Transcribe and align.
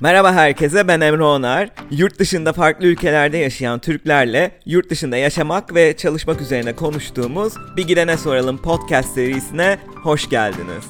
Merhaba 0.00 0.32
herkese 0.32 0.88
ben 0.88 1.00
Emre 1.00 1.22
Onar. 1.22 1.70
Yurt 1.90 2.18
dışında 2.18 2.52
farklı 2.52 2.86
ülkelerde 2.86 3.38
yaşayan 3.38 3.78
Türklerle 3.78 4.60
yurt 4.66 4.90
dışında 4.90 5.16
yaşamak 5.16 5.74
ve 5.74 5.96
çalışmak 5.96 6.40
üzerine 6.40 6.76
konuştuğumuz 6.76 7.54
Bir 7.76 7.86
Gidene 7.86 8.16
Soralım 8.16 8.62
podcast 8.62 9.14
serisine 9.14 9.78
hoş 10.02 10.28
geldiniz. 10.30 10.84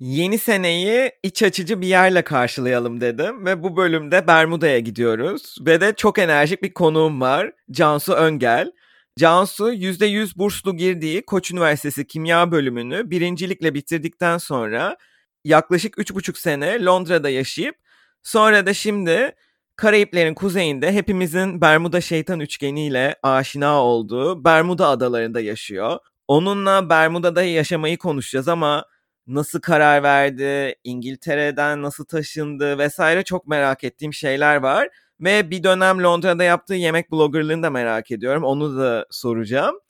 Yeni 0.00 0.38
seneyi 0.38 1.12
iç 1.22 1.42
açıcı 1.42 1.80
bir 1.80 1.86
yerle 1.86 2.22
karşılayalım 2.22 3.00
dedim 3.00 3.46
ve 3.46 3.62
bu 3.62 3.76
bölümde 3.76 4.26
Bermuda'ya 4.26 4.78
gidiyoruz 4.78 5.56
ve 5.66 5.80
de 5.80 5.92
çok 5.96 6.18
enerjik 6.18 6.62
bir 6.62 6.74
konuğum 6.74 7.20
var 7.20 7.52
Cansu 7.70 8.12
Öngel. 8.12 8.72
Cansu 9.20 9.72
%100 9.72 10.38
burslu 10.38 10.76
girdiği 10.76 11.22
Koç 11.26 11.50
Üniversitesi 11.50 12.06
Kimya 12.06 12.52
bölümünü 12.52 13.10
birincilikle 13.10 13.74
bitirdikten 13.74 14.38
sonra 14.38 14.96
yaklaşık 15.44 15.94
3,5 15.98 16.38
sene 16.38 16.84
Londra'da 16.84 17.28
yaşayıp 17.30 17.76
sonra 18.22 18.66
da 18.66 18.74
şimdi 18.74 19.34
Karayiplerin 19.76 20.34
kuzeyinde 20.34 20.92
hepimizin 20.92 21.60
Bermuda 21.60 22.00
şeytan 22.00 22.40
üçgeniyle 22.40 23.16
aşina 23.22 23.84
olduğu 23.84 24.44
Bermuda 24.44 24.88
adalarında 24.88 25.40
yaşıyor. 25.40 25.98
Onunla 26.28 26.88
Bermuda'da 26.90 27.42
yaşamayı 27.42 27.98
konuşacağız 27.98 28.48
ama 28.48 28.84
nasıl 29.26 29.60
karar 29.60 30.02
verdi, 30.02 30.74
İngiltere'den 30.84 31.82
nasıl 31.82 32.04
taşındı 32.04 32.78
vesaire 32.78 33.22
çok 33.22 33.46
merak 33.46 33.84
ettiğim 33.84 34.14
şeyler 34.14 34.56
var. 34.56 34.88
Ve 35.20 35.50
bir 35.50 35.62
dönem 35.62 36.02
Londra'da 36.02 36.44
yaptığı 36.44 36.74
yemek 36.74 37.12
bloggerlığını 37.12 37.62
da 37.62 37.70
merak 37.70 38.10
ediyorum. 38.10 38.44
Onu 38.44 38.78
da 38.78 39.06
soracağım. 39.10 39.80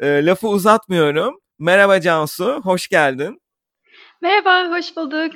E, 0.00 0.26
lafı 0.26 0.48
uzatmıyorum. 0.48 1.40
Merhaba 1.58 2.00
Cansu, 2.00 2.60
hoş 2.64 2.88
geldin. 2.88 3.42
Merhaba, 4.22 4.76
hoş 4.78 4.96
bulduk. 4.96 5.32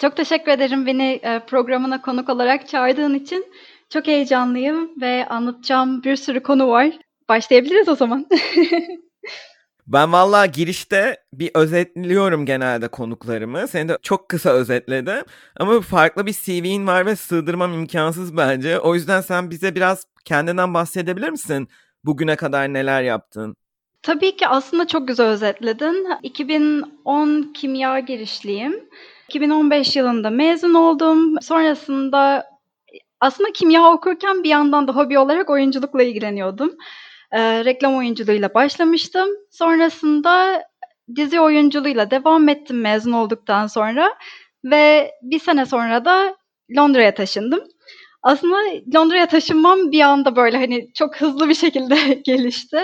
Çok 0.00 0.16
teşekkür 0.16 0.52
ederim 0.52 0.86
beni 0.86 1.20
programına 1.46 2.02
konuk 2.02 2.28
olarak 2.28 2.68
çağırdığın 2.68 3.14
için. 3.14 3.46
Çok 3.90 4.06
heyecanlıyım 4.06 5.00
ve 5.00 5.26
anlatacağım 5.26 6.04
bir 6.04 6.16
sürü 6.16 6.42
konu 6.42 6.68
var. 6.68 6.90
Başlayabiliriz 7.28 7.88
o 7.88 7.94
zaman. 7.94 8.26
Ben 9.86 10.12
valla 10.12 10.46
girişte 10.46 11.16
bir 11.32 11.50
özetliyorum 11.54 12.46
genelde 12.46 12.88
konuklarımı. 12.88 13.68
Seni 13.68 13.88
de 13.88 13.98
çok 14.02 14.28
kısa 14.28 14.50
özetledim. 14.50 15.24
Ama 15.56 15.80
farklı 15.80 16.26
bir 16.26 16.32
CV'in 16.32 16.86
var 16.86 17.06
ve 17.06 17.16
sığdırmam 17.16 17.72
imkansız 17.74 18.36
bence. 18.36 18.78
O 18.78 18.94
yüzden 18.94 19.20
sen 19.20 19.50
bize 19.50 19.74
biraz 19.74 20.06
kendinden 20.24 20.74
bahsedebilir 20.74 21.30
misin? 21.30 21.68
Bugüne 22.04 22.36
kadar 22.36 22.72
neler 22.72 23.02
yaptın? 23.02 23.56
Tabii 24.02 24.36
ki 24.36 24.48
aslında 24.48 24.86
çok 24.86 25.08
güzel 25.08 25.26
özetledin. 25.26 26.08
2010 26.22 27.52
kimya 27.54 27.98
girişliyim. 27.98 28.88
2015 29.28 29.96
yılında 29.96 30.30
mezun 30.30 30.74
oldum. 30.74 31.40
Sonrasında 31.42 32.46
aslında 33.20 33.52
kimya 33.52 33.92
okurken 33.92 34.44
bir 34.44 34.48
yandan 34.48 34.88
da 34.88 34.92
hobi 34.92 35.18
olarak 35.18 35.50
oyunculukla 35.50 36.02
ilgileniyordum 36.02 36.72
e, 37.32 37.64
reklam 37.64 37.96
oyunculuğuyla 37.96 38.54
başlamıştım. 38.54 39.28
Sonrasında 39.50 40.64
dizi 41.16 41.40
oyunculuğuyla 41.40 42.10
devam 42.10 42.48
ettim 42.48 42.80
mezun 42.80 43.12
olduktan 43.12 43.66
sonra 43.66 44.14
ve 44.64 45.10
bir 45.22 45.38
sene 45.38 45.66
sonra 45.66 46.04
da 46.04 46.36
Londra'ya 46.76 47.14
taşındım. 47.14 47.60
Aslında 48.22 48.56
Londra'ya 48.94 49.26
taşınmam 49.26 49.92
bir 49.92 50.00
anda 50.00 50.36
böyle 50.36 50.56
hani 50.56 50.92
çok 50.94 51.16
hızlı 51.16 51.48
bir 51.48 51.54
şekilde 51.54 51.96
gelişti. 52.24 52.80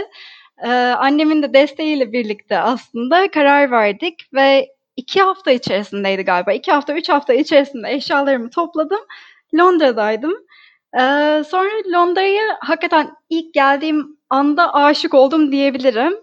Ee, 0.64 0.68
annemin 0.98 1.42
de 1.42 1.54
desteğiyle 1.54 2.12
birlikte 2.12 2.58
aslında 2.58 3.30
karar 3.30 3.70
verdik 3.70 4.34
ve 4.34 4.68
iki 4.96 5.22
hafta 5.22 5.50
içerisindeydi 5.50 6.22
galiba. 6.22 6.52
İki 6.52 6.72
hafta, 6.72 6.94
üç 6.94 7.08
hafta 7.08 7.34
içerisinde 7.34 7.92
eşyalarımı 7.92 8.50
topladım. 8.50 9.00
Londra'daydım. 9.54 10.34
Ee, 10.94 11.42
sonra 11.48 11.70
Londra'ya 11.92 12.44
hakikaten 12.60 13.10
ilk 13.30 13.54
geldiğim 13.54 14.17
anda 14.30 14.74
aşık 14.74 15.14
oldum 15.14 15.52
diyebilirim. 15.52 16.16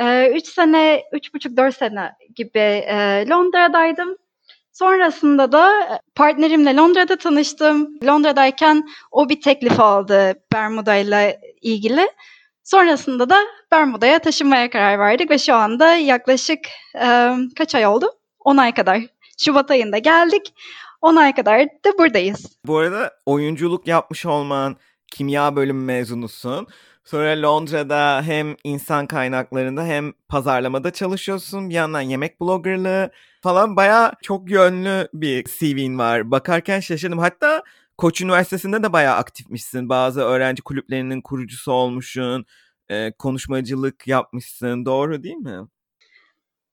Ee, 0.00 0.32
üç 0.36 0.46
sene, 0.48 1.02
üç 1.12 1.34
buçuk, 1.34 1.56
dört 1.56 1.76
sene 1.76 2.12
gibi 2.34 2.58
e, 2.58 3.24
Londra'daydım. 3.28 4.16
Sonrasında 4.72 5.52
da 5.52 5.98
partnerimle 6.14 6.76
Londra'da 6.76 7.16
tanıştım. 7.16 7.98
Londra'dayken 8.06 8.88
o 9.10 9.28
bir 9.28 9.40
teklif 9.40 9.80
aldı 9.80 10.34
Bermuda 10.52 10.94
ile 10.94 11.40
ilgili. 11.60 12.08
Sonrasında 12.64 13.30
da 13.30 13.38
Bermuda'ya 13.72 14.18
taşınmaya 14.18 14.70
karar 14.70 14.98
verdik 14.98 15.30
ve 15.30 15.38
şu 15.38 15.54
anda 15.54 15.94
yaklaşık 15.94 16.60
e, 16.94 17.30
kaç 17.58 17.74
ay 17.74 17.86
oldu? 17.86 18.06
10 18.40 18.56
ay 18.56 18.74
kadar. 18.74 19.00
Şubat 19.38 19.70
ayında 19.70 19.98
geldik. 19.98 20.54
10 21.02 21.16
ay 21.16 21.34
kadar 21.34 21.60
da 21.60 21.98
buradayız. 21.98 22.58
Bu 22.66 22.78
arada 22.78 23.12
oyunculuk 23.26 23.86
yapmış 23.86 24.26
olman, 24.26 24.76
kimya 25.12 25.56
bölümü 25.56 25.84
mezunusun. 25.84 26.66
Sonra 27.04 27.42
Londra'da 27.42 28.22
hem 28.22 28.56
insan 28.64 29.06
kaynaklarında 29.06 29.84
hem 29.84 30.12
pazarlamada 30.28 30.92
çalışıyorsun. 30.92 31.70
Bir 31.70 31.74
yandan 31.74 32.00
yemek 32.00 32.40
bloggerlığı 32.40 33.10
falan 33.42 33.76
baya 33.76 34.12
çok 34.22 34.50
yönlü 34.50 35.08
bir 35.14 35.44
CV'in 35.44 35.98
var. 35.98 36.30
Bakarken 36.30 36.80
şaşırdım. 36.80 37.18
Hatta 37.18 37.62
Koç 37.98 38.20
Üniversitesi'nde 38.20 38.82
de 38.82 38.92
baya 38.92 39.16
aktifmişsin. 39.16 39.88
Bazı 39.88 40.20
öğrenci 40.20 40.62
kulüplerinin 40.62 41.20
kurucusu 41.22 41.72
olmuşsun. 41.72 42.44
E, 42.88 43.12
konuşmacılık 43.12 44.06
yapmışsın. 44.06 44.84
Doğru 44.86 45.22
değil 45.22 45.36
mi? 45.36 45.58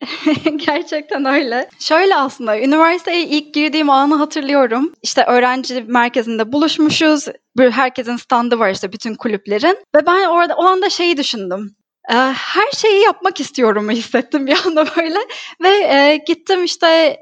Gerçekten 0.56 1.26
öyle. 1.26 1.70
Şöyle 1.80 2.16
aslında 2.16 2.60
üniversiteye 2.60 3.24
ilk 3.24 3.54
girdiğim 3.54 3.90
anı 3.90 4.16
hatırlıyorum. 4.16 4.94
İşte 5.02 5.24
öğrenci 5.28 5.84
merkezinde 5.88 6.52
buluşmuşuz. 6.52 7.26
Herkesin 7.58 8.18
standı 8.18 8.60
var 8.60 8.70
işte 8.70 8.94
bütün 8.94 9.16
kulüplerin. 9.16 9.78
Ve 9.96 10.06
ben 10.06 10.26
orada 10.26 10.56
o 10.56 10.64
anda 10.64 10.90
şeyi 10.90 11.18
düşündüm. 11.18 11.76
Ee, 12.12 12.16
her 12.36 12.72
şeyi 12.72 13.04
yapmak 13.04 13.40
istiyorum 13.40 13.90
hissettim 13.92 14.48
bir 14.48 14.58
anda 14.66 14.86
böyle. 14.98 15.20
Ve 15.64 15.70
e, 15.70 16.24
gittim 16.28 16.64
işte 16.64 17.18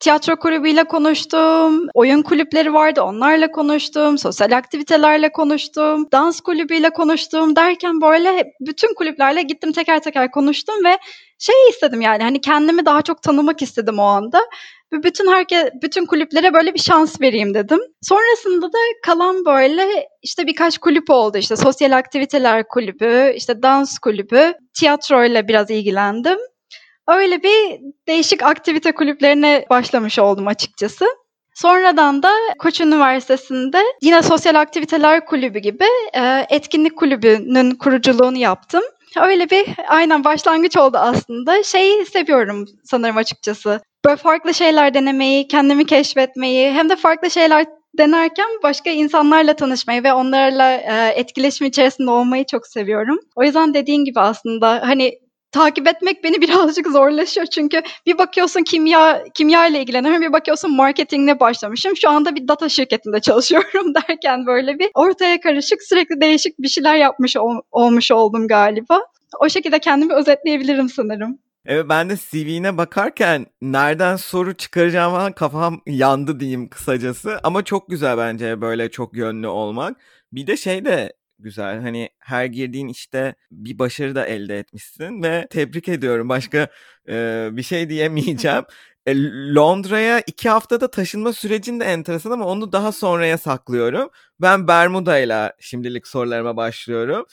tiyatro 0.00 0.36
kulübüyle 0.36 0.84
konuştum, 0.84 1.86
oyun 1.94 2.22
kulüpleri 2.22 2.74
vardı 2.74 3.02
onlarla 3.02 3.50
konuştum, 3.50 4.18
sosyal 4.18 4.56
aktivitelerle 4.56 5.32
konuştum, 5.32 6.06
dans 6.12 6.40
kulübüyle 6.40 6.90
konuştum 6.90 7.56
derken 7.56 8.00
böyle 8.00 8.52
bütün 8.60 8.94
kulüplerle 8.94 9.42
gittim 9.42 9.72
teker 9.72 10.02
teker 10.02 10.30
konuştum 10.30 10.84
ve 10.84 10.98
şey 11.44 11.68
istedim 11.70 12.00
yani 12.00 12.22
hani 12.22 12.40
kendimi 12.40 12.86
daha 12.86 13.02
çok 13.02 13.22
tanımak 13.22 13.62
istedim 13.62 13.98
o 13.98 14.02
anda. 14.02 14.40
Ve 14.92 15.02
bütün 15.02 15.32
herkes 15.32 15.64
bütün 15.82 16.06
kulüplere 16.06 16.54
böyle 16.54 16.74
bir 16.74 16.78
şans 16.78 17.20
vereyim 17.20 17.54
dedim. 17.54 17.80
Sonrasında 18.02 18.66
da 18.72 18.78
kalan 19.02 19.44
böyle 19.44 20.08
işte 20.22 20.46
birkaç 20.46 20.78
kulüp 20.78 21.10
oldu. 21.10 21.38
işte 21.38 21.56
sosyal 21.56 21.92
aktiviteler 21.92 22.68
kulübü, 22.68 23.32
işte 23.36 23.62
dans 23.62 23.98
kulübü, 23.98 24.52
tiyatroyla 24.78 25.48
biraz 25.48 25.70
ilgilendim. 25.70 26.38
Öyle 27.08 27.42
bir 27.42 27.80
değişik 28.08 28.42
aktivite 28.42 28.92
kulüplerine 28.92 29.66
başlamış 29.70 30.18
oldum 30.18 30.46
açıkçası. 30.46 31.06
Sonradan 31.54 32.22
da 32.22 32.32
Koç 32.58 32.80
Üniversitesi'nde 32.80 33.82
yine 34.02 34.22
sosyal 34.22 34.54
aktiviteler 34.54 35.26
kulübü 35.26 35.58
gibi 35.58 35.84
e, 36.14 36.46
etkinlik 36.50 36.96
kulübünün 36.96 37.74
kuruculuğunu 37.74 38.38
yaptım. 38.38 38.82
Öyle 39.16 39.50
bir 39.50 39.66
aynen 39.88 40.24
başlangıç 40.24 40.76
oldu 40.76 40.96
aslında. 40.98 41.62
Şeyi 41.62 42.06
seviyorum 42.06 42.64
sanırım 42.84 43.16
açıkçası. 43.16 43.80
Böyle 44.04 44.16
farklı 44.16 44.54
şeyler 44.54 44.94
denemeyi, 44.94 45.48
kendimi 45.48 45.86
keşfetmeyi 45.86 46.72
hem 46.72 46.90
de 46.90 46.96
farklı 46.96 47.30
şeyler 47.30 47.66
denerken 47.98 48.48
başka 48.62 48.90
insanlarla 48.90 49.56
tanışmayı 49.56 50.04
ve 50.04 50.12
onlarla 50.12 50.74
e, 50.74 51.12
etkileşim 51.16 51.66
içerisinde 51.66 52.10
olmayı 52.10 52.44
çok 52.44 52.66
seviyorum. 52.66 53.18
O 53.36 53.44
yüzden 53.44 53.74
dediğin 53.74 54.04
gibi 54.04 54.20
aslında 54.20 54.82
hani 54.86 55.18
takip 55.54 55.88
etmek 55.88 56.24
beni 56.24 56.34
birazcık 56.40 56.86
zorlaşıyor 56.86 57.46
çünkü 57.46 57.82
bir 58.06 58.18
bakıyorsun 58.18 58.62
kimya 58.62 59.24
kimya 59.34 59.66
ile 59.66 59.80
ilgileniyorum 59.80 60.22
bir 60.22 60.32
bakıyorsun 60.32 60.76
marketingle 60.76 61.40
başlamışım 61.40 61.96
şu 61.96 62.10
anda 62.10 62.34
bir 62.34 62.48
data 62.48 62.68
şirketinde 62.68 63.20
çalışıyorum 63.20 63.94
derken 64.08 64.46
böyle 64.46 64.78
bir 64.78 64.90
ortaya 64.94 65.40
karışık 65.40 65.82
sürekli 65.82 66.20
değişik 66.20 66.58
bir 66.58 66.68
şeyler 66.68 66.96
yapmış 66.96 67.36
ol, 67.36 67.56
olmuş 67.72 68.10
oldum 68.10 68.48
galiba. 68.48 69.00
O 69.40 69.48
şekilde 69.48 69.78
kendimi 69.78 70.14
özetleyebilirim 70.14 70.88
sanırım. 70.88 71.38
Evet 71.66 71.86
ben 71.88 72.10
de 72.10 72.16
CV'ne 72.16 72.76
bakarken 72.76 73.46
nereden 73.62 74.16
soru 74.16 74.54
çıkaracağım 74.54 75.12
falan 75.12 75.32
kafam 75.32 75.80
yandı 75.86 76.40
diyeyim 76.40 76.68
kısacası. 76.68 77.40
Ama 77.42 77.64
çok 77.64 77.88
güzel 77.90 78.18
bence 78.18 78.60
böyle 78.60 78.90
çok 78.90 79.16
yönlü 79.16 79.46
olmak. 79.46 79.96
Bir 80.32 80.46
de 80.46 80.56
şey 80.56 80.84
de 80.84 81.12
güzel. 81.38 81.80
Hani 81.80 82.08
her 82.18 82.44
girdiğin 82.44 82.88
işte 82.88 83.34
bir 83.50 83.78
başarı 83.78 84.14
da 84.14 84.26
elde 84.26 84.58
etmişsin 84.58 85.22
ve 85.22 85.46
tebrik 85.50 85.88
ediyorum. 85.88 86.28
Başka 86.28 86.68
e, 87.08 87.48
bir 87.52 87.62
şey 87.62 87.88
diyemeyeceğim. 87.88 88.64
E, 89.06 89.14
Londra'ya 89.54 90.20
iki 90.26 90.48
haftada 90.48 90.90
taşınma 90.90 91.32
sürecin 91.32 91.80
de 91.80 91.84
enteresan 91.84 92.30
ama 92.30 92.44
onu 92.46 92.72
daha 92.72 92.92
sonraya 92.92 93.38
saklıyorum. 93.38 94.10
Ben 94.40 94.68
Bermuda 94.68 95.18
ile 95.18 95.52
şimdilik 95.60 96.06
sorularıma 96.06 96.56
başlıyorum. 96.56 97.26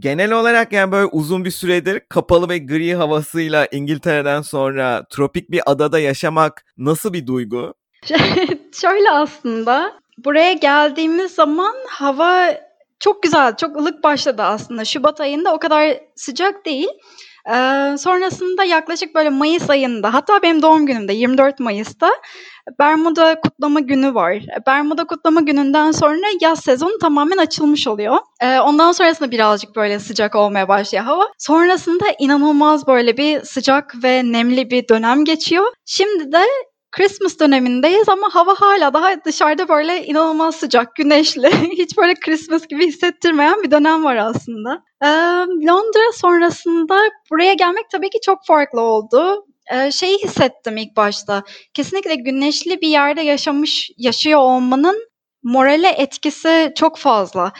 Genel 0.00 0.32
olarak 0.32 0.72
yani 0.72 0.92
böyle 0.92 1.06
uzun 1.06 1.44
bir 1.44 1.50
süredir 1.50 2.00
kapalı 2.08 2.48
ve 2.48 2.58
gri 2.58 2.94
havasıyla 2.94 3.66
İngiltere'den 3.66 4.42
sonra 4.42 5.04
tropik 5.10 5.50
bir 5.50 5.62
adada 5.66 5.98
yaşamak 5.98 6.64
nasıl 6.78 7.12
bir 7.12 7.26
duygu? 7.26 7.74
Şöyle 8.80 9.10
aslında 9.10 9.92
buraya 10.24 10.52
geldiğimiz 10.52 11.34
zaman 11.34 11.74
hava 11.88 12.54
çok 13.00 13.22
güzel, 13.22 13.56
çok 13.56 13.76
ılık 13.76 14.04
başladı 14.04 14.42
aslında. 14.42 14.84
Şubat 14.84 15.20
ayında 15.20 15.54
o 15.54 15.58
kadar 15.58 16.00
sıcak 16.16 16.66
değil. 16.66 16.88
Ee, 17.48 17.96
sonrasında 17.98 18.64
yaklaşık 18.64 19.14
böyle 19.14 19.30
Mayıs 19.30 19.70
ayında 19.70 20.14
hatta 20.14 20.42
benim 20.42 20.62
doğum 20.62 20.86
günümde 20.86 21.12
24 21.12 21.60
Mayıs'ta 21.60 22.10
Bermuda 22.78 23.40
kutlama 23.40 23.80
günü 23.80 24.14
var. 24.14 24.42
Bermuda 24.66 25.04
kutlama 25.04 25.40
gününden 25.40 25.92
sonra 25.92 26.26
yaz 26.40 26.60
sezonu 26.60 26.98
tamamen 26.98 27.36
açılmış 27.36 27.86
oluyor. 27.86 28.16
Ee, 28.42 28.60
ondan 28.60 28.92
sonrasında 28.92 29.30
birazcık 29.30 29.76
böyle 29.76 29.98
sıcak 29.98 30.34
olmaya 30.34 30.68
başlıyor 30.68 31.04
hava. 31.04 31.28
Sonrasında 31.38 32.04
inanılmaz 32.18 32.86
böyle 32.86 33.16
bir 33.16 33.40
sıcak 33.40 33.94
ve 34.04 34.22
nemli 34.32 34.70
bir 34.70 34.88
dönem 34.88 35.24
geçiyor. 35.24 35.66
Şimdi 35.84 36.32
de 36.32 36.42
Christmas 36.92 37.40
dönemindeyiz 37.40 38.08
ama 38.08 38.28
hava 38.32 38.54
hala 38.54 38.94
daha 38.94 39.24
dışarıda 39.24 39.68
böyle 39.68 40.06
inanılmaz 40.06 40.56
sıcak, 40.56 40.96
güneşli. 40.96 41.50
Hiç 41.78 41.98
böyle 41.98 42.14
Christmas 42.14 42.66
gibi 42.66 42.86
hissettirmeyen 42.86 43.62
bir 43.62 43.70
dönem 43.70 44.04
var 44.04 44.16
aslında. 44.16 44.82
Ee, 45.02 45.06
Londra 45.66 46.12
sonrasında 46.14 46.98
buraya 47.30 47.54
gelmek 47.54 47.90
tabii 47.90 48.10
ki 48.10 48.18
çok 48.24 48.46
farklı 48.46 48.80
oldu. 48.80 49.46
Ee, 49.72 49.90
şeyi 49.92 50.18
hissettim 50.18 50.76
ilk 50.76 50.96
başta. 50.96 51.42
Kesinlikle 51.74 52.14
güneşli 52.14 52.80
bir 52.80 52.88
yerde 52.88 53.20
yaşamış, 53.20 53.90
yaşıyor 53.96 54.40
olmanın 54.40 55.08
morale 55.42 55.88
etkisi 55.88 56.72
çok 56.76 56.98
fazla. 56.98 57.52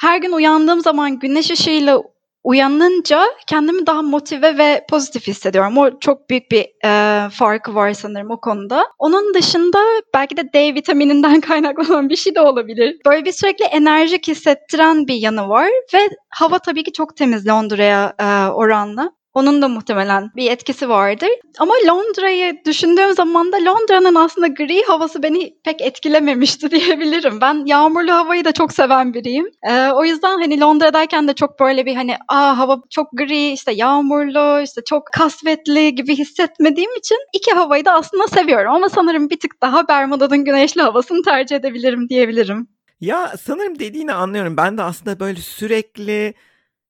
Her 0.00 0.18
gün 0.18 0.32
uyandığım 0.32 0.80
zaman 0.80 1.18
güneş 1.18 1.50
ışığıyla 1.50 2.02
uyanınca 2.44 3.24
kendimi 3.46 3.86
daha 3.86 4.02
motive 4.02 4.58
ve 4.58 4.84
pozitif 4.90 5.26
hissediyorum. 5.26 5.78
O 5.78 5.98
çok 6.00 6.30
büyük 6.30 6.50
bir 6.50 6.66
e, 6.84 7.30
farkı 7.30 7.74
var 7.74 7.92
sanırım 7.92 8.30
o 8.30 8.40
konuda. 8.40 8.86
Onun 8.98 9.34
dışında 9.34 9.78
belki 10.14 10.36
de 10.36 10.52
D 10.52 10.74
vitamininden 10.74 11.40
kaynaklanan 11.48 12.08
bir 12.08 12.16
şey 12.16 12.34
de 12.34 12.40
olabilir. 12.40 12.96
Böyle 13.06 13.24
bir 13.24 13.32
sürekli 13.32 13.64
enerjik 13.64 14.28
hissettiren 14.28 15.06
bir 15.06 15.14
yanı 15.14 15.48
var 15.48 15.68
ve 15.94 15.98
hava 16.30 16.58
tabii 16.58 16.84
ki 16.84 16.92
çok 16.92 17.16
temiz 17.16 17.48
Londra'ya 17.48 18.14
e, 18.18 18.50
oranla. 18.50 19.17
Onun 19.38 19.62
da 19.62 19.68
muhtemelen 19.68 20.30
bir 20.36 20.50
etkisi 20.50 20.88
vardır. 20.88 21.28
Ama 21.58 21.74
Londra'yı 21.86 22.64
düşündüğüm 22.66 23.14
zaman 23.14 23.52
da 23.52 23.56
Londra'nın 23.56 24.14
aslında 24.14 24.46
gri 24.46 24.82
havası 24.86 25.22
beni 25.22 25.54
pek 25.64 25.80
etkilememişti 25.80 26.70
diyebilirim. 26.70 27.40
Ben 27.40 27.66
yağmurlu 27.66 28.12
havayı 28.12 28.44
da 28.44 28.52
çok 28.52 28.72
seven 28.72 29.14
biriyim. 29.14 29.50
Ee, 29.68 29.90
o 29.90 30.04
yüzden 30.04 30.38
hani 30.38 30.60
Londra'dayken 30.60 31.28
de 31.28 31.32
çok 31.32 31.60
böyle 31.60 31.86
bir 31.86 31.94
hani 31.94 32.16
aa 32.28 32.58
hava 32.58 32.80
çok 32.90 33.12
gri, 33.12 33.52
işte 33.52 33.72
yağmurlu, 33.72 34.62
işte 34.62 34.80
çok 34.86 35.06
kasvetli 35.06 35.94
gibi 35.94 36.16
hissetmediğim 36.16 36.90
için 36.96 37.18
iki 37.34 37.52
havayı 37.52 37.84
da 37.84 37.92
aslında 37.92 38.26
seviyorum. 38.26 38.72
Ama 38.72 38.88
sanırım 38.88 39.30
bir 39.30 39.40
tık 39.40 39.62
daha 39.62 39.88
Bermuda'nın 39.88 40.44
güneşli 40.44 40.82
havasını 40.82 41.22
tercih 41.22 41.56
edebilirim 41.56 42.08
diyebilirim. 42.08 42.68
Ya 43.00 43.34
sanırım 43.42 43.78
dediğini 43.78 44.12
anlıyorum. 44.12 44.56
Ben 44.56 44.78
de 44.78 44.82
aslında 44.82 45.20
böyle 45.20 45.40
sürekli 45.40 46.34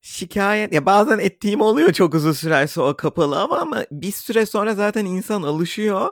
şikayet 0.00 0.72
ya 0.72 0.86
bazen 0.86 1.18
ettiğim 1.18 1.60
oluyor 1.60 1.92
çok 1.92 2.14
uzun 2.14 2.32
sürerse 2.32 2.80
o 2.80 2.96
kapalı 2.96 3.40
ama 3.40 3.58
ama 3.58 3.84
bir 3.92 4.12
süre 4.12 4.46
sonra 4.46 4.74
zaten 4.74 5.04
insan 5.04 5.42
alışıyor. 5.42 6.08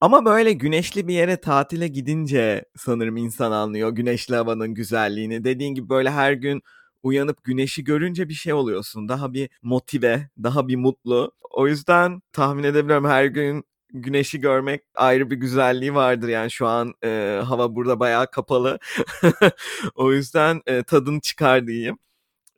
Ama 0.00 0.24
böyle 0.24 0.52
güneşli 0.52 1.08
bir 1.08 1.14
yere 1.14 1.36
tatile 1.40 1.88
gidince 1.88 2.64
sanırım 2.76 3.16
insan 3.16 3.52
anlıyor 3.52 3.90
güneşli 3.90 4.36
havanın 4.36 4.74
güzelliğini. 4.74 5.44
Dediğin 5.44 5.74
gibi 5.74 5.88
böyle 5.88 6.10
her 6.10 6.32
gün 6.32 6.62
uyanıp 7.02 7.44
güneşi 7.44 7.84
görünce 7.84 8.28
bir 8.28 8.34
şey 8.34 8.52
oluyorsun. 8.52 9.08
Daha 9.08 9.32
bir 9.32 9.50
motive, 9.62 10.30
daha 10.42 10.68
bir 10.68 10.76
mutlu. 10.76 11.32
O 11.50 11.68
yüzden 11.68 12.20
tahmin 12.32 12.64
edebiliyorum 12.64 13.04
her 13.08 13.24
gün 13.24 13.64
güneşi 13.94 14.40
görmek 14.40 14.82
ayrı 14.94 15.30
bir 15.30 15.36
güzelliği 15.36 15.94
vardır. 15.94 16.28
Yani 16.28 16.50
şu 16.50 16.66
an 16.66 16.94
e, 17.04 17.40
hava 17.44 17.74
burada 17.74 18.00
bayağı 18.00 18.30
kapalı. 18.30 18.78
o 19.94 20.12
yüzden 20.12 20.62
e, 20.66 20.82
tadını 20.82 21.20
çıkar 21.20 21.66
diyeyim. 21.66 21.98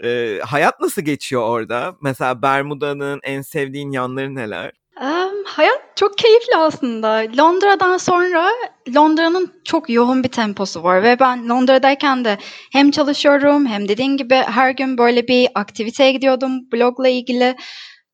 E, 0.05 0.41
hayat 0.47 0.81
nasıl 0.81 1.03
geçiyor 1.03 1.43
orada? 1.43 1.95
Mesela 2.01 2.43
Bermuda'nın 2.43 3.21
en 3.23 3.43
sevdiğin 3.43 3.91
yanları 3.91 4.35
neler? 4.35 4.73
Um, 5.01 5.45
hayat 5.45 5.83
çok 5.97 6.19
keyifli 6.19 6.57
aslında. 6.57 7.09
Londra'dan 7.39 7.97
sonra 7.97 8.51
Londra'nın 8.95 9.53
çok 9.65 9.91
yoğun 9.91 10.25
bir 10.25 10.29
temposu 10.29 10.83
var 10.83 11.03
ve 11.03 11.21
ben 11.21 11.49
Londra'dayken 11.49 12.25
de 12.25 12.39
hem 12.73 12.91
çalışıyorum 12.91 13.67
hem 13.67 13.89
dediğin 13.89 14.17
gibi 14.17 14.35
her 14.35 14.71
gün 14.71 14.99
böyle 14.99 15.29
bir 15.29 15.49
aktiviteye 15.55 16.13
gidiyordum 16.13 16.73
blogla 16.73 17.09
ilgili. 17.09 17.57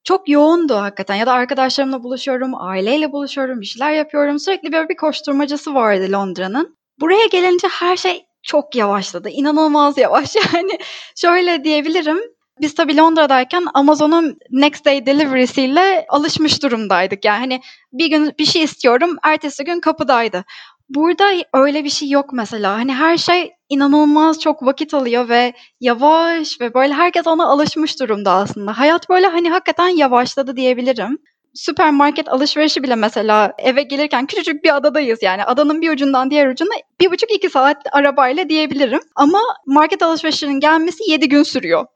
Çok 0.04 0.28
yoğundu 0.28 0.74
hakikaten 0.74 1.14
ya 1.14 1.26
da 1.26 1.32
arkadaşlarımla 1.32 2.02
buluşuyorum, 2.02 2.52
aileyle 2.54 3.12
buluşuyorum, 3.12 3.60
bir 3.60 3.66
şeyler 3.66 3.92
yapıyorum. 3.92 4.38
Sürekli 4.38 4.72
böyle 4.72 4.88
bir 4.88 4.96
koşturmacası 4.96 5.74
vardı 5.74 6.12
Londra'nın. 6.12 6.76
Buraya 7.00 7.26
gelince 7.26 7.68
her 7.68 7.96
şey 7.96 8.25
çok 8.46 8.74
yavaşladı. 8.74 9.28
İnanılmaz 9.28 9.98
yavaş. 9.98 10.34
Yani 10.54 10.78
şöyle 11.16 11.64
diyebilirim. 11.64 12.18
Biz 12.60 12.74
tabii 12.74 12.96
Londra'dayken 12.96 13.66
Amazon'un 13.74 14.38
next 14.50 14.84
day 14.84 15.06
delivery'siyle 15.06 16.06
alışmış 16.08 16.62
durumdaydık. 16.62 17.24
Yani 17.24 17.38
hani 17.38 17.60
bir 17.92 18.10
gün 18.10 18.32
bir 18.38 18.44
şey 18.44 18.62
istiyorum, 18.62 19.16
ertesi 19.22 19.64
gün 19.64 19.80
kapıdaydı. 19.80 20.44
Burada 20.88 21.24
öyle 21.54 21.84
bir 21.84 21.90
şey 21.90 22.10
yok 22.10 22.32
mesela. 22.32 22.74
Hani 22.78 22.94
her 22.94 23.16
şey 23.16 23.52
inanılmaz 23.68 24.40
çok 24.40 24.62
vakit 24.62 24.94
alıyor 24.94 25.28
ve 25.28 25.52
yavaş 25.80 26.60
ve 26.60 26.74
böyle 26.74 26.94
herkes 26.94 27.26
ona 27.26 27.46
alışmış 27.46 28.00
durumda 28.00 28.32
aslında. 28.32 28.78
Hayat 28.78 29.08
böyle 29.08 29.26
hani 29.26 29.50
hakikaten 29.50 29.88
yavaşladı 29.88 30.56
diyebilirim 30.56 31.18
süpermarket 31.56 32.28
alışverişi 32.28 32.82
bile 32.82 32.94
mesela 32.94 33.52
eve 33.58 33.82
gelirken 33.82 34.26
küçücük 34.26 34.64
bir 34.64 34.76
adadayız 34.76 35.18
yani 35.22 35.44
adanın 35.44 35.80
bir 35.80 35.90
ucundan 35.90 36.30
diğer 36.30 36.48
ucuna 36.48 36.70
bir 37.00 37.10
buçuk 37.10 37.32
iki 37.32 37.50
saat 37.50 37.76
arabayla 37.92 38.48
diyebilirim. 38.48 39.00
Ama 39.14 39.40
market 39.66 40.02
alışverişinin 40.02 40.60
gelmesi 40.60 41.10
yedi 41.10 41.28
gün 41.28 41.42
sürüyor. 41.42 41.86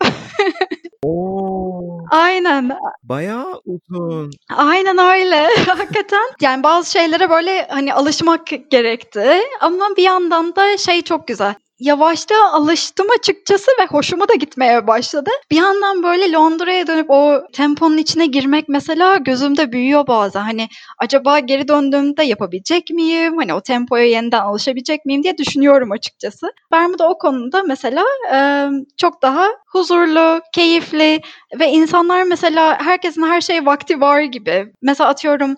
Oo. 1.04 1.80
Aynen. 2.10 2.70
Bayağı 3.02 3.60
uzun. 3.64 4.30
Aynen 4.56 4.98
öyle. 4.98 5.48
Hakikaten. 5.66 6.30
Yani 6.40 6.62
bazı 6.62 6.90
şeylere 6.90 7.30
böyle 7.30 7.66
hani 7.70 7.94
alışmak 7.94 8.46
gerekti. 8.70 9.40
Ama 9.60 9.88
bir 9.96 10.02
yandan 10.02 10.56
da 10.56 10.76
şey 10.76 11.02
çok 11.02 11.28
güzel 11.28 11.54
yavaşta 11.80 12.34
alıştım 12.52 13.06
açıkçası 13.18 13.70
ve 13.80 13.86
hoşuma 13.86 14.28
da 14.28 14.34
gitmeye 14.34 14.86
başladı. 14.86 15.30
Bir 15.50 15.56
yandan 15.56 16.02
böyle 16.02 16.32
Londra'ya 16.32 16.86
dönüp 16.86 17.10
o 17.10 17.42
temponun 17.52 17.98
içine 17.98 18.26
girmek 18.26 18.68
mesela 18.68 19.16
gözümde 19.16 19.72
büyüyor 19.72 20.06
bazen. 20.06 20.40
Hani 20.40 20.68
acaba 20.98 21.38
geri 21.38 21.68
döndüğümde 21.68 22.22
yapabilecek 22.22 22.90
miyim? 22.90 23.36
Hani 23.36 23.54
o 23.54 23.60
tempoya 23.60 24.04
yeniden 24.04 24.40
alışabilecek 24.40 25.04
miyim 25.04 25.22
diye 25.22 25.38
düşünüyorum 25.38 25.92
açıkçası. 25.92 26.52
Bermuda 26.72 27.08
o 27.08 27.18
konuda 27.18 27.62
mesela 27.62 28.04
çok 28.96 29.22
daha 29.22 29.48
huzurlu, 29.72 30.40
keyifli 30.54 31.20
ve 31.60 31.68
insanlar 31.70 32.22
mesela 32.22 32.80
herkesin 32.80 33.22
her 33.22 33.40
şey 33.40 33.66
vakti 33.66 34.00
var 34.00 34.20
gibi. 34.20 34.72
Mesela 34.82 35.10
atıyorum 35.10 35.56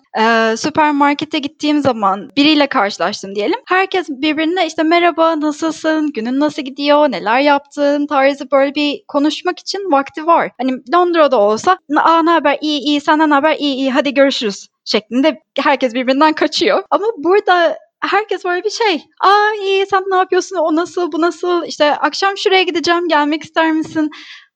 süpermarkete 0.57 1.39
gittiğim 1.39 1.81
zaman 1.81 2.29
biriyle 2.37 2.67
karşılaştım 2.67 3.35
diyelim. 3.35 3.59
Herkes 3.65 4.09
birbirine 4.09 4.67
işte 4.67 4.83
merhaba 4.83 5.41
nasılsın, 5.41 6.12
günün 6.13 6.39
nasıl 6.39 6.61
gidiyor, 6.61 7.11
neler 7.11 7.39
yaptın 7.39 8.07
tarzı 8.07 8.51
böyle 8.51 8.75
bir 8.75 9.03
konuşmak 9.07 9.59
için 9.59 9.91
vakti 9.91 10.25
var. 10.27 10.51
Hani 10.61 10.71
Londra'da 10.93 11.39
olsa 11.39 11.77
aa 11.97 12.23
ne 12.23 12.29
haber 12.29 12.57
iyi 12.61 12.79
iyi 12.79 13.01
senden 13.01 13.31
haber 13.31 13.55
iyi 13.55 13.75
iyi 13.75 13.91
hadi 13.91 14.13
görüşürüz 14.13 14.67
şeklinde 14.85 15.41
herkes 15.59 15.93
birbirinden 15.93 16.33
kaçıyor. 16.33 16.83
Ama 16.91 17.05
burada 17.17 17.77
herkes 18.01 18.45
böyle 18.45 18.63
bir 18.63 18.69
şey. 18.69 19.03
Aa 19.21 19.51
iyi 19.61 19.85
sen 19.85 20.03
ne 20.07 20.15
yapıyorsun? 20.15 20.55
O 20.55 20.75
nasıl? 20.75 21.11
Bu 21.11 21.21
nasıl? 21.21 21.65
İşte 21.65 21.95
akşam 21.95 22.37
şuraya 22.37 22.63
gideceğim. 22.63 23.07
Gelmek 23.07 23.43
ister 23.43 23.71
misin? 23.71 24.09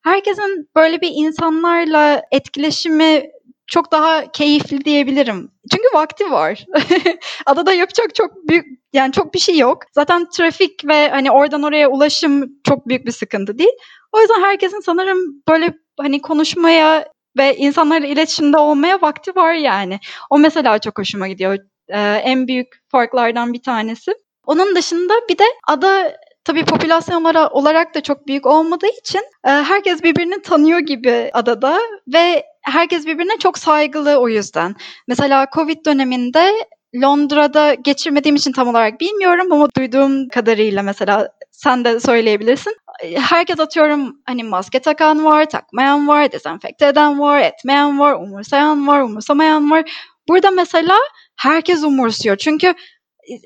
Herkesin 0.03 0.69
böyle 0.75 1.01
bir 1.01 1.11
insanlarla 1.13 2.21
etkileşimi 2.31 3.23
çok 3.67 3.91
daha 3.91 4.31
keyifli 4.31 4.85
diyebilirim. 4.85 5.51
Çünkü 5.71 5.87
vakti 5.93 6.31
var. 6.31 6.65
Adada 7.45 7.73
yapacak 7.73 8.15
çok 8.15 8.31
büyük 8.49 8.65
yani 8.97 9.11
çok 9.11 9.33
bir 9.33 9.39
şey 9.39 9.57
yok. 9.57 9.83
Zaten 9.91 10.29
trafik 10.29 10.87
ve 10.87 11.09
hani 11.09 11.31
oradan 11.31 11.63
oraya 11.63 11.89
ulaşım 11.89 12.49
çok 12.67 12.87
büyük 12.87 13.05
bir 13.05 13.11
sıkıntı 13.11 13.57
değil. 13.57 13.77
O 14.11 14.21
yüzden 14.21 14.41
herkesin 14.41 14.79
sanırım 14.79 15.43
böyle 15.47 15.73
hani 15.99 16.21
konuşmaya 16.21 17.07
ve 17.37 17.57
insanlarla 17.57 18.07
iletişimde 18.07 18.57
olmaya 18.57 19.01
vakti 19.01 19.35
var 19.35 19.53
yani. 19.53 19.99
O 20.29 20.39
mesela 20.39 20.79
çok 20.79 20.99
hoşuma 20.99 21.27
gidiyor. 21.27 21.57
Ee, 21.89 22.21
en 22.23 22.47
büyük 22.47 22.67
farklardan 22.91 23.53
bir 23.53 23.61
tanesi. 23.61 24.13
Onun 24.45 24.75
dışında 24.75 25.13
bir 25.29 25.37
de 25.37 25.43
ada 25.67 26.17
tabii 26.43 26.65
popülasyon 26.65 27.23
olarak 27.51 27.95
da 27.95 28.01
çok 28.01 28.27
büyük 28.27 28.45
olmadığı 28.45 28.99
için 28.99 29.21
e, 29.47 29.49
herkes 29.49 30.03
birbirini 30.03 30.41
tanıyor 30.41 30.79
gibi 30.79 31.29
adada 31.33 31.79
ve 32.13 32.43
herkes 32.63 33.05
birbirine 33.05 33.37
çok 33.39 33.57
saygılı 33.57 34.17
o 34.17 34.29
yüzden. 34.29 34.75
Mesela 35.07 35.47
Covid 35.55 35.85
döneminde 35.85 36.53
Londra'da 37.01 37.73
geçirmediğim 37.73 38.35
için 38.35 38.51
tam 38.51 38.67
olarak 38.67 38.99
bilmiyorum 38.99 39.51
ama 39.51 39.67
duyduğum 39.77 40.29
kadarıyla 40.29 40.83
mesela 40.83 41.29
sen 41.51 41.85
de 41.85 41.99
söyleyebilirsin. 41.99 42.75
herkes 43.15 43.59
atıyorum 43.59 44.21
hani 44.25 44.43
maske 44.43 44.79
takan 44.79 45.25
var, 45.25 45.49
takmayan 45.49 46.07
var, 46.07 46.31
dezenfekte 46.31 46.87
eden 46.87 47.19
var, 47.19 47.39
etmeyen 47.39 47.99
var, 47.99 48.13
umursayan 48.13 48.87
var, 48.87 49.01
umursamayan 49.01 49.71
var. 49.71 49.91
Burada 50.27 50.51
mesela 50.51 50.95
herkes 51.35 51.83
umursuyor. 51.83 52.37
Çünkü 52.37 52.73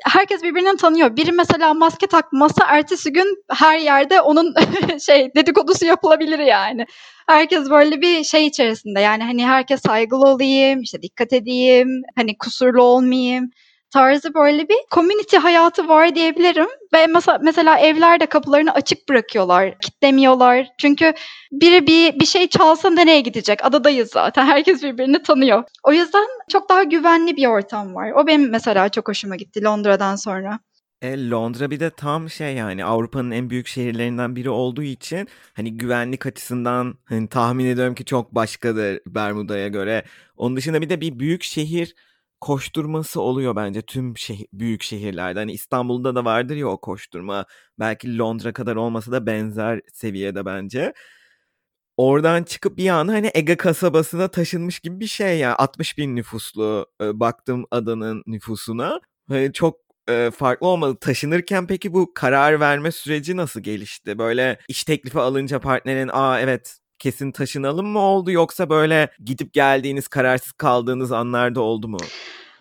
herkes 0.06 0.44
birbirini 0.44 0.78
tanıyor. 0.78 1.16
Biri 1.18 1.32
mesela 1.32 1.74
maske 1.74 2.08
takmasa 2.08 2.66
ertesi 2.68 3.14
gün 3.14 3.44
her 3.50 3.80
yerde 3.80 4.22
onun 4.22 4.54
şey 5.06 5.32
dedikodusu 5.36 5.86
yapılabilir 5.86 6.40
yani. 6.40 6.86
Herkes 7.28 7.70
böyle 7.70 8.02
bir 8.02 8.24
şey 8.24 8.48
içerisinde 8.48 9.00
yani 9.00 9.24
hani 9.24 9.46
herkes 9.46 9.82
saygılı 9.82 10.28
olayım, 10.28 10.82
işte 10.82 11.02
dikkat 11.02 11.34
edeyim, 11.34 12.02
hani 12.16 12.38
kusurlu 12.38 12.84
olmayayım 12.84 13.50
tarzı 13.93 14.33
böyle 14.33 14.69
bir 14.69 14.77
community 14.91 15.38
hayatı 15.38 15.88
var 15.88 16.15
diyebilirim. 16.15 16.67
Ve 16.93 17.07
mesela, 17.07 17.39
mesela 17.43 17.79
evlerde 17.79 18.25
kapılarını 18.25 18.74
açık 18.74 19.10
bırakıyorlar, 19.10 19.79
kitlemiyorlar. 19.79 20.67
Çünkü 20.77 21.13
biri 21.51 21.88
bir, 21.88 22.19
bir 22.19 22.25
şey 22.25 22.48
çalsa 22.48 22.89
nereye 22.89 23.21
gidecek? 23.21 23.65
Adadayız 23.65 24.10
zaten. 24.12 24.45
Herkes 24.51 24.83
birbirini 24.83 25.24
tanıyor. 25.24 25.63
O 25.83 25.93
yüzden 25.93 26.27
çok 26.50 26.69
daha 26.69 26.83
güvenli 26.83 27.38
bir 27.38 27.48
ortam 27.48 27.95
var. 27.95 28.12
O 28.12 28.27
benim 28.27 28.50
mesela 28.50 28.89
çok 28.89 29.07
hoşuma 29.07 29.36
gitti 29.36 29.63
Londra'dan 29.63 30.15
sonra. 30.15 30.60
E, 31.01 31.29
Londra 31.29 31.71
bir 31.71 31.79
de 31.79 31.89
tam 31.89 32.29
şey 32.29 32.55
yani 32.55 32.86
Avrupa'nın 32.86 33.31
en 33.31 33.50
büyük 33.50 33.67
şehirlerinden 33.67 34.36
biri 34.36 34.50
olduğu 34.50 34.83
için 34.83 35.27
hani 35.53 35.77
güvenlik 35.77 36.25
açısından 36.25 36.95
hani 37.05 37.27
tahmin 37.27 37.65
ediyorum 37.65 37.95
ki 37.95 38.05
çok 38.05 38.36
başkadır 38.36 39.00
Bermuda'ya 39.07 39.67
göre. 39.67 40.03
Onun 40.38 40.55
dışında 40.55 40.81
bir 40.81 40.89
de 40.89 41.01
bir 41.01 41.19
büyük 41.19 41.43
şehir 41.43 41.95
koşturması 42.41 43.21
oluyor 43.21 43.55
bence 43.55 43.81
tüm 43.81 44.17
şehir, 44.17 44.48
büyük 44.53 44.83
şehirlerde. 44.83 45.39
Hani 45.39 45.51
İstanbul'da 45.53 46.15
da 46.15 46.25
vardır 46.25 46.55
ya 46.55 46.67
o 46.67 46.81
koşturma. 46.81 47.45
Belki 47.79 48.17
Londra 48.17 48.53
kadar 48.53 48.75
olmasa 48.75 49.12
da 49.12 49.25
benzer 49.25 49.81
seviyede 49.93 50.45
bence. 50.45 50.93
Oradan 51.98 52.43
çıkıp 52.43 52.77
bir 52.77 52.89
anda 52.89 53.12
hani 53.13 53.31
Ege 53.33 53.57
kasabasına 53.57 54.27
taşınmış 54.27 54.79
gibi 54.79 55.00
bir 55.00 55.07
şey 55.07 55.39
ya. 55.39 55.55
60 55.57 55.98
bin 55.98 56.15
nüfuslu 56.15 56.88
e, 57.01 57.19
baktım 57.19 57.65
adanın 57.71 58.24
nüfusuna. 58.27 59.00
Hani 59.29 59.53
çok 59.53 59.77
e, 60.10 60.31
farklı 60.31 60.67
olmadı. 60.67 60.98
Taşınırken 61.01 61.67
peki 61.67 61.93
bu 61.93 62.13
karar 62.13 62.60
verme 62.60 62.91
süreci 62.91 63.38
nasıl 63.38 63.60
gelişti? 63.62 64.17
Böyle 64.19 64.60
iş 64.67 64.83
teklifi 64.83 65.19
alınca 65.19 65.60
partnerin 65.60 66.10
aa 66.13 66.39
evet 66.41 66.81
kesin 67.01 67.31
taşınalım 67.31 67.88
mı 67.88 68.00
oldu 68.00 68.31
yoksa 68.31 68.70
böyle 68.70 69.10
gidip 69.25 69.53
geldiğiniz 69.53 70.08
kararsız 70.08 70.51
kaldığınız 70.51 71.12
anlarda 71.12 71.62
oldu 71.62 71.88
mu? 71.88 71.98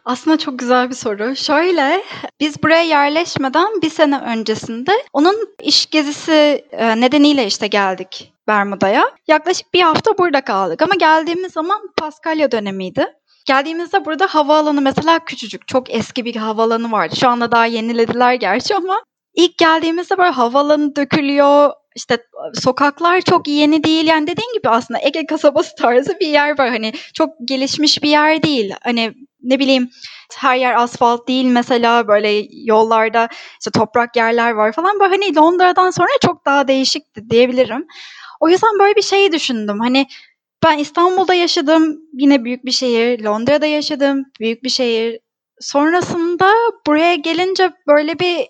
Aslında 0.04 0.38
çok 0.38 0.58
güzel 0.58 0.90
bir 0.90 0.94
soru. 0.94 1.36
Şöyle, 1.36 2.02
biz 2.40 2.62
buraya 2.62 2.82
yerleşmeden 2.82 3.82
bir 3.82 3.90
sene 3.90 4.20
öncesinde 4.20 4.92
onun 5.12 5.36
iş 5.62 5.86
gezisi 5.86 6.64
e, 6.72 7.00
nedeniyle 7.00 7.46
işte 7.46 7.66
geldik 7.66 8.32
Bermuda'ya. 8.48 9.10
Yaklaşık 9.28 9.74
bir 9.74 9.82
hafta 9.82 10.18
burada 10.18 10.40
kaldık 10.40 10.82
ama 10.82 10.94
geldiğimiz 10.94 11.52
zaman 11.52 11.80
Paskalya 11.96 12.52
dönemiydi. 12.52 13.06
Geldiğimizde 13.46 14.04
burada 14.04 14.26
havaalanı 14.26 14.80
mesela 14.80 15.18
küçücük, 15.18 15.68
çok 15.68 15.94
eski 15.94 16.24
bir 16.24 16.36
havaalanı 16.36 16.92
vardı. 16.92 17.16
Şu 17.16 17.28
anda 17.28 17.52
daha 17.52 17.66
yenilediler 17.66 18.34
gerçi 18.34 18.76
ama 18.76 19.02
ilk 19.34 19.58
geldiğimizde 19.58 20.18
böyle 20.18 20.30
havaalanı 20.30 20.96
dökülüyor, 20.96 21.72
işte 21.96 22.18
sokaklar 22.54 23.20
çok 23.20 23.48
yeni 23.48 23.84
değil. 23.84 24.06
Yani 24.06 24.26
dediğin 24.26 24.52
gibi 24.54 24.68
aslında 24.68 25.00
Ege 25.02 25.26
kasabası 25.26 25.74
tarzı 25.76 26.20
bir 26.20 26.26
yer 26.26 26.58
var. 26.58 26.68
Hani 26.68 26.92
çok 27.14 27.30
gelişmiş 27.44 28.02
bir 28.02 28.08
yer 28.08 28.42
değil. 28.42 28.72
Hani 28.82 29.14
ne 29.42 29.58
bileyim 29.58 29.90
her 30.36 30.56
yer 30.56 30.82
asfalt 30.82 31.28
değil 31.28 31.44
mesela 31.44 32.08
böyle 32.08 32.46
yollarda 32.52 33.28
işte 33.60 33.70
toprak 33.70 34.16
yerler 34.16 34.50
var 34.50 34.72
falan. 34.72 35.00
Böyle 35.00 35.10
hani 35.10 35.36
Londra'dan 35.36 35.90
sonra 35.90 36.08
çok 36.22 36.46
daha 36.46 36.68
değişikti 36.68 37.30
diyebilirim. 37.30 37.86
O 38.40 38.48
yüzden 38.48 38.78
böyle 38.78 38.96
bir 38.96 39.02
şey 39.02 39.32
düşündüm. 39.32 39.80
Hani 39.80 40.06
ben 40.64 40.78
İstanbul'da 40.78 41.34
yaşadım 41.34 42.00
yine 42.12 42.44
büyük 42.44 42.64
bir 42.64 42.70
şehir. 42.70 43.24
Londra'da 43.24 43.66
yaşadım 43.66 44.24
büyük 44.40 44.64
bir 44.64 44.68
şehir. 44.68 45.20
Sonrasında 45.60 46.52
buraya 46.86 47.14
gelince 47.14 47.72
böyle 47.86 48.18
bir 48.18 48.46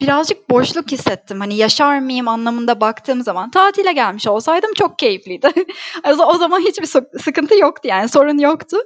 birazcık 0.00 0.50
boşluk 0.50 0.92
hissettim. 0.92 1.40
Hani 1.40 1.56
yaşar 1.56 1.98
mıyım 1.98 2.28
anlamında 2.28 2.80
baktığım 2.80 3.22
zaman. 3.22 3.50
Tatile 3.50 3.92
gelmiş 3.92 4.26
olsaydım 4.26 4.70
çok 4.74 4.98
keyifliydi. 4.98 5.48
o 6.26 6.38
zaman 6.38 6.60
hiçbir 6.60 6.86
sıkıntı 7.18 7.58
yoktu 7.58 7.88
yani 7.88 8.08
sorun 8.08 8.38
yoktu. 8.38 8.76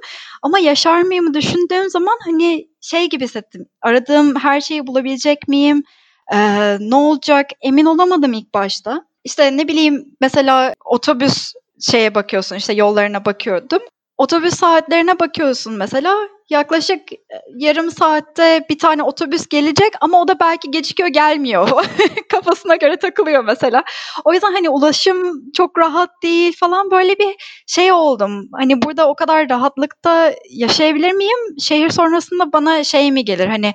Ama 0.41 0.59
yaşar 0.59 1.01
mıyım 1.01 1.33
düşündüğüm 1.33 1.89
zaman 1.89 2.17
hani 2.25 2.67
şey 2.81 3.09
gibi 3.09 3.23
hissettim. 3.23 3.65
Aradığım 3.81 4.35
her 4.35 4.61
şeyi 4.61 4.87
bulabilecek 4.87 5.47
miyim? 5.47 5.83
Ee, 6.33 6.77
ne 6.79 6.95
olacak? 6.95 7.49
Emin 7.61 7.85
olamadım 7.85 8.33
ilk 8.33 8.53
başta. 8.53 9.05
İşte 9.23 9.57
ne 9.57 9.67
bileyim 9.67 10.05
mesela 10.21 10.73
otobüs 10.85 11.53
şeye 11.91 12.15
bakıyorsun 12.15 12.55
işte 12.55 12.73
yollarına 12.73 13.25
bakıyordum. 13.25 13.79
Otobüs 14.17 14.53
saatlerine 14.53 15.19
bakıyorsun 15.19 15.73
mesela 15.73 16.15
yaklaşık 16.49 17.13
e, 17.13 17.17
yarım 17.57 17.91
saatte 17.91 18.65
bir 18.69 18.79
tane 18.79 19.03
otobüs 19.03 19.47
gelecek 19.47 19.93
ama 20.01 20.21
o 20.21 20.27
da 20.27 20.39
belki 20.39 20.71
gecikiyor 20.71 21.09
gelmiyor. 21.09 21.69
Kafasına 22.31 22.75
göre 22.75 22.97
takılıyor 22.97 23.43
mesela. 23.43 23.83
O 24.25 24.33
yüzden 24.33 24.53
hani 24.53 24.69
ulaşım 24.69 25.51
çok 25.51 25.77
rahat 25.77 26.09
değil 26.23 26.55
falan 26.59 26.91
böyle 26.91 27.19
bir 27.19 27.35
şey 27.67 27.91
oldum. 27.91 28.49
Hani 28.53 28.81
burada 28.81 29.09
o 29.09 29.15
kadar 29.15 29.49
rahatlıkta 29.49 30.33
yaşayabilir 30.49 31.11
miyim? 31.11 31.59
Şehir 31.59 31.89
sonrasında 31.89 32.53
bana 32.53 32.83
şey 32.83 33.11
mi 33.11 33.25
gelir 33.25 33.47
hani 33.47 33.73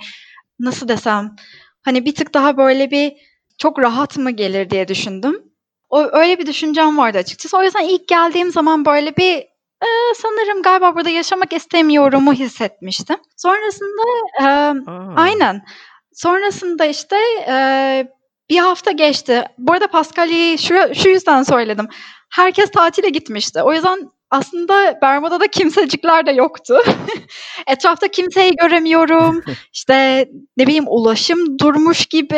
nasıl 0.58 0.88
desem 0.88 1.36
hani 1.82 2.04
bir 2.04 2.14
tık 2.14 2.34
daha 2.34 2.56
böyle 2.56 2.90
bir 2.90 3.12
çok 3.58 3.78
rahat 3.78 4.18
mı 4.18 4.30
gelir 4.30 4.70
diye 4.70 4.88
düşündüm. 4.88 5.42
O 5.90 6.08
öyle 6.12 6.38
bir 6.38 6.46
düşüncem 6.46 6.98
vardı 6.98 7.18
açıkçası. 7.18 7.58
O 7.58 7.62
yüzden 7.62 7.88
ilk 7.88 8.08
geldiğim 8.08 8.52
zaman 8.52 8.84
böyle 8.84 9.16
bir 9.16 9.49
Eee, 9.82 10.14
sanırım 10.16 10.62
galiba 10.62 10.94
burada 10.94 11.10
yaşamak 11.10 11.52
istemiyorumu 11.52 12.32
hissetmiştim. 12.32 13.16
Sonrasında, 13.36 14.02
emm 14.40 14.84
Aynen. 15.16 15.62
Sonrasında, 16.12 16.84
işte, 16.86 17.16
eee, 17.48 18.08
bir 18.50 18.58
hafta 18.58 18.90
geçti. 18.90 19.44
Bu 19.58 19.72
arada 19.72 19.86
Paskalya'yı 19.88 20.58
şu 20.58 20.74
şu 20.94 21.08
yüzden 21.08 21.42
söyledim. 21.42 21.88
Herkes 22.30 22.70
tatile 22.70 23.08
gitmişti. 23.08 23.62
O 23.62 23.72
yüzden 23.72 24.10
aslında 24.30 24.98
Bermuda'da 25.02 25.46
kimsecikler 25.48 26.26
de 26.26 26.30
yoktu. 26.32 26.78
Etrafta 27.66 28.08
kimseyi 28.08 28.52
göremiyorum. 28.56 29.42
İşte, 29.72 30.28
ne 30.56 30.66
bileyim, 30.66 30.84
ulaşım 30.88 31.58
durmuş 31.58 32.06
gibi. 32.06 32.36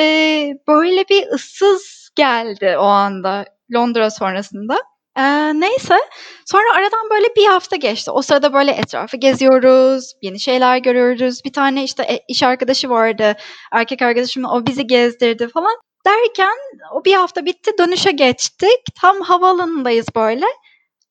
Böyle 0.69 1.05
bir 1.11 1.27
ıssız 1.35 2.11
geldi 2.17 2.77
o 2.79 2.83
anda 2.85 3.45
Londra 3.75 4.11
sonrasında. 4.11 4.77
Eee, 5.19 5.61
neyse, 5.61 5.99
sonra 6.47 6.75
aradan 6.75 7.11
böyle 7.11 7.27
bir 7.37 7.47
hafta 7.47 7.77
geçti. 7.77 8.11
O 8.11 8.23
sırada 8.23 8.53
böyle 8.53 8.71
etrafı 8.73 9.17
geziyoruz, 9.17 10.13
yeni 10.23 10.41
şeyler 10.41 10.79
görüyoruz. 10.79 11.41
Bir 11.45 11.53
tane 11.53 11.85
işte 11.85 12.03
e 12.03 12.21
iş 12.29 12.43
arkadaşı 12.43 12.91
vardı, 12.91 13.35
erkek 13.73 14.03
arkadaşım, 14.03 14.45
o 14.45 14.67
bizi 14.67 14.87
gezdirdi 14.87 15.49
falan. 15.49 15.73
Derken 16.07 16.57
o 16.95 17.05
bir 17.05 17.15
hafta 17.15 17.45
bitti, 17.47 17.71
dönüşe 17.79 18.11
geçtik. 18.11 18.81
Tam 19.01 19.21
havaalanındayız 19.21 20.07
böyle. 20.17 20.47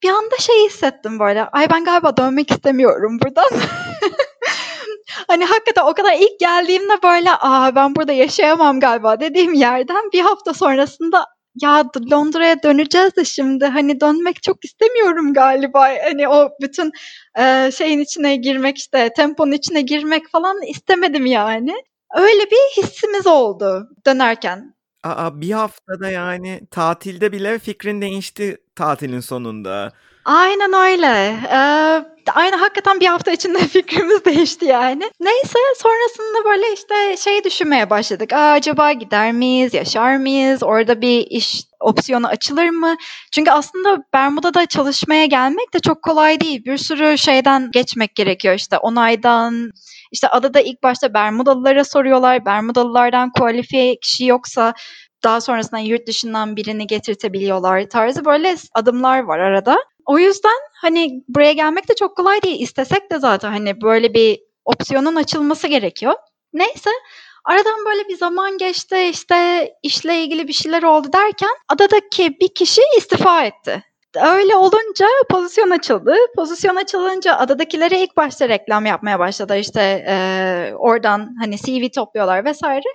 Bir 0.04 0.10
anda 0.10 0.38
şey 0.40 0.66
hissettim 0.66 1.20
böyle, 1.20 1.44
ay 1.44 1.70
ben 1.70 1.86
galiba 1.86 2.18
dönmek 2.18 2.52
istemiyorum 2.52 3.20
buradan. 3.26 3.50
Hani 5.28 5.46
hakikaten 5.46 5.86
o 5.86 5.94
kadar 5.94 6.14
ilk 6.14 6.40
geldiğimde 6.40 7.04
böyle, 7.04 7.32
a, 7.32 7.76
ben 7.76 7.96
burada 7.96 8.12
yaşayamam 8.12 8.80
galiba 8.80 9.20
dediğim 9.20 9.54
yerden 9.54 10.12
bir 10.14 10.22
hafta 10.22 10.54
sonrasında 10.54 11.26
ya 11.56 11.86
Londra'ya 12.12 12.64
döneceğiz 12.64 13.16
de 13.16 13.26
şimdi 13.26 13.66
hani 13.66 14.02
dönmek 14.02 14.44
çok 14.44 14.66
istemiyorum 14.66 15.34
galiba. 15.34 15.88
Hani 16.04 16.28
o 16.28 16.50
bütün 16.62 16.92
e, 17.40 17.72
şeyin 17.72 18.00
içine 18.00 18.36
girmek 18.36 18.78
işte 18.78 19.14
temponun 19.16 19.52
içine 19.52 19.82
girmek 19.82 20.30
falan 20.30 20.62
istemedim 20.62 21.26
yani. 21.26 21.74
Öyle 22.18 22.42
bir 22.52 22.84
hissimiz 22.84 23.28
oldu 23.28 23.90
dönerken. 24.06 24.76
Aa, 25.04 25.42
bir 25.42 25.52
haftada 25.52 26.10
yani 26.12 26.62
tatilde 26.72 27.32
bile 27.32 27.60
fikrin 27.60 28.02
değişti 28.02 28.58
tatilin 28.76 29.20
sonunda. 29.20 29.92
Aynen 30.26 30.74
öyle. 30.74 31.36
Eee, 31.52 32.11
aynen 32.36 32.58
hakikaten 32.58 33.00
bir 33.00 33.06
hafta 33.06 33.32
içinde 33.32 33.58
fikrimiz 33.68 34.26
değişti 34.26 34.66
yani. 34.66 35.12
Neyse 35.20 35.60
sonrasında 35.78 36.46
böyle 36.46 36.74
işte 36.74 37.18
şey 37.18 37.44
düşünmeye 37.44 37.90
başladık. 37.90 38.34
Aa, 38.34 38.52
acaba 38.52 38.92
gider 38.92 39.32
miyiz, 39.32 39.74
yaşar 39.74 40.18
mıyız? 40.18 40.64
Orada 40.64 41.02
bir 41.02 41.28
iş 41.28 41.64
opsiyonu 41.80 42.28
açılır 42.28 42.70
mı? 42.70 42.96
Çünkü 43.32 43.52
aslında 43.52 43.98
Bermuda'da 44.14 44.66
çalışmaya 44.66 45.26
gelmek 45.26 45.74
de 45.74 45.80
çok 45.80 46.02
kolay 46.04 46.42
değil. 46.42 46.66
Bir 46.66 46.78
sürü 46.78 47.18
şeyden 47.18 47.72
geçmek 47.72 48.16
gerekiyor 48.16 48.56
işte 48.56 48.78
onaydan. 48.78 49.72
İşte 50.12 50.28
adada 50.28 50.60
ilk 50.60 50.84
başta 50.84 51.14
Bermudalılara 51.14 51.84
soruyorlar. 51.84 52.46
Bermudalılardan 52.46 53.32
kualifiye 53.32 53.96
kişi 54.00 54.26
yoksa 54.26 54.74
daha 55.24 55.42
sonrasında 55.42 55.80
yurt 55.80 56.08
dışından 56.08 56.56
birini 56.56 56.88
getirtebiliyorlar 56.88 57.90
tarzı 57.90 58.26
böyle 58.26 58.56
adımlar 58.74 59.20
var 59.20 59.40
arada. 59.40 59.78
O 60.06 60.20
yüzden 60.20 60.60
hani 60.82 61.24
buraya 61.28 61.54
gelmek 61.54 61.90
de 61.90 61.96
çok 61.96 62.18
kolay 62.18 62.42
değil. 62.42 62.60
İstesek 62.62 63.12
de 63.12 63.20
zaten 63.20 63.52
hani 63.52 63.82
böyle 63.82 64.14
bir 64.14 64.40
opsiyonun 64.66 65.16
açılması 65.16 65.68
gerekiyor. 65.68 66.14
Neyse 66.54 66.90
Aradan 67.46 67.86
böyle 67.86 68.08
bir 68.08 68.18
zaman 68.18 68.58
geçti 68.58 68.98
işte 69.12 69.70
işle 69.84 70.24
ilgili 70.24 70.48
bir 70.48 70.54
şeyler 70.54 70.84
oldu 70.84 71.14
derken 71.14 71.50
adadaki 71.70 72.40
bir 72.42 72.54
kişi 72.54 72.82
istifa 72.98 73.46
etti. 73.46 73.84
Öyle 74.16 74.56
olunca 74.56 75.06
pozisyon 75.30 75.70
açıldı. 75.70 76.16
Pozisyon 76.36 76.76
açılınca 76.76 77.36
adadakilere 77.36 78.00
ilk 78.04 78.18
başta 78.18 78.50
reklam 78.50 78.86
yapmaya 78.86 79.20
başladı. 79.20 79.58
İşte 79.58 80.06
e, 80.08 80.16
oradan 80.78 81.36
hani 81.42 81.58
CV 81.58 81.90
topluyorlar 81.96 82.46
vesaire. 82.46 82.88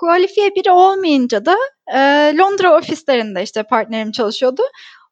Kualifiye 0.00 0.54
biri 0.54 0.70
olmayınca 0.70 1.46
da 1.46 1.56
e, 1.94 1.98
Londra 2.38 2.78
ofislerinde 2.78 3.42
işte 3.42 3.62
partnerim 3.62 4.12
çalışıyordu. 4.12 4.62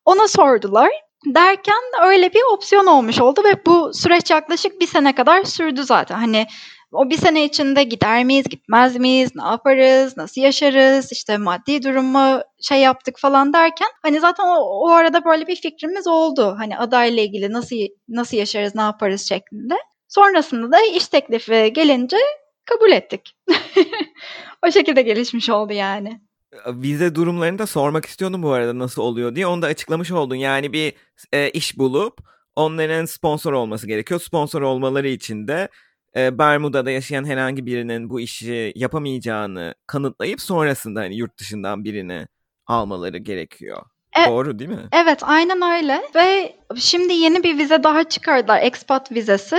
Ona 0.04 0.28
sordular. 0.28 0.90
Derken 1.26 1.82
öyle 2.04 2.32
bir 2.34 2.42
opsiyon 2.54 2.86
olmuş 2.86 3.20
oldu 3.20 3.40
ve 3.44 3.66
bu 3.66 3.94
süreç 3.94 4.30
yaklaşık 4.30 4.80
bir 4.80 4.86
sene 4.86 5.14
kadar 5.14 5.44
sürdü 5.44 5.82
zaten. 5.82 6.18
Hani 6.18 6.46
o 6.92 7.10
bir 7.10 7.16
sene 7.16 7.44
içinde 7.44 7.82
gider 7.82 8.24
miyiz, 8.24 8.44
gitmez 8.44 8.96
miyiz, 8.96 9.30
ne 9.34 9.44
yaparız, 9.44 10.16
nasıl 10.16 10.40
yaşarız, 10.40 11.12
işte 11.12 11.36
maddi 11.38 11.82
durumu 11.82 12.42
şey 12.62 12.80
yaptık 12.80 13.18
falan 13.18 13.52
derken 13.52 13.88
hani 14.02 14.20
zaten 14.20 14.44
o, 14.44 14.56
o 14.56 14.88
arada 14.90 15.24
böyle 15.24 15.46
bir 15.46 15.56
fikrimiz 15.56 16.06
oldu. 16.06 16.54
Hani 16.58 16.78
adayla 16.78 17.22
ilgili 17.22 17.52
nasıl 17.52 17.76
nasıl 18.08 18.36
yaşarız, 18.36 18.74
ne 18.74 18.82
yaparız 18.82 19.28
şeklinde. 19.28 19.74
Sonrasında 20.08 20.72
da 20.72 20.80
iş 20.80 21.08
teklifi 21.08 21.72
gelince 21.72 22.16
kabul 22.64 22.92
ettik. 22.92 23.36
o 24.66 24.70
şekilde 24.70 25.02
gelişmiş 25.02 25.50
oldu 25.50 25.72
yani. 25.72 26.20
Vize 26.66 27.14
durumlarını 27.14 27.58
da 27.58 27.66
sormak 27.66 28.06
istiyordum 28.06 28.42
bu 28.42 28.52
arada 28.52 28.78
nasıl 28.78 29.02
oluyor 29.02 29.34
diye. 29.34 29.46
Onu 29.46 29.62
da 29.62 29.66
açıklamış 29.66 30.10
oldun. 30.10 30.36
Yani 30.36 30.72
bir 30.72 30.92
e, 31.32 31.50
iş 31.50 31.78
bulup 31.78 32.18
onların 32.56 33.04
sponsor 33.04 33.52
olması 33.52 33.86
gerekiyor. 33.86 34.20
Sponsor 34.20 34.62
olmaları 34.62 35.08
için 35.08 35.48
de 35.48 35.68
e, 36.16 36.38
Bermuda'da 36.38 36.90
yaşayan 36.90 37.24
herhangi 37.24 37.66
birinin 37.66 38.10
bu 38.10 38.20
işi 38.20 38.72
yapamayacağını 38.76 39.74
kanıtlayıp 39.86 40.40
sonrasında 40.40 41.00
hani 41.00 41.16
yurt 41.16 41.38
dışından 41.38 41.84
birini 41.84 42.26
almaları 42.66 43.18
gerekiyor. 43.18 43.82
E, 44.18 44.30
Doğru 44.30 44.58
değil 44.58 44.70
mi? 44.70 44.88
Evet 44.92 45.18
aynen 45.22 45.62
öyle 45.62 46.02
ve 46.14 46.56
şimdi 46.76 47.12
yeni 47.12 47.42
bir 47.42 47.58
vize 47.58 47.82
daha 47.82 48.04
çıkardılar 48.04 48.60
expat 48.62 49.12
vizesi. 49.12 49.56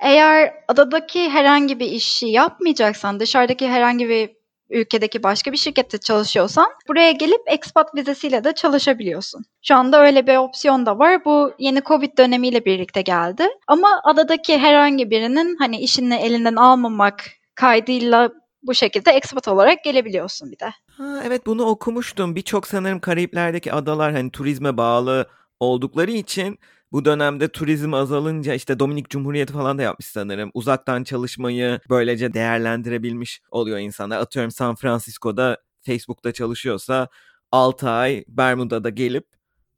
Eğer 0.00 0.54
adadaki 0.68 1.30
herhangi 1.30 1.80
bir 1.80 1.86
işi 1.86 2.26
yapmayacaksan 2.26 3.20
dışarıdaki 3.20 3.68
herhangi 3.68 4.08
bir 4.08 4.39
ülkedeki 4.70 5.22
başka 5.22 5.52
bir 5.52 5.56
şirkette 5.56 5.98
çalışıyorsan 5.98 6.66
buraya 6.88 7.12
gelip 7.12 7.40
expat 7.46 7.94
vizesiyle 7.94 8.44
de 8.44 8.52
çalışabiliyorsun. 8.52 9.44
Şu 9.62 9.74
anda 9.74 10.06
öyle 10.06 10.26
bir 10.26 10.36
opsiyon 10.36 10.86
da 10.86 10.98
var. 10.98 11.24
Bu 11.24 11.52
yeni 11.58 11.82
Covid 11.82 12.18
dönemiyle 12.18 12.64
birlikte 12.64 13.02
geldi. 13.02 13.48
Ama 13.66 14.00
adadaki 14.04 14.58
herhangi 14.58 15.10
birinin 15.10 15.56
hani 15.56 15.78
işini 15.78 16.14
elinden 16.14 16.56
almamak 16.56 17.24
kaydıyla 17.54 18.30
bu 18.62 18.74
şekilde 18.74 19.10
expat 19.10 19.48
olarak 19.48 19.84
gelebiliyorsun 19.84 20.52
bir 20.52 20.58
de. 20.58 20.70
Ha, 20.96 21.22
evet 21.26 21.46
bunu 21.46 21.64
okumuştum. 21.64 22.36
Birçok 22.36 22.66
sanırım 22.66 23.00
Karayipler'deki 23.00 23.72
adalar 23.72 24.12
hani 24.12 24.30
turizme 24.30 24.76
bağlı 24.76 25.26
oldukları 25.60 26.10
için 26.10 26.58
bu 26.92 27.04
dönemde 27.04 27.48
turizm 27.48 27.94
azalınca 27.94 28.54
işte 28.54 28.78
Dominik 28.78 29.10
Cumhuriyeti 29.10 29.52
falan 29.52 29.78
da 29.78 29.82
yapmış 29.82 30.06
sanırım. 30.06 30.50
Uzaktan 30.54 31.04
çalışmayı 31.04 31.80
böylece 31.90 32.32
değerlendirebilmiş 32.32 33.40
oluyor 33.50 33.78
insanlar. 33.78 34.18
Atıyorum 34.18 34.50
San 34.50 34.74
Francisco'da 34.74 35.56
Facebook'ta 35.86 36.32
çalışıyorsa 36.32 37.08
6 37.52 37.90
ay 37.90 38.24
Bermuda'da 38.28 38.90
gelip 38.90 39.26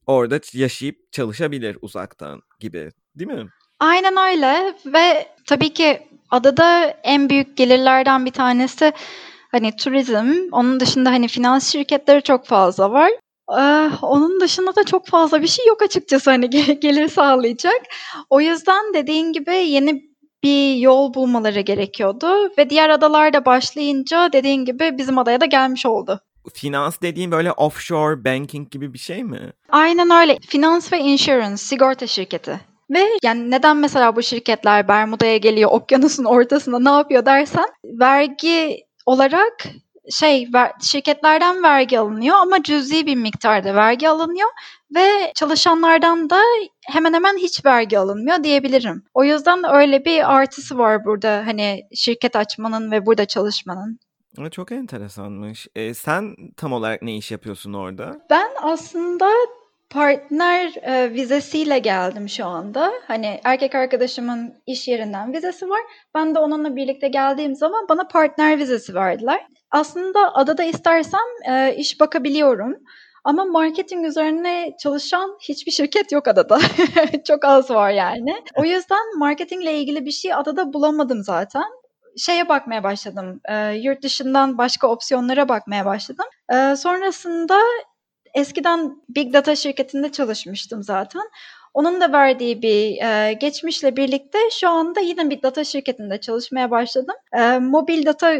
orada 0.06 0.40
yaşayıp 0.52 1.12
çalışabilir 1.12 1.78
uzaktan 1.82 2.42
gibi 2.60 2.90
değil 3.14 3.30
mi? 3.30 3.48
Aynen 3.80 4.16
öyle 4.16 4.74
ve 4.86 5.28
tabii 5.46 5.72
ki 5.72 6.02
adada 6.30 6.84
en 7.02 7.30
büyük 7.30 7.56
gelirlerden 7.56 8.26
bir 8.26 8.30
tanesi 8.30 8.92
hani 9.50 9.76
turizm. 9.76 10.34
Onun 10.52 10.80
dışında 10.80 11.10
hani 11.10 11.28
finans 11.28 11.72
şirketleri 11.72 12.22
çok 12.22 12.46
fazla 12.46 12.90
var. 12.90 13.10
Eee, 13.58 13.90
onun 14.02 14.40
dışında 14.40 14.76
da 14.76 14.84
çok 14.84 15.06
fazla 15.06 15.42
bir 15.42 15.46
şey 15.46 15.66
yok 15.66 15.82
açıkçası, 15.82 16.30
hani, 16.30 16.50
ge 16.50 16.60
gelir 16.60 17.08
sağlayacak. 17.08 17.80
O 18.30 18.40
yüzden 18.40 18.94
dediğin 18.94 19.32
gibi 19.32 19.54
yeni 19.54 20.02
bir 20.42 20.74
yol 20.74 21.14
bulmaları 21.14 21.60
gerekiyordu 21.60 22.50
ve 22.58 22.70
diğer 22.70 22.90
adalar 22.90 23.32
da 23.32 23.44
başlayınca 23.44 24.32
dediğin 24.32 24.64
gibi 24.64 24.98
bizim 24.98 25.18
adaya 25.18 25.40
da 25.40 25.46
gelmiş 25.46 25.86
oldu. 25.86 26.20
Finans 26.54 26.96
dediğin 27.02 27.30
böyle 27.30 27.52
offshore 27.52 28.24
banking 28.24 28.70
gibi 28.70 28.94
bir 28.94 28.98
şey 28.98 29.24
mi? 29.24 29.52
Aynen 29.70 30.10
öyle. 30.10 30.38
Finans 30.48 30.92
ve 30.92 30.98
insurance, 30.98 31.56
sigorta 31.56 32.06
şirketi. 32.06 32.60
Ve 32.90 33.08
yani 33.22 33.50
neden 33.50 33.76
mesela 33.76 34.16
bu 34.16 34.22
şirketler 34.22 34.88
Bermuda'ya 34.88 35.36
geliyor, 35.36 35.70
okyanusun 35.72 36.24
ortasında 36.24 36.78
ne 36.78 36.90
yapıyor 36.96 37.26
dersen, 37.26 37.66
vergi 37.84 38.76
olarak 39.06 39.64
şey 40.10 40.48
ver, 40.54 40.72
şirketlerden 40.82 41.62
vergi 41.62 41.98
alınıyor 41.98 42.36
ama 42.36 42.62
cüzi 42.62 43.06
bir 43.06 43.16
miktarda 43.16 43.74
vergi 43.74 44.08
alınıyor 44.08 44.48
ve 44.94 45.32
çalışanlardan 45.34 46.30
da 46.30 46.40
hemen 46.86 47.14
hemen 47.14 47.36
hiç 47.36 47.64
vergi 47.64 47.98
alınmıyor 47.98 48.44
diyebilirim. 48.44 49.04
O 49.14 49.24
yüzden 49.24 49.74
öyle 49.74 50.04
bir 50.04 50.36
artısı 50.36 50.78
var 50.78 51.04
burada 51.04 51.42
hani 51.46 51.82
şirket 51.94 52.36
açmanın 52.36 52.90
ve 52.90 53.06
burada 53.06 53.26
çalışmanın. 53.26 53.98
Çok 54.50 54.72
enteresanmış. 54.72 55.68
E, 55.74 55.94
sen 55.94 56.36
tam 56.56 56.72
olarak 56.72 57.02
ne 57.02 57.16
iş 57.16 57.30
yapıyorsun 57.30 57.72
orada? 57.72 58.20
Ben 58.30 58.50
aslında 58.62 59.30
partner 59.92 60.74
e, 60.82 61.12
vizesiyle 61.12 61.78
geldim 61.78 62.28
şu 62.28 62.46
anda. 62.46 62.92
Hani 63.06 63.40
erkek 63.44 63.74
arkadaşımın 63.74 64.54
iş 64.66 64.88
yerinden 64.88 65.32
vizesi 65.32 65.68
var. 65.68 65.80
Ben 66.14 66.34
de 66.34 66.38
onunla 66.38 66.76
birlikte 66.76 67.08
geldiğim 67.08 67.54
zaman 67.54 67.86
bana 67.88 68.08
partner 68.08 68.58
vizesi 68.58 68.94
verdiler. 68.94 69.46
Aslında 69.70 70.34
adada 70.34 70.64
istersem 70.64 71.20
e, 71.50 71.74
iş 71.76 72.00
bakabiliyorum. 72.00 72.76
Ama 73.24 73.44
marketing 73.44 74.06
üzerine 74.06 74.76
çalışan 74.80 75.36
hiçbir 75.40 75.72
şirket 75.72 76.12
yok 76.12 76.28
adada. 76.28 76.58
Çok 77.26 77.44
az 77.44 77.70
var 77.70 77.90
yani. 77.90 78.42
O 78.56 78.64
yüzden 78.64 79.18
marketingle 79.18 79.78
ilgili 79.78 80.06
bir 80.06 80.10
şey 80.10 80.34
adada 80.34 80.72
bulamadım 80.72 81.22
zaten 81.22 81.64
şeye 82.16 82.48
bakmaya 82.48 82.84
başladım. 82.84 83.40
E, 83.48 83.72
yurt 83.72 84.02
dışından 84.02 84.58
başka 84.58 84.88
opsiyonlara 84.88 85.48
bakmaya 85.48 85.84
başladım. 85.84 86.26
E, 86.54 86.76
sonrasında 86.76 87.58
eskiden 88.34 89.02
Big 89.08 89.32
Data 89.32 89.56
şirketinde 89.56 90.12
çalışmıştım 90.12 90.82
zaten. 90.82 91.22
Onun 91.74 92.00
da 92.00 92.12
verdiği 92.12 92.62
bir 92.62 93.02
e, 93.02 93.32
geçmişle 93.32 93.96
birlikte 93.96 94.38
şu 94.60 94.68
anda 94.68 95.00
yine 95.00 95.30
Big 95.30 95.42
Data 95.42 95.64
şirketinde 95.64 96.20
çalışmaya 96.20 96.70
başladım. 96.70 97.14
E, 97.32 97.58
mobil 97.58 98.06
data 98.06 98.32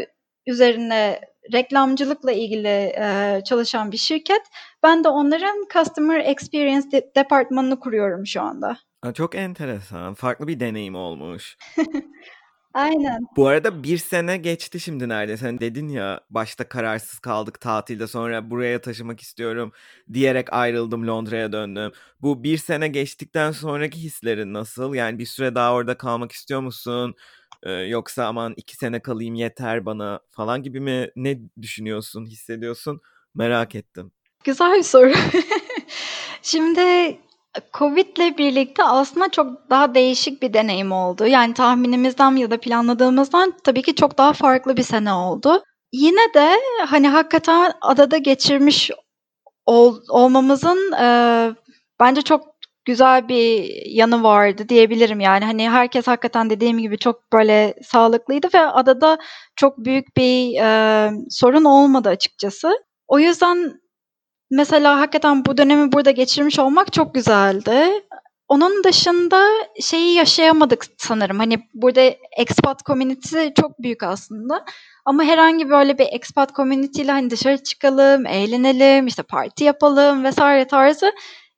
üzerine 0.47 1.21
reklamcılıkla 1.53 2.33
ilgili 2.33 2.93
e, 2.99 3.41
çalışan 3.45 3.93
bir 3.93 3.97
şirket. 3.97 4.43
Ben 4.83 5.05
de 5.05 5.09
onların 5.09 5.67
Customer 5.73 6.21
Experience 6.21 6.91
de- 6.91 7.11
departmanını 7.17 7.81
kuruyorum 7.81 8.27
şu 8.27 8.43
anda. 8.43 8.77
Çok 9.15 9.35
enteresan. 9.35 10.15
Farklı 10.15 10.49
bir 10.49 10.61
deneyim 10.61 10.95
olmuş. 10.95 11.57
Aynen. 12.75 13.27
Bu 13.37 13.47
arada 13.49 13.83
bir 13.83 13.99
sene 13.99 14.37
geçti 14.37 14.81
şimdi 14.81 15.09
neredeyse. 15.09 15.47
Hani 15.47 15.61
dedin 15.61 15.89
ya 15.89 16.21
başta 16.31 16.69
kararsız 16.69 17.19
kaldık 17.19 17.61
tatilde 17.61 18.07
sonra 18.07 18.51
buraya 18.51 18.81
taşımak 18.81 19.21
istiyorum 19.21 19.73
diyerek 20.13 20.53
ayrıldım 20.53 21.07
Londra'ya 21.07 21.53
döndüm. 21.53 21.93
Bu 22.23 22.43
bir 22.43 22.59
sene 22.59 22.89
geçtikten 22.89 23.53
sonraki 23.53 23.99
hislerin 24.03 24.55
nasıl? 24.55 24.95
Yani 24.95 25.19
bir 25.19 25.27
süre 25.27 25.55
daha 25.55 25.75
orada 25.75 25.99
kalmak 25.99 26.33
istiyor 26.33 26.61
musun? 26.61 27.15
Ee, 27.63 27.73
yoksa 27.73 28.25
aman 28.27 28.55
iki 28.57 28.77
sene 28.77 29.01
kalayım 29.03 29.35
yeter 29.35 29.87
bana 29.87 30.21
falan 30.31 30.63
gibi 30.63 30.81
mi? 30.81 31.11
Ne 31.17 31.39
düşünüyorsun, 31.63 32.27
hissediyorsun? 32.27 33.01
Merak 33.35 33.75
ettim. 33.75 34.13
Güzel 34.45 34.79
bir 34.79 34.83
soru. 34.83 35.13
Şimdi 36.43 37.19
Covid'le 37.73 38.38
birlikte 38.38 38.85
aslında 38.85 39.29
çok 39.31 39.71
daha 39.71 39.95
değişik 39.95 40.43
bir 40.43 40.53
deneyim 40.53 40.93
oldu. 40.93 41.27
Yani 41.27 41.55
tahminimizden 41.55 42.37
ya 42.37 42.51
da 42.51 42.61
planladığımızdan 42.61 43.53
tabii 43.65 43.83
ki 43.83 43.95
çok 43.95 44.19
daha 44.19 44.33
farklı 44.33 44.77
bir 44.77 44.83
sene 44.83 45.12
oldu. 45.12 45.62
Yine 45.93 46.35
de 46.35 46.57
hani 46.87 47.09
hakikaten 47.09 47.73
adada 47.81 48.17
geçirmiş 48.19 48.91
ol, 49.67 49.99
olmamızın 50.09 50.93
e, 50.93 51.07
bence 52.01 52.23
çok 52.23 52.45
güzel 52.85 53.29
bir 53.29 53.71
yanı 53.87 54.23
vardı 54.23 54.69
diyebilirim 54.69 55.21
yani. 55.21 55.45
Hani 55.45 55.71
herkes 55.71 56.07
hakikaten 56.07 56.51
dediğim 56.51 56.79
gibi 56.79 56.99
çok 56.99 57.33
böyle 57.33 57.75
sağlıklıydı 57.85 58.49
ve 58.55 58.61
adada 58.61 59.19
çok 59.57 59.79
büyük 59.79 60.17
bir 60.17 60.55
e, 60.62 61.11
sorun 61.31 61.65
olmadı 61.65 62.09
açıkçası. 62.09 62.73
O 63.09 63.19
yüzden 63.19 63.82
Mesela 64.55 65.01
hakikaten 65.01 65.45
bu 65.45 65.57
dönemi 65.59 65.93
burada 65.93 66.11
geçirmiş 66.11 66.59
olmak 66.59 66.93
çok 66.93 67.15
güzeldi. 67.15 67.88
Onun 68.49 68.85
dışında 68.85 69.49
şeyi 69.81 70.15
yaşayamadık 70.15 70.87
sanırım. 70.99 71.38
Hani 71.38 71.59
burada 71.75 72.01
expat 72.38 72.85
community 72.87 73.47
çok 73.61 73.79
büyük 73.79 74.03
aslında. 74.03 74.65
Ama 75.05 75.25
herhangi 75.25 75.71
böyle 75.71 75.99
bir 75.99 76.07
expat 76.12 76.55
community 76.55 77.03
ile 77.03 77.12
hani 77.12 77.31
dışarı 77.31 77.62
çıkalım, 77.62 78.27
eğlenelim, 78.27 79.07
işte 79.07 79.23
parti 79.23 79.65
yapalım 79.65 80.25
vesaire 80.25 80.65
tarzı 80.67 81.12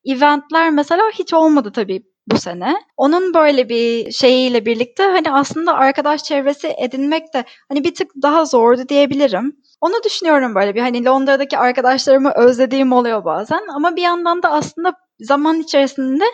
eventler 0.05 0.71
mesela 0.71 1.03
hiç 1.15 1.33
olmadı 1.33 1.73
tabii 1.73 2.03
bu 2.27 2.39
sene. 2.39 2.77
Onun 2.97 3.35
böyle 3.35 3.69
bir 3.69 4.11
şeyiyle 4.13 4.67
birlikte 4.67 5.03
hani 5.03 5.33
aslında 5.33 5.75
arkadaş 5.75 6.25
çevresi 6.25 6.75
edinmek 6.79 7.35
de 7.35 7.45
hani 7.69 7.85
bir 7.85 7.95
tık 7.95 8.11
daha 8.23 8.45
zordu 8.45 8.89
diyebilirim. 8.89 9.57
Onu 9.81 9.95
düşünüyorum 10.05 10.55
böyle 10.55 10.75
bir 10.75 10.81
hani 10.81 11.05
Londra'daki 11.05 11.59
arkadaşlarımı 11.59 12.33
özlediğim 12.37 12.93
oluyor 12.93 13.25
bazen 13.25 13.61
ama 13.75 13.97
bir 13.97 14.03
yandan 14.03 14.43
da 14.43 14.51
aslında 14.51 14.93
zaman 15.21 15.61
içerisinde 15.61 16.25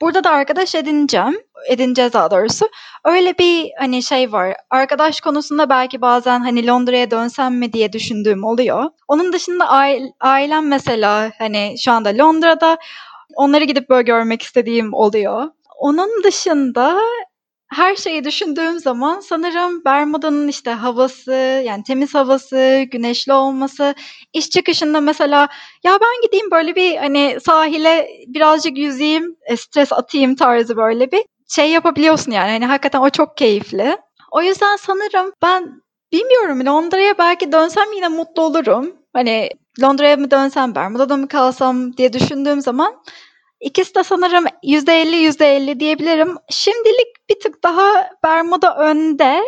burada 0.00 0.24
da 0.24 0.30
arkadaş 0.30 0.74
edineceğim. 0.74 1.38
Edineceğiz 1.68 2.12
daha 2.12 2.30
doğrusu. 2.30 2.68
Öyle 3.04 3.38
bir 3.38 3.70
hani 3.78 4.02
şey 4.02 4.32
var. 4.32 4.54
Arkadaş 4.70 5.20
konusunda 5.20 5.70
belki 5.70 6.00
bazen 6.00 6.40
hani 6.40 6.66
Londra'ya 6.66 7.10
dönsem 7.10 7.58
mi 7.58 7.72
diye 7.72 7.92
düşündüğüm 7.92 8.44
oluyor. 8.44 8.84
Onun 9.08 9.32
dışında 9.32 9.68
ailem 10.20 10.68
mesela 10.68 11.32
hani 11.38 11.74
şu 11.78 11.92
anda 11.92 12.08
Londra'da. 12.08 12.78
Onları 13.34 13.64
gidip 13.64 13.88
böyle 13.90 14.02
görmek 14.02 14.42
istediğim 14.42 14.94
oluyor. 14.94 15.48
Onun 15.78 16.22
dışında 16.24 17.00
her 17.72 17.96
şeyi 17.96 18.24
düşündüğüm 18.24 18.78
zaman 18.78 19.20
sanırım 19.20 19.84
Bermuda'nın 19.84 20.48
işte 20.48 20.70
havası, 20.70 21.32
yani 21.66 21.82
temiz 21.82 22.14
havası, 22.14 22.84
güneşli 22.92 23.32
olması, 23.32 23.94
iş 24.32 24.50
çıkışında 24.50 25.00
mesela 25.00 25.48
ya 25.84 25.98
ben 26.00 26.22
gideyim 26.22 26.50
böyle 26.50 26.76
bir 26.76 26.96
hani 26.96 27.38
sahile 27.44 28.08
birazcık 28.26 28.78
yüzeyim, 28.78 29.36
e, 29.46 29.56
stres 29.56 29.92
atayım 29.92 30.36
tarzı 30.36 30.76
böyle 30.76 31.12
bir 31.12 31.24
şey 31.48 31.70
yapabiliyorsun 31.70 32.32
yani. 32.32 32.50
Hani 32.50 32.66
hakikaten 32.66 33.00
o 33.00 33.10
çok 33.10 33.36
keyifli. 33.36 33.96
O 34.32 34.42
yüzden 34.42 34.76
sanırım 34.76 35.32
ben 35.42 35.82
bilmiyorum 36.12 36.66
Londra'ya 36.66 37.18
belki 37.18 37.52
dönsem 37.52 37.92
yine 37.94 38.08
mutlu 38.08 38.42
olurum. 38.42 38.96
Hani 39.12 39.50
Londra'ya 39.82 40.16
mı 40.16 40.30
dönsem, 40.30 40.74
Bermuda'da 40.74 41.16
mı 41.16 41.28
kalsam 41.28 41.96
diye 41.96 42.12
düşündüğüm 42.12 42.60
zaman 42.60 43.02
İkisi 43.60 43.94
de 43.94 44.04
sanırım 44.04 44.44
%50 44.62 45.16
%50 45.16 45.80
diyebilirim. 45.80 46.34
Şimdilik 46.50 47.28
bir 47.30 47.40
tık 47.40 47.64
daha 47.64 48.10
Bermuda 48.24 48.76
önde. 48.76 49.40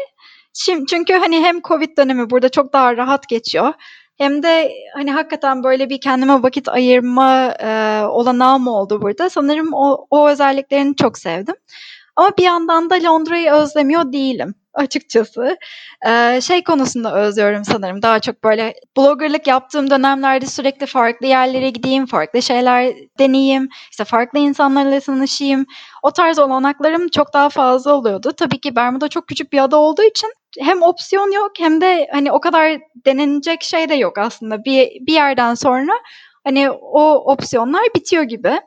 Şimdi, 0.54 0.86
çünkü 0.86 1.14
hani 1.14 1.40
hem 1.40 1.60
Covid 1.62 1.98
dönemi 1.98 2.30
burada 2.30 2.48
çok 2.48 2.72
daha 2.72 2.96
rahat 2.96 3.28
geçiyor. 3.28 3.72
Hem 4.18 4.42
de 4.42 4.72
hani 4.94 5.12
hakikaten 5.12 5.64
böyle 5.64 5.90
bir 5.90 6.00
kendime 6.00 6.42
vakit 6.42 6.68
ayırma 6.68 7.54
e, 7.60 8.02
olanağım 8.06 8.68
oldu 8.68 9.02
burada. 9.02 9.30
Sanırım 9.30 9.74
o, 9.74 10.06
o 10.10 10.28
özelliklerini 10.28 10.96
çok 10.96 11.18
sevdim. 11.18 11.54
Ama 12.16 12.30
bir 12.38 12.42
yandan 12.42 12.90
da 12.90 12.94
Londra'yı 12.94 13.52
özlemiyor 13.52 14.12
değilim 14.12 14.54
açıkçası. 14.74 15.56
Ee, 16.06 16.40
şey 16.40 16.64
konusunda 16.64 17.14
özlüyorum 17.14 17.64
sanırım. 17.64 18.02
Daha 18.02 18.20
çok 18.20 18.44
böyle 18.44 18.74
bloggerlık 18.96 19.46
yaptığım 19.46 19.90
dönemlerde 19.90 20.46
sürekli 20.46 20.86
farklı 20.86 21.26
yerlere 21.26 21.70
gideyim, 21.70 22.06
farklı 22.06 22.42
şeyler 22.42 22.94
deneyeyim, 23.18 23.68
işte 23.90 24.04
farklı 24.04 24.38
insanlarla 24.38 25.00
tanışayım. 25.00 25.66
O 26.02 26.10
tarz 26.10 26.38
olanaklarım 26.38 27.08
çok 27.08 27.34
daha 27.34 27.48
fazla 27.48 27.94
oluyordu. 27.94 28.32
Tabii 28.36 28.60
ki 28.60 28.76
Bermuda 28.76 29.08
çok 29.08 29.28
küçük 29.28 29.52
bir 29.52 29.58
ada 29.58 29.76
olduğu 29.76 30.02
için 30.02 30.32
hem 30.58 30.82
opsiyon 30.82 31.32
yok 31.32 31.50
hem 31.58 31.80
de 31.80 32.08
hani 32.12 32.32
o 32.32 32.40
kadar 32.40 32.78
denenecek 33.06 33.62
şey 33.62 33.88
de 33.88 33.94
yok 33.94 34.18
aslında. 34.18 34.64
Bir, 34.64 34.88
bir 35.06 35.12
yerden 35.12 35.54
sonra 35.54 35.92
hani 36.44 36.70
o 36.70 37.32
opsiyonlar 37.32 37.82
bitiyor 37.96 38.22
gibi. 38.22 38.60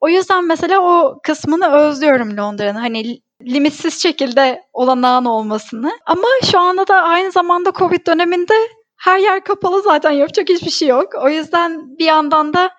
O 0.00 0.08
yüzden 0.08 0.46
mesela 0.46 0.80
o 0.80 1.20
kısmını 1.22 1.68
özlüyorum 1.70 2.36
Londra'nın. 2.36 2.78
Hani 2.78 3.20
limitsiz 3.42 4.02
şekilde 4.02 4.62
olanağın 4.72 5.24
olmasını. 5.24 5.92
Ama 6.06 6.28
şu 6.50 6.58
anda 6.58 6.86
da 6.86 6.94
aynı 7.02 7.32
zamanda 7.32 7.72
Covid 7.72 8.06
döneminde 8.06 8.54
her 8.96 9.18
yer 9.18 9.44
kapalı 9.44 9.82
zaten 9.82 10.10
yapacak 10.10 10.48
hiçbir 10.48 10.70
şey 10.70 10.88
yok. 10.88 11.14
O 11.22 11.28
yüzden 11.28 11.98
bir 11.98 12.04
yandan 12.04 12.54
da 12.54 12.70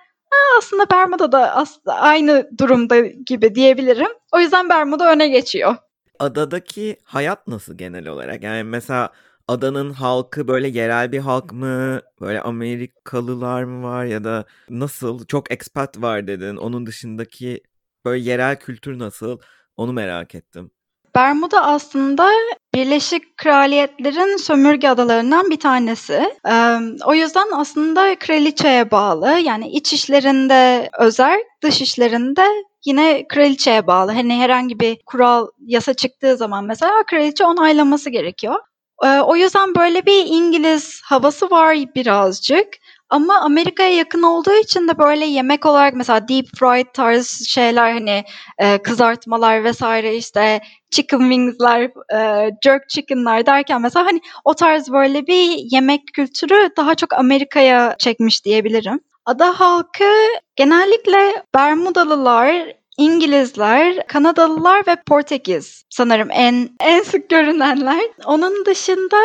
aslında 0.58 0.90
Bermuda 0.90 1.32
da 1.32 1.56
aslında 1.56 1.96
aynı 1.96 2.50
durumda 2.58 3.00
gibi 3.00 3.56
diyebilirim. 3.56 4.12
O 4.32 4.40
yüzden 4.40 4.70
Bermuda 4.70 5.12
öne 5.12 5.28
geçiyor. 5.28 5.76
Adadaki 6.20 6.98
hayat 7.04 7.48
nasıl 7.48 7.78
genel 7.78 8.08
olarak? 8.08 8.44
Yani 8.44 8.64
mesela 8.64 9.10
adanın 9.48 9.90
halkı 9.94 10.48
böyle 10.48 10.68
yerel 10.68 11.12
bir 11.12 11.20
halk 11.20 11.52
mı? 11.54 12.02
Böyle 12.22 12.42
Amerikalılar 12.42 13.64
mı 13.64 13.84
var 13.84 14.06
ya 14.06 14.24
da 14.24 14.46
nasıl? 14.70 15.26
Çok 15.26 15.52
expat 15.52 16.02
var 16.02 16.28
dedin. 16.28 16.56
Onun 16.56 16.86
dışındaki 16.86 17.64
böyle 18.06 18.24
yerel 18.24 18.60
kültür 18.60 19.00
nasıl? 19.00 19.40
Onu 19.80 19.94
merak 19.94 20.36
ettim. 20.36 20.72
Bermuda 21.16 21.66
aslında 21.66 22.30
Birleşik 22.76 23.38
Kraliyetlerin 23.38 24.38
sömürge 24.38 24.88
adalarından 24.88 25.50
bir 25.50 25.60
tanesi. 25.60 26.34
Ee, 26.50 26.78
o 27.06 27.14
yüzden 27.14 27.48
aslında 27.54 28.20
kraliçeye 28.20 28.92
bağlı. 28.92 29.30
Yani 29.30 29.70
iç 29.70 29.94
işlerinde 29.94 30.90
özel, 31.00 31.40
dış 31.64 31.82
işlerinde 31.82 32.46
yine 32.86 33.28
kraliçeye 33.28 33.88
bağlı. 33.88 34.12
Hani 34.12 34.36
herhangi 34.36 34.80
bir 34.80 34.98
kural, 35.06 35.48
yasa 35.60 35.94
çıktığı 35.94 36.38
zaman 36.38 36.66
mesela 36.66 37.04
kraliçe 37.04 37.46
onaylaması 37.46 38.10
gerekiyor. 38.10 38.60
Ee, 39.04 39.20
o 39.20 39.36
yüzden 39.36 39.76
böyle 39.76 40.06
bir 40.06 40.26
İngiliz 40.26 41.02
havası 41.04 41.50
var 41.50 41.78
birazcık. 41.96 42.68
Ama 43.10 43.42
Amerika'ya 43.42 43.90
yakın 43.90 44.24
olduğu 44.24 44.56
için 44.56 44.88
de 44.88 44.98
böyle 44.98 45.26
yemek 45.26 45.66
olarak 45.66 45.94
mesela 45.94 46.28
deep 46.28 46.46
fried 46.60 46.86
tarz 46.94 47.48
şeyler 47.48 47.94
hani 47.94 48.24
e, 48.58 48.78
kızartmalar 48.78 49.64
vesaire 49.64 50.16
işte 50.16 50.62
chicken 50.92 51.20
wings'ler, 51.20 51.82
e, 52.14 52.50
jerk 52.64 52.90
chicken'lar 52.90 53.46
derken 53.46 53.82
mesela 53.82 54.06
hani 54.06 54.22
o 54.46 54.54
tarz 54.54 54.92
böyle 54.92 55.28
bir 55.28 55.58
yemek 55.72 56.02
kültürü 56.14 56.70
daha 56.78 56.96
çok 56.96 57.14
Amerika'ya 57.14 57.96
çekmiş 58.00 58.46
diyebilirim. 58.46 59.00
Ada 59.26 59.60
halkı 59.60 60.14
genellikle 60.56 61.44
Bermudalılar, 61.56 62.74
İngilizler, 62.98 64.08
Kanadalılar 64.08 64.88
ve 64.88 64.96
Portekiz 65.08 65.84
sanırım 65.90 66.28
en 66.32 66.70
en 66.80 67.04
sık 67.04 67.30
görünenler. 67.30 68.02
Onun 68.26 68.66
dışında 68.66 69.18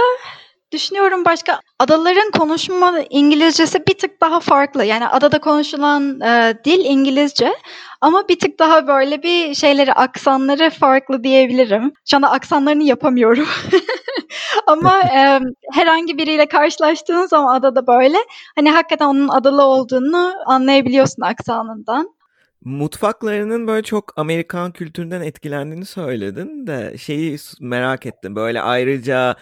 Düşünüyorum 0.75 1.25
başka 1.25 1.61
adaların 1.79 2.31
konuşma 2.31 3.01
İngilizcesi 3.11 3.87
bir 3.87 3.99
tık 3.99 4.21
daha 4.21 4.41
farklı. 4.41 4.85
Yani 4.85 5.09
adada 5.09 5.41
konuşulan 5.41 6.21
e, 6.21 6.55
dil 6.65 6.85
İngilizce 6.85 7.55
ama 8.01 8.29
bir 8.29 8.39
tık 8.39 8.59
daha 8.59 8.87
böyle 8.87 9.23
bir 9.23 9.55
şeyleri 9.55 9.93
aksanları 9.93 10.71
farklı 10.71 11.25
diyebilirim. 11.25 11.93
Şu 12.11 12.17
anda 12.17 12.31
aksanlarını 12.31 12.83
yapamıyorum. 12.83 13.47
ama 14.67 15.01
e, 15.15 15.41
herhangi 15.73 16.19
biriyle 16.19 16.47
karşılaştığın 16.47 17.27
zaman 17.27 17.55
adada 17.55 17.87
böyle 17.87 18.19
hani 18.57 18.71
hakikaten 18.71 19.07
onun 19.07 19.29
adalı 19.29 19.63
olduğunu 19.63 20.33
anlayabiliyorsun 20.47 21.23
aksanından. 21.23 22.11
Mutfaklarının 22.65 23.67
böyle 23.67 23.83
çok 23.83 24.13
Amerikan 24.17 24.73
kültüründen 24.73 25.21
etkilendiğini 25.21 25.87
söyledin 25.87 26.67
de 26.67 26.99
şeyi 26.99 27.39
merak 27.61 28.07
ettim. 28.07 28.37
Böyle 28.37 28.61
ayrıca 28.61 29.37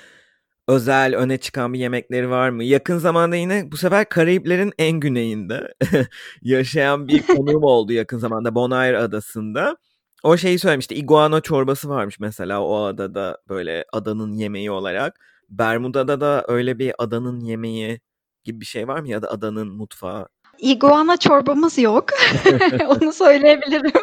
özel 0.72 1.16
öne 1.16 1.38
çıkan 1.38 1.72
bir 1.72 1.78
yemekleri 1.78 2.30
var 2.30 2.50
mı? 2.50 2.64
Yakın 2.64 2.98
zamanda 2.98 3.36
yine 3.36 3.72
bu 3.72 3.76
sefer 3.76 4.08
Karayiplerin 4.08 4.72
en 4.78 5.00
güneyinde 5.00 5.74
yaşayan 6.42 7.08
bir 7.08 7.26
konuğum 7.36 7.64
oldu 7.64 7.92
yakın 7.92 8.18
zamanda 8.18 8.54
Bonaire 8.54 8.98
adasında. 8.98 9.76
O 10.22 10.36
şeyi 10.36 10.58
söylemişti. 10.58 10.94
Iguana 10.94 11.40
çorbası 11.40 11.88
varmış 11.88 12.20
mesela 12.20 12.62
o 12.62 12.84
adada 12.84 13.38
böyle 13.48 13.84
adanın 13.92 14.32
yemeği 14.32 14.70
olarak. 14.70 15.20
Bermuda'da 15.48 16.20
da 16.20 16.44
öyle 16.48 16.78
bir 16.78 16.94
adanın 16.98 17.40
yemeği 17.40 18.00
gibi 18.44 18.60
bir 18.60 18.66
şey 18.66 18.88
var 18.88 19.00
mı 19.00 19.08
ya 19.08 19.22
da 19.22 19.30
adanın 19.30 19.68
mutfağı? 19.68 20.28
Iguana 20.58 21.16
çorbamız 21.16 21.78
yok. 21.78 22.04
Onu 22.88 23.12
söyleyebilirim. 23.12 24.01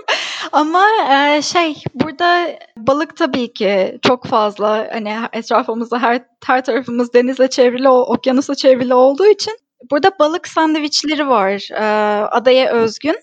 Ama 0.51 0.85
e, 1.11 1.41
şey 1.41 1.83
burada 1.93 2.59
balık 2.77 3.17
tabii 3.17 3.53
ki 3.53 3.99
çok 4.01 4.25
fazla 4.25 4.87
hani 4.91 5.15
etrafımızda 5.33 5.99
her 6.01 6.21
her 6.45 6.65
tarafımız 6.65 7.13
denizle 7.13 7.49
çevrili, 7.49 7.89
okyanusla 7.89 8.55
çevrili 8.55 8.93
olduğu 8.93 9.27
için 9.27 9.57
burada 9.91 10.11
balık 10.19 10.47
sandviçleri 10.47 11.27
var 11.27 11.69
e, 11.71 11.83
adaya 12.25 12.71
özgün. 12.71 13.15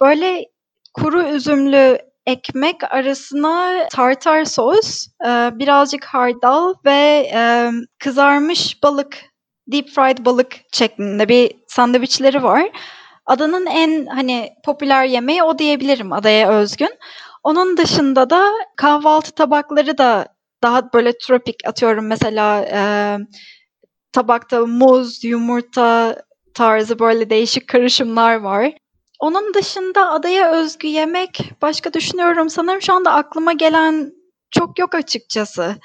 Böyle 0.00 0.44
kuru 0.94 1.22
üzümlü 1.22 1.98
ekmek 2.26 2.94
arasına 2.94 3.88
tartar 3.88 4.44
sos, 4.44 5.06
e, 5.24 5.28
birazcık 5.58 6.04
hardal 6.04 6.74
ve 6.84 7.30
e, 7.34 7.70
kızarmış 7.98 8.82
balık, 8.82 9.16
deep 9.66 9.88
fried 9.88 10.24
balık 10.24 10.56
şeklinde 10.72 11.28
bir 11.28 11.52
sandviçleri 11.66 12.42
var. 12.42 12.70
Adanın 13.30 13.66
en 13.66 14.06
hani 14.06 14.50
popüler 14.64 15.04
yemeği 15.04 15.42
o 15.42 15.58
diyebilirim 15.58 16.12
adaya 16.12 16.50
özgün. 16.50 16.90
Onun 17.44 17.76
dışında 17.76 18.30
da 18.30 18.52
kahvaltı 18.76 19.32
tabakları 19.32 19.98
da 19.98 20.26
daha 20.62 20.92
böyle 20.92 21.18
tropik 21.18 21.56
atıyorum 21.66 22.06
mesela 22.06 22.62
e, 22.62 22.80
tabakta 24.12 24.66
muz, 24.66 25.24
yumurta 25.24 26.16
tarzı 26.54 26.98
böyle 26.98 27.30
değişik 27.30 27.68
karışımlar 27.68 28.36
var. 28.36 28.72
Onun 29.20 29.54
dışında 29.54 30.10
adaya 30.10 30.52
özgü 30.52 30.88
yemek 30.88 31.52
başka 31.62 31.92
düşünüyorum 31.92 32.50
sanırım 32.50 32.82
şu 32.82 32.92
anda 32.92 33.12
aklıma 33.12 33.52
gelen 33.52 34.12
çok 34.50 34.78
yok 34.78 34.94
açıkçası. 34.94 35.76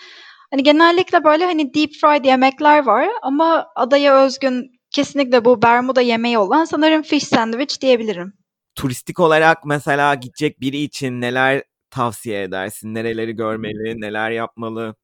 Hani 0.52 0.64
genellikle 0.64 1.24
böyle 1.24 1.46
hani 1.46 1.74
deep 1.74 1.92
fried 2.02 2.26
yemekler 2.26 2.86
var 2.86 3.10
ama 3.22 3.68
adaya 3.76 4.24
özgün 4.26 4.75
kesinlikle 4.96 5.46
bu 5.46 5.62
Bermuda 5.62 6.02
yemeği 6.02 6.38
olan 6.38 6.66
sanırım 6.66 7.02
fish 7.02 7.24
sandwich 7.24 7.82
diyebilirim. 7.82 8.34
turistik 8.76 9.20
olarak 9.20 9.66
mesela 9.66 10.16
gidecek 10.16 10.62
biri 10.62 10.78
için 10.78 11.22
neler 11.22 11.64
tavsiye 11.90 12.44
edersin? 12.44 12.94
Nereleri 12.94 13.36
görmeli, 13.36 14.02
neler 14.02 14.32
yapmalı? 14.32 14.96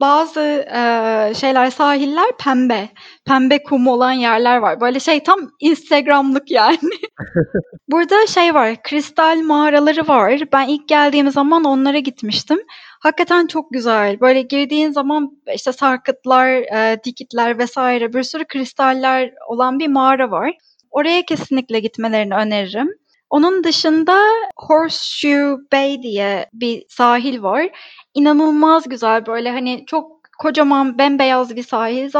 Bazı 0.00 0.40
eee, 0.74 1.34
şeyler 1.34 1.70
sahiller 1.70 2.36
pembe. 2.44 2.88
Pembe 3.26 3.62
kum 3.62 3.86
olan 3.86 4.12
yerler 4.12 4.56
var. 4.56 4.80
Böyle 4.80 5.00
şey 5.00 5.22
tam 5.22 5.50
Instagram'lık 5.60 6.50
yani. 6.50 6.78
Burada 7.88 8.26
şey 8.26 8.54
var, 8.54 8.82
kristal 8.82 9.38
mağaraları 9.42 10.08
var. 10.08 10.40
Ben 10.52 10.68
ilk 10.68 10.88
geldiğim 10.88 11.30
zaman 11.30 11.64
onlara 11.64 11.98
gitmiştim. 11.98 12.58
Hakikaten 13.04 13.46
çok 13.46 13.70
güzel. 13.70 14.20
Böyle 14.20 14.42
girdiğin 14.42 14.90
zaman 14.90 15.38
işte 15.54 15.72
sarkıtlar, 15.72 16.48
eee, 16.50 17.04
dikitler 17.04 17.58
vesaire 17.58 18.12
bir 18.12 18.22
sürü 18.22 18.44
kristaller 18.44 19.34
olan 19.48 19.78
bir 19.78 19.88
mağara 19.88 20.30
var. 20.30 20.56
Oraya 20.90 21.24
kesinlikle 21.24 21.80
gitmelerini 21.80 22.34
öneririm. 22.34 22.88
Onun 23.30 23.64
dışında 23.64 24.18
Horseshoe 24.56 25.56
Bay 25.72 26.02
diye 26.02 26.46
bir 26.52 26.84
sahil 26.88 27.42
var. 27.42 27.68
İnanılmaz 28.14 28.88
güzel 28.88 29.26
böyle 29.26 29.50
hani 29.50 29.84
çok 29.86 30.20
kocaman 30.38 30.98
bembeyaz 30.98 31.56
bir 31.56 31.62
sahil 31.62 32.10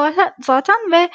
zaten 0.40 0.76
ve 0.92 1.08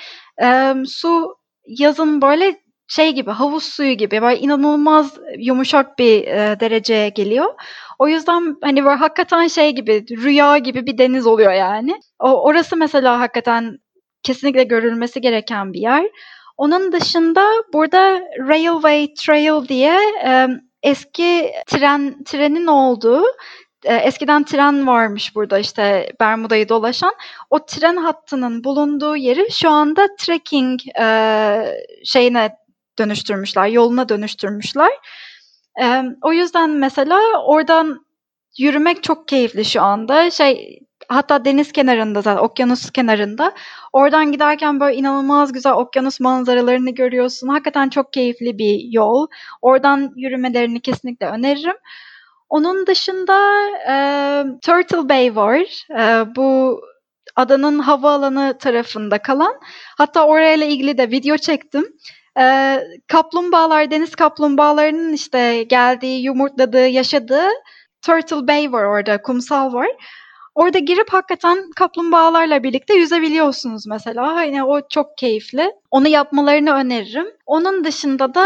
e, 0.44 0.74
su 0.86 1.36
yazın 1.68 2.22
böyle 2.22 2.60
şey 2.88 3.12
gibi 3.14 3.32
havuz 3.32 3.64
suyu 3.64 3.94
gibi 3.94 4.22
böyle 4.22 4.40
inanılmaz 4.40 5.18
yumuşak 5.38 6.00
bir 6.00 6.28
e, 6.28 6.60
dereceye 6.60 7.10
geliyor. 7.10 7.54
O 8.00 8.08
yüzden 8.08 8.56
hani 8.62 8.86
böyle 8.86 8.96
hakikaten 8.96 9.48
şey 9.48 9.72
gibi 9.72 10.06
rüya 10.10 10.58
gibi 10.58 10.86
bir 10.86 10.98
deniz 10.98 11.28
oluyor 11.28 11.54
yani. 11.54 12.00
O, 12.20 12.44
orası 12.44 12.78
mesela 12.78 13.20
hakikaten 13.20 13.78
kesinlikle 14.24 14.64
görülmesi 14.64 15.22
gereken 15.22 15.74
bir 15.74 15.80
yer. 15.80 16.10
Onun 16.58 16.92
dışında 16.92 17.46
burada 17.74 18.22
Railway 18.40 19.14
Trail 19.14 19.68
diye 19.68 20.00
e, 20.26 20.48
eski 20.84 21.52
tren 21.68 22.24
trenin 22.24 22.68
olduğu 22.68 23.24
e, 23.86 23.96
eskiden 23.96 24.44
tren 24.44 24.88
varmış 24.88 25.36
burada 25.36 25.60
işte 25.60 26.12
Bermuda'yı 26.20 26.70
dolaşan. 26.70 27.14
O 27.50 27.66
tren 27.66 27.96
hattının 27.96 28.64
bulunduğu 28.64 29.16
yeri 29.16 29.52
şu 29.52 29.70
anda 29.70 30.08
trekking 30.20 30.80
e, 31.00 31.06
şeyine 32.06 32.56
dönüştürmüşler, 33.00 33.68
yoluna 33.68 34.10
dönüştürmüşler. 34.10 34.92
E, 35.82 36.04
o 36.22 36.34
yüzden 36.34 36.70
mesela 36.70 37.20
oradan 37.46 38.06
yürümek 38.58 39.04
çok 39.04 39.28
keyifli 39.28 39.66
şu 39.66 39.82
anda. 39.82 40.32
Şey 40.32 40.80
hatta 41.10 41.46
deniz 41.46 41.72
kenarında 41.72 42.22
zaten 42.22 42.44
okyanus 42.44 42.92
kenarında. 42.92 43.52
Oradan 43.94 44.32
giderken 44.32 44.80
böyle 44.80 44.96
inanılmaz 44.98 45.52
güzel 45.52 45.74
okyanus 45.74 46.20
manzaralarını 46.20 46.90
görüyorsun. 46.90 47.48
Hakikaten 47.48 47.90
çok 47.90 48.14
keyifli 48.14 48.58
bir 48.58 48.80
yol. 48.92 49.28
Oradan 49.62 50.14
yürümelerini 50.16 50.82
kesinlikle 50.82 51.26
öneririm. 51.26 51.76
Onun 52.50 52.88
dışında 52.88 53.38
e, 53.90 53.96
Turtle 54.62 55.10
Bay 55.10 55.36
var. 55.36 55.86
E, 56.00 56.36
bu 56.36 56.82
adanın 57.36 57.80
havaalanı 57.80 58.58
tarafında 58.60 59.18
kalan. 59.18 59.56
Hatta 59.98 60.26
orayla 60.28 60.66
ilgili 60.66 60.98
de 60.98 61.12
video 61.12 61.38
çektim. 61.38 61.86
E, 62.40 62.78
kaplumbağalar, 63.08 63.92
deniz 63.92 64.16
kaplumbağalarının 64.16 65.14
işte 65.14 65.64
geldiği, 65.64 66.24
yumurtladığı, 66.24 66.88
yaşadığı 66.88 67.48
Turtle 68.02 68.48
Bay 68.48 68.72
var 68.72 68.84
orada, 68.84 69.22
kumsal 69.22 69.74
var. 69.74 69.88
Orada 70.56 70.80
girip 70.80 71.14
hakikaten 71.14 71.72
kaplumbağalarla 71.76 72.64
birlikte 72.64 72.94
yüzebiliyorsunuz 72.94 73.88
mesela. 73.88 74.36
Hani 74.36 74.64
o 74.64 74.82
çok 74.90 75.18
keyifli. 75.18 75.72
Onu 75.92 76.08
yapmalarını 76.08 76.74
öneririm. 76.74 77.28
Onun 77.46 77.84
dışında 77.84 78.34
da 78.36 78.46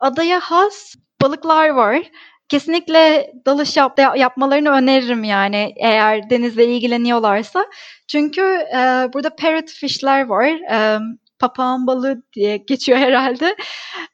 adaya 0.00 0.40
has 0.40 0.94
balıklar 1.22 1.68
var. 1.68 2.02
Kesinlikle 2.48 3.32
dalış 3.46 3.76
yap, 3.76 3.98
yapmalarını 4.16 4.70
öneririm 4.70 5.24
yani 5.24 5.74
eğer 5.76 6.30
denizle 6.30 6.66
ilgileniyorlarsa. 6.66 7.66
Çünkü 8.08 8.40
e, 8.76 8.78
burada 9.12 9.36
parrotfish'ler 9.36 10.26
var. 10.26 10.46
E, 10.46 10.98
papağan 11.42 11.86
balığı 11.86 12.22
diye 12.32 12.56
geçiyor 12.56 12.98
herhalde. 12.98 13.56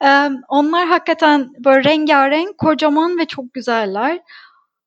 E, 0.04 0.30
onlar 0.48 0.88
hakikaten 0.88 1.50
böyle 1.64 1.90
rengarenk, 1.90 2.58
kocaman 2.58 3.18
ve 3.18 3.24
çok 3.24 3.54
güzeller. 3.54 4.20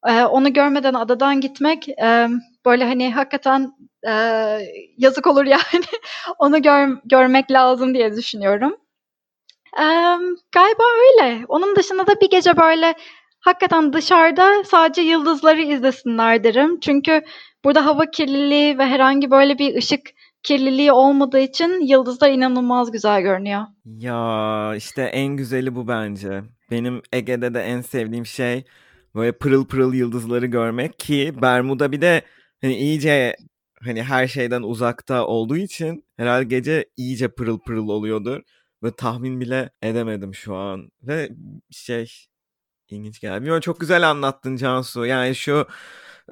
E, 0.08 0.24
onu 0.24 0.54
görmeden 0.54 0.94
adadan 0.94 1.42
gitmek 1.42 1.90
e, 1.90 2.28
böyle 2.66 2.86
hani 2.86 3.14
hakikaten 3.14 3.74
e, 4.08 4.14
yazık 4.98 5.28
olur 5.28 5.46
yani. 5.56 5.86
onu 6.40 6.62
gör, 6.62 6.98
görmek 7.06 7.52
lazım 7.52 7.94
diye 7.94 8.16
düşünüyorum. 8.16 8.78
E, 9.78 9.86
galiba 10.52 10.84
öyle. 11.10 11.46
Onun 11.48 11.76
dışında 11.76 12.08
da 12.08 12.22
bir 12.22 12.30
gece 12.30 12.58
böyle 12.58 12.94
hakikaten 13.40 13.94
dışarıda 13.94 14.64
sadece 14.64 15.02
yıldızları 15.02 15.62
izlesinler 15.62 16.44
derim. 16.44 16.80
Çünkü 16.80 17.22
burada 17.66 17.86
hava 17.86 18.06
kirliliği 18.12 18.78
ve 18.78 18.86
herhangi 18.86 19.32
böyle 19.32 19.58
bir 19.58 19.76
ışık 19.76 20.02
kirliliği 20.44 20.92
olmadığı 20.92 21.40
için 21.40 21.88
yıldızlar 21.88 22.30
inanılmaz 22.30 22.92
güzel 22.92 23.22
görünüyor. 23.22 23.62
Ya 23.86 24.74
işte 24.78 25.02
en 25.02 25.38
güzeli 25.38 25.76
bu 25.76 25.88
bence. 25.88 26.44
Benim 26.72 27.02
Ege'de 27.12 27.54
de 27.54 27.62
en 27.62 27.82
sevdiğim 27.82 28.26
şey 28.26 28.64
böyle 29.16 29.32
pırıl 29.32 29.66
pırıl 29.68 29.94
yıldızları 29.94 30.46
görmek 30.46 31.00
ki 31.00 31.34
Bermuda 31.42 31.92
bir 31.92 32.02
de 32.02 32.22
hani 32.62 32.76
iyice 32.76 33.36
hani 33.84 34.04
her 34.04 34.28
şeyden 34.28 34.62
uzakta 34.62 35.26
olduğu 35.26 35.58
için 35.58 36.06
herhalde 36.18 36.44
gece 36.44 36.86
iyice 36.98 37.28
pırıl 37.28 37.60
pırıl 37.60 37.90
oluyordur. 37.90 38.42
Ve 38.84 38.92
tahmin 38.92 39.42
bile 39.42 39.70
edemedim 39.82 40.36
şu 40.36 40.56
an. 40.56 40.92
Ve 41.04 41.30
şey 41.72 42.12
ilginç 42.90 43.20
geldi. 43.20 43.36
Bilmiyorum 43.36 43.62
çok 43.62 43.80
güzel 43.80 44.10
anlattın 44.10 44.56
Cansu. 44.56 45.06
Yani 45.06 45.36
şu 45.36 45.68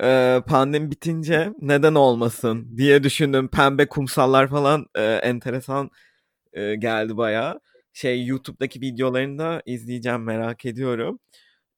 e, 0.03 0.41
pandemi 0.47 0.91
bitince 0.91 1.53
neden 1.61 1.95
olmasın 1.95 2.77
diye 2.77 3.03
düşündüm. 3.03 3.47
Pembe 3.47 3.87
kumsallar 3.87 4.47
falan 4.47 4.85
e, 4.95 5.03
enteresan 5.03 5.89
e, 6.53 6.75
geldi 6.75 7.17
baya. 7.17 7.59
Şey 7.93 8.25
YouTube'daki 8.25 8.81
videolarını 8.81 9.39
da 9.39 9.61
izleyeceğim 9.65 10.23
merak 10.23 10.65
ediyorum. 10.65 11.19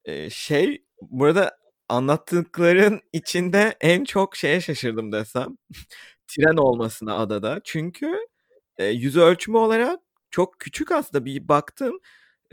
E, 0.06 0.30
şey 0.30 0.84
burada 1.02 1.58
anlattıkların 1.90 3.02
içinde 3.14 3.76
en 3.82 4.04
çok 4.04 4.36
şeye 4.36 4.62
şaşırdım 4.62 5.12
desem. 5.12 5.58
Tren 6.28 6.58
olmasına 6.58 7.18
adada. 7.18 7.62
Çünkü 7.64 8.16
e, 8.78 8.86
yüz 8.86 9.18
ölçümü 9.18 9.58
olarak 9.58 10.00
çok 10.32 10.60
küçük 10.60 10.92
aslında 10.92 11.26
bir 11.26 11.48
baktım. 11.48 12.00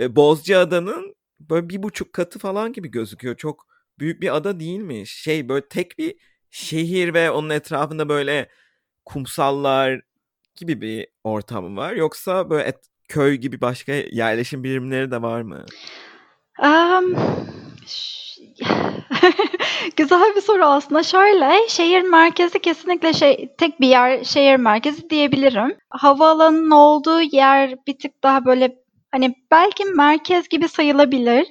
E, 0.00 0.16
Bozcaada'nın 0.16 1.16
böyle 1.40 1.68
bir 1.68 1.82
buçuk 1.82 2.12
katı 2.12 2.38
falan 2.38 2.72
gibi 2.72 2.90
gözüküyor. 2.90 3.36
Çok 3.36 3.66
büyük 4.00 4.22
bir 4.22 4.36
ada 4.36 4.60
değil 4.60 4.80
mi? 4.80 5.06
Şey 5.06 5.48
böyle 5.48 5.68
tek 5.68 5.98
bir 5.98 6.14
şehir 6.50 7.14
ve 7.14 7.30
onun 7.30 7.50
etrafında 7.50 8.08
böyle 8.08 8.48
kumsallar 9.04 10.00
gibi 10.56 10.80
bir 10.80 11.06
ortamı 11.24 11.76
var. 11.76 11.92
Yoksa 11.92 12.50
böyle 12.50 12.64
et, 12.64 12.78
köy 13.08 13.34
gibi 13.34 13.60
başka 13.60 13.92
yerleşim 13.92 14.64
birimleri 14.64 15.10
de 15.10 15.22
var 15.22 15.42
mı? 15.42 15.64
Um, 16.62 17.16
Güzel 19.96 20.32
bir 20.36 20.40
soru 20.40 20.64
aslında. 20.64 21.02
Şöyle, 21.02 21.68
şehir 21.68 22.02
merkezi 22.02 22.58
kesinlikle 22.58 23.12
şey 23.12 23.54
tek 23.58 23.80
bir 23.80 23.88
yer 23.88 24.24
şehir 24.24 24.56
merkezi 24.56 25.10
diyebilirim. 25.10 25.76
Havaalanının 25.90 26.70
olduğu 26.70 27.20
yer 27.20 27.74
bir 27.86 27.98
tık 27.98 28.22
daha 28.22 28.44
böyle 28.44 28.76
hani 29.12 29.34
belki 29.50 29.84
merkez 29.84 30.48
gibi 30.48 30.68
sayılabilir. 30.68 31.46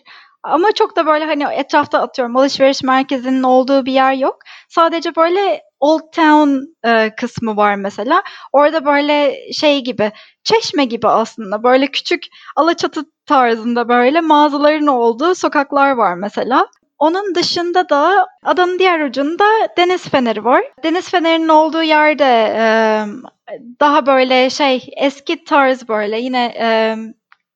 Ama 0.47 0.71
çok 0.71 0.95
da 0.95 1.05
böyle 1.05 1.25
hani 1.25 1.43
etrafta 1.53 2.01
atıyorum 2.01 2.38
alışveriş 2.38 2.83
merkezinin 2.83 3.43
olduğu 3.43 3.86
bir 3.86 3.91
yer 3.91 4.13
yok. 4.13 4.38
Sadece 4.69 5.15
böyle 5.15 5.62
Old 5.79 6.13
Town 6.15 6.49
e, 6.83 7.15
kısmı 7.15 7.57
var 7.57 7.75
mesela. 7.75 8.23
Orada 8.53 8.86
böyle 8.86 9.36
şey 9.53 9.83
gibi, 9.83 10.12
çeşme 10.43 10.86
gibi 10.86 11.07
aslında. 11.07 11.63
Böyle 11.63 11.88
küçük 11.88 12.23
alaçatı 12.55 13.05
tarzında 13.25 13.89
böyle 13.89 14.21
mağazaların 14.21 14.88
olduğu 14.88 15.36
sokaklar 15.36 15.91
var 15.91 16.13
mesela. 16.13 16.67
Onun 16.99 17.36
dışında 17.36 17.89
da 17.89 18.27
adanın 18.43 18.79
diğer 18.79 18.99
ucunda 19.07 19.45
deniz 19.77 20.10
feneri 20.10 20.45
var. 20.45 20.63
Deniz 20.83 21.10
fenerinin 21.10 21.49
olduğu 21.49 21.83
yerde 21.83 22.53
e, 22.57 22.65
daha 23.79 24.05
böyle 24.05 24.49
şey 24.49 24.89
eski 24.97 25.43
tarz 25.43 25.88
böyle 25.88 26.19
yine 26.19 26.45
e, 26.60 26.95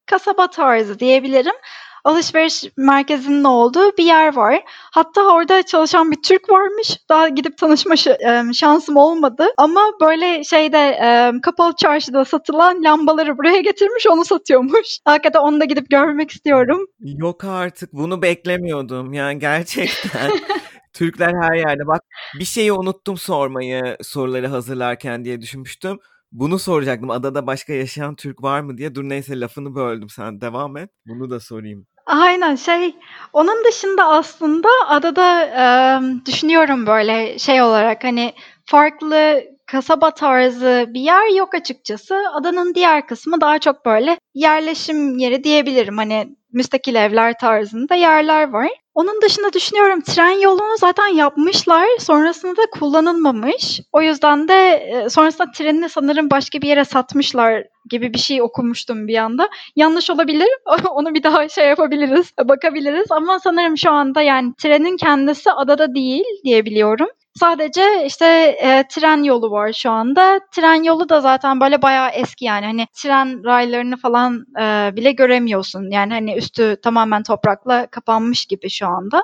kasaba 0.05 0.47
tarzı 0.47 0.99
diyebilirim 0.99 1.55
alışveriş 2.03 2.63
merkezinin 2.77 3.43
olduğu 3.43 3.97
bir 3.97 4.03
yer 4.03 4.35
var. 4.35 4.63
Hatta 4.67 5.33
orada 5.33 5.63
çalışan 5.63 6.11
bir 6.11 6.21
Türk 6.21 6.49
varmış. 6.49 6.97
Daha 7.09 7.27
gidip 7.27 7.57
tanışma 7.57 7.95
şansım 8.53 8.97
olmadı. 8.97 9.47
Ama 9.57 9.81
böyle 10.01 10.43
şeyde 10.43 10.99
kapalı 11.43 11.73
çarşıda 11.75 12.25
satılan 12.25 12.83
lambaları 12.83 13.37
buraya 13.37 13.61
getirmiş 13.61 14.07
onu 14.07 14.25
satıyormuş. 14.25 14.99
Hakikaten 15.05 15.39
onu 15.39 15.59
da 15.61 15.65
gidip 15.65 15.89
görmek 15.89 16.31
istiyorum. 16.31 16.87
Yok 16.99 17.43
artık 17.43 17.93
bunu 17.93 18.21
beklemiyordum. 18.21 19.13
Yani 19.13 19.39
gerçekten. 19.39 20.31
Türkler 20.93 21.33
her 21.41 21.55
yerde. 21.55 21.87
Bak 21.87 22.01
bir 22.39 22.45
şeyi 22.45 22.73
unuttum 22.73 23.17
sormayı 23.17 23.97
soruları 24.01 24.47
hazırlarken 24.47 25.25
diye 25.25 25.41
düşünmüştüm. 25.41 25.99
Bunu 26.31 26.59
soracaktım. 26.59 27.09
Adada 27.09 27.47
başka 27.47 27.73
yaşayan 27.73 28.15
Türk 28.15 28.43
var 28.43 28.61
mı 28.61 28.77
diye. 28.77 28.95
Dur 28.95 29.03
neyse 29.03 29.39
lafını 29.39 29.75
böldüm 29.75 30.09
sen. 30.09 30.41
Devam 30.41 30.77
et. 30.77 30.89
Bunu 31.05 31.29
da 31.29 31.39
sorayım. 31.39 31.87
Aynen 32.05 32.55
şey 32.55 32.95
onun 33.33 33.65
dışında 33.65 34.05
aslında 34.05 34.69
adada 34.87 35.45
e, 35.45 35.65
düşünüyorum 36.25 36.87
böyle 36.87 37.39
şey 37.39 37.61
olarak 37.61 38.03
hani 38.03 38.33
farklı 38.65 39.43
kasaba 39.65 40.11
tarzı 40.11 40.85
bir 40.89 41.01
yer 41.01 41.35
yok 41.37 41.55
açıkçası. 41.55 42.15
Adanın 42.33 42.75
diğer 42.75 43.07
kısmı 43.07 43.41
daha 43.41 43.59
çok 43.59 43.85
böyle 43.85 44.17
yerleşim 44.33 45.17
yeri 45.17 45.43
diyebilirim. 45.43 45.97
Hani 45.97 46.35
müstakil 46.53 46.95
evler 46.95 47.37
tarzında 47.37 47.95
yerler 47.95 48.49
var. 48.49 48.69
Onun 48.95 49.21
dışında 49.21 49.53
düşünüyorum 49.53 50.01
tren 50.01 50.39
yolunu 50.39 50.77
zaten 50.77 51.07
yapmışlar. 51.07 51.87
Sonrasında 51.99 52.57
da 52.57 52.61
kullanılmamış. 52.71 53.81
O 53.91 54.01
yüzden 54.01 54.47
de 54.47 54.53
e, 54.73 55.09
sonrasında 55.09 55.51
trenini 55.51 55.89
sanırım 55.89 56.31
başka 56.31 56.61
bir 56.61 56.67
yere 56.67 56.85
satmışlar 56.85 57.63
gibi 57.89 58.13
bir 58.13 58.19
şey 58.19 58.41
okumuştum 58.41 59.07
bir 59.07 59.17
anda. 59.17 59.49
Yanlış 59.75 60.09
olabilir. 60.09 60.47
Onu 60.89 61.13
bir 61.13 61.23
daha 61.23 61.49
şey 61.49 61.67
yapabiliriz, 61.67 62.31
bakabiliriz. 62.43 63.11
Ama 63.11 63.39
sanırım 63.39 63.77
şu 63.77 63.91
anda 63.91 64.21
yani 64.21 64.53
trenin 64.57 64.97
kendisi 64.97 65.51
adada 65.51 65.95
değil 65.95 66.25
diyebiliyorum. 66.43 67.07
Sadece 67.39 68.05
işte 68.05 68.25
e, 68.61 68.83
tren 68.89 69.23
yolu 69.23 69.51
var 69.51 69.73
şu 69.73 69.91
anda. 69.91 70.39
Tren 70.55 70.83
yolu 70.83 71.09
da 71.09 71.21
zaten 71.21 71.59
böyle 71.61 71.81
bayağı 71.81 72.09
eski 72.09 72.45
yani 72.45 72.65
hani 72.65 72.87
tren 72.93 73.45
raylarını 73.45 73.97
falan 73.97 74.45
e, 74.61 74.95
bile 74.95 75.11
göremiyorsun. 75.11 75.91
Yani 75.91 76.13
hani 76.13 76.35
üstü 76.35 76.77
tamamen 76.83 77.23
toprakla 77.23 77.87
kapanmış 77.87 78.45
gibi 78.45 78.69
şu 78.69 78.87
anda. 78.87 79.23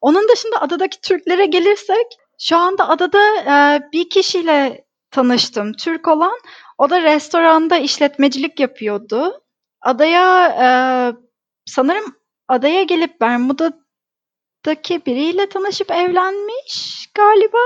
Onun 0.00 0.28
dışında 0.28 0.60
adadaki 0.60 1.00
Türklere 1.00 1.46
gelirsek 1.46 2.06
şu 2.40 2.56
anda 2.56 2.88
adada 2.88 3.18
e, 3.46 3.80
bir 3.92 4.10
kişiyle 4.10 4.84
tanıştım. 5.10 5.72
Türk 5.72 6.08
olan. 6.08 6.38
O 6.78 6.90
da 6.90 7.02
restoranda 7.02 7.76
işletmecilik 7.78 8.60
yapıyordu. 8.60 9.42
Adaya 9.80 10.48
e, 10.48 10.66
sanırım 11.66 12.16
adaya 12.48 12.82
gelip 12.82 13.20
Bermuda 13.20 13.72
daki 14.66 15.06
biriyle 15.06 15.48
tanışıp 15.48 15.90
evlenmiş 15.90 17.06
galiba. 17.14 17.58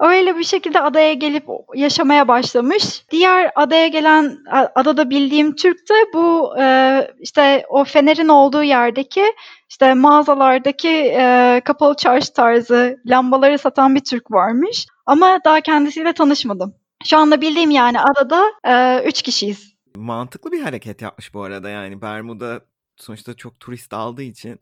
Öyle 0.00 0.38
bir 0.38 0.44
şekilde 0.44 0.80
adaya 0.80 1.12
gelip 1.12 1.44
yaşamaya 1.74 2.28
başlamış. 2.28 3.04
Diğer 3.10 3.52
adaya 3.54 3.88
gelen 3.88 4.38
adada 4.74 5.10
bildiğim 5.10 5.56
Türk 5.56 5.88
de 5.88 6.12
bu 6.14 6.54
e, 6.60 7.10
işte 7.20 7.64
o 7.68 7.84
fenerin 7.84 8.28
olduğu 8.28 8.62
yerdeki 8.62 9.24
işte 9.68 9.94
mağazalardaki 9.94 10.88
e, 10.88 11.60
kapalı 11.64 11.94
çarşı 11.96 12.32
tarzı 12.32 13.00
lambaları 13.06 13.58
satan 13.58 13.94
bir 13.94 14.04
Türk 14.04 14.30
varmış. 14.30 14.86
Ama 15.06 15.38
daha 15.44 15.60
kendisiyle 15.60 16.12
tanışmadım. 16.12 16.74
Şu 17.04 17.18
anda 17.18 17.40
bildiğim 17.40 17.70
yani 17.70 18.00
adada 18.00 18.44
e, 18.64 19.02
üç 19.08 19.22
kişiyiz. 19.22 19.74
Mantıklı 19.96 20.52
bir 20.52 20.62
hareket 20.62 21.02
yapmış 21.02 21.34
bu 21.34 21.42
arada 21.42 21.68
yani 21.68 22.02
Bermuda 22.02 22.60
sonuçta 22.96 23.34
çok 23.34 23.60
turist 23.60 23.94
aldığı 23.94 24.22
için 24.22 24.60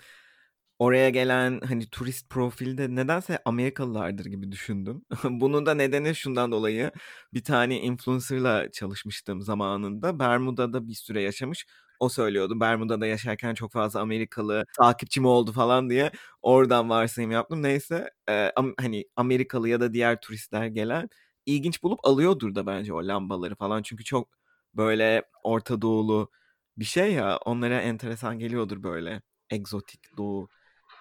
oraya 0.78 1.10
gelen 1.10 1.60
hani 1.60 1.90
turist 1.90 2.30
profilde 2.30 2.94
nedense 2.94 3.38
Amerikalılardır 3.44 4.24
gibi 4.26 4.52
düşündüm. 4.52 5.04
Bunun 5.24 5.66
da 5.66 5.74
nedeni 5.74 6.14
şundan 6.14 6.52
dolayı 6.52 6.90
bir 7.34 7.44
tane 7.44 7.80
influencer'la 7.80 8.70
çalışmıştım 8.72 9.42
zamanında. 9.42 10.18
Bermuda'da 10.18 10.88
bir 10.88 10.94
süre 10.94 11.22
yaşamış. 11.22 11.66
O 12.00 12.08
söylüyordu. 12.08 12.60
Bermuda'da 12.60 13.06
yaşarken 13.06 13.54
çok 13.54 13.72
fazla 13.72 14.00
Amerikalı 14.00 14.64
takipçim 14.78 15.24
oldu 15.26 15.52
falan 15.52 15.90
diye 15.90 16.10
oradan 16.42 16.90
varsayım 16.90 17.30
yaptım. 17.30 17.62
Neyse 17.62 18.10
e, 18.28 18.52
am, 18.56 18.74
hani 18.80 19.04
Amerikalı 19.16 19.68
ya 19.68 19.80
da 19.80 19.92
diğer 19.92 20.20
turistler 20.20 20.66
gelen 20.66 21.08
ilginç 21.46 21.82
bulup 21.82 22.00
alıyordur 22.02 22.54
da 22.54 22.66
bence 22.66 22.92
o 22.94 23.06
lambaları 23.06 23.54
falan. 23.56 23.82
Çünkü 23.82 24.04
çok 24.04 24.28
böyle 24.74 25.22
Orta 25.42 25.82
Doğulu 25.82 26.30
bir 26.78 26.84
şey 26.84 27.12
ya 27.12 27.36
onlara 27.44 27.80
enteresan 27.80 28.38
geliyordur 28.38 28.82
böyle 28.82 29.22
egzotik 29.50 30.16
doğu 30.16 30.48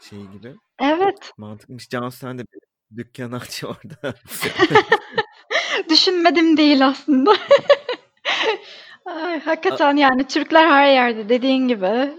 şey 0.10 0.20
gibi. 0.20 0.56
Evet. 0.80 1.32
Mantıkmış. 1.38 1.90
Cansu 1.90 2.18
sen 2.18 2.38
de 2.38 2.42
bir 2.42 2.60
dükkan 2.98 3.32
aç 3.32 3.64
orada. 3.64 4.14
Düşünmedim 5.90 6.58
değil 6.58 6.88
aslında. 6.88 7.36
Ay, 9.06 9.40
hakikaten 9.40 9.96
yani 9.98 10.28
Türkler 10.28 10.68
her 10.70 10.92
yerde 10.94 11.30
dediğin 11.30 11.68
gibi. 11.68 12.14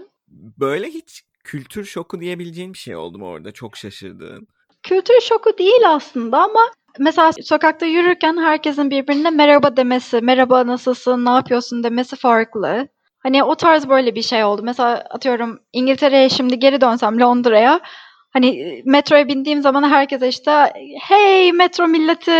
Böyle 0.59 0.87
hiç 0.87 1.23
kültür 1.43 1.85
şoku 1.85 2.21
diyebileceğin 2.21 2.73
bir 2.73 2.77
şey 2.77 2.95
oldu 2.95 3.17
mu 3.17 3.27
orada? 3.27 3.51
Çok 3.51 3.77
şaşırdın. 3.77 4.47
Kültür 4.83 5.21
şoku 5.21 5.57
değil 5.57 5.81
aslında 5.89 6.43
ama 6.43 6.71
mesela 6.99 7.31
sokakta 7.43 7.85
yürürken 7.85 8.37
herkesin 8.37 8.89
birbirine 8.89 9.29
merhaba 9.29 9.77
demesi, 9.77 10.21
merhaba 10.21 10.67
nasılsın, 10.67 11.25
ne 11.25 11.29
yapıyorsun 11.29 11.83
demesi 11.83 12.15
farklı. 12.15 12.87
Hani 13.27 13.43
o 13.43 13.55
tarz 13.55 13.89
böyle 13.89 14.15
bir 14.15 14.21
şey 14.21 14.43
oldu. 14.43 14.61
Mesela 14.63 15.05
atıyorum 15.09 15.59
İngiltere'ye 15.73 16.29
şimdi 16.29 16.59
geri 16.59 16.81
dönsem 16.81 17.19
Londra'ya 17.19 17.79
hani 18.33 18.81
metroya 18.85 19.27
bindiğim 19.27 19.61
zaman 19.61 19.89
herkese 19.89 20.27
işte 20.27 20.73
hey 21.07 21.51
metro 21.51 21.87
milleti 21.87 22.31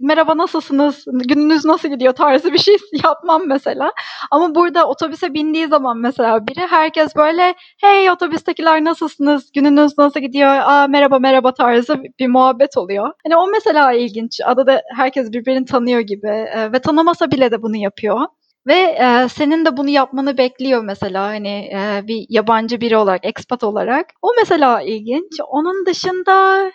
merhaba 0.00 0.36
nasılsınız 0.36 1.04
gününüz 1.06 1.64
nasıl 1.64 1.88
gidiyor 1.88 2.12
tarzı 2.12 2.52
bir 2.52 2.58
şey 2.58 2.76
yapmam 3.04 3.42
mesela. 3.46 3.92
Ama 4.30 4.54
burada 4.54 4.88
otobüse 4.88 5.34
bindiği 5.34 5.66
zaman 5.66 5.98
mesela 5.98 6.46
biri 6.46 6.60
herkes 6.60 7.16
böyle 7.16 7.54
hey 7.80 8.10
otobüstekiler 8.10 8.84
nasılsınız 8.84 9.52
gününüz 9.52 9.98
nasıl 9.98 10.20
gidiyor 10.20 10.48
aa 10.48 10.86
merhaba 10.86 11.18
merhaba 11.18 11.54
tarzı 11.54 12.02
bir 12.18 12.28
muhabbet 12.28 12.76
oluyor. 12.76 13.12
Hani 13.24 13.36
o 13.36 13.46
mesela 13.52 13.92
ilginç 13.92 14.40
adada 14.44 14.82
herkes 14.96 15.32
birbirini 15.32 15.64
tanıyor 15.64 16.00
gibi 16.00 16.46
ve 16.72 16.78
tanımasa 16.78 17.30
bile 17.30 17.50
de 17.50 17.62
bunu 17.62 17.76
yapıyor. 17.76 18.20
Ve 18.66 18.74
e, 18.74 19.28
senin 19.28 19.64
de 19.64 19.76
bunu 19.76 19.88
yapmanı 19.88 20.38
bekliyor 20.38 20.84
mesela 20.84 21.24
hani 21.24 21.48
e, 21.48 22.00
bir 22.08 22.26
yabancı 22.28 22.80
biri 22.80 22.96
olarak, 22.96 23.24
expat 23.24 23.64
olarak. 23.64 24.06
O 24.22 24.28
mesela 24.38 24.82
ilginç. 24.82 25.32
Onun 25.48 25.86
dışında 25.86 26.66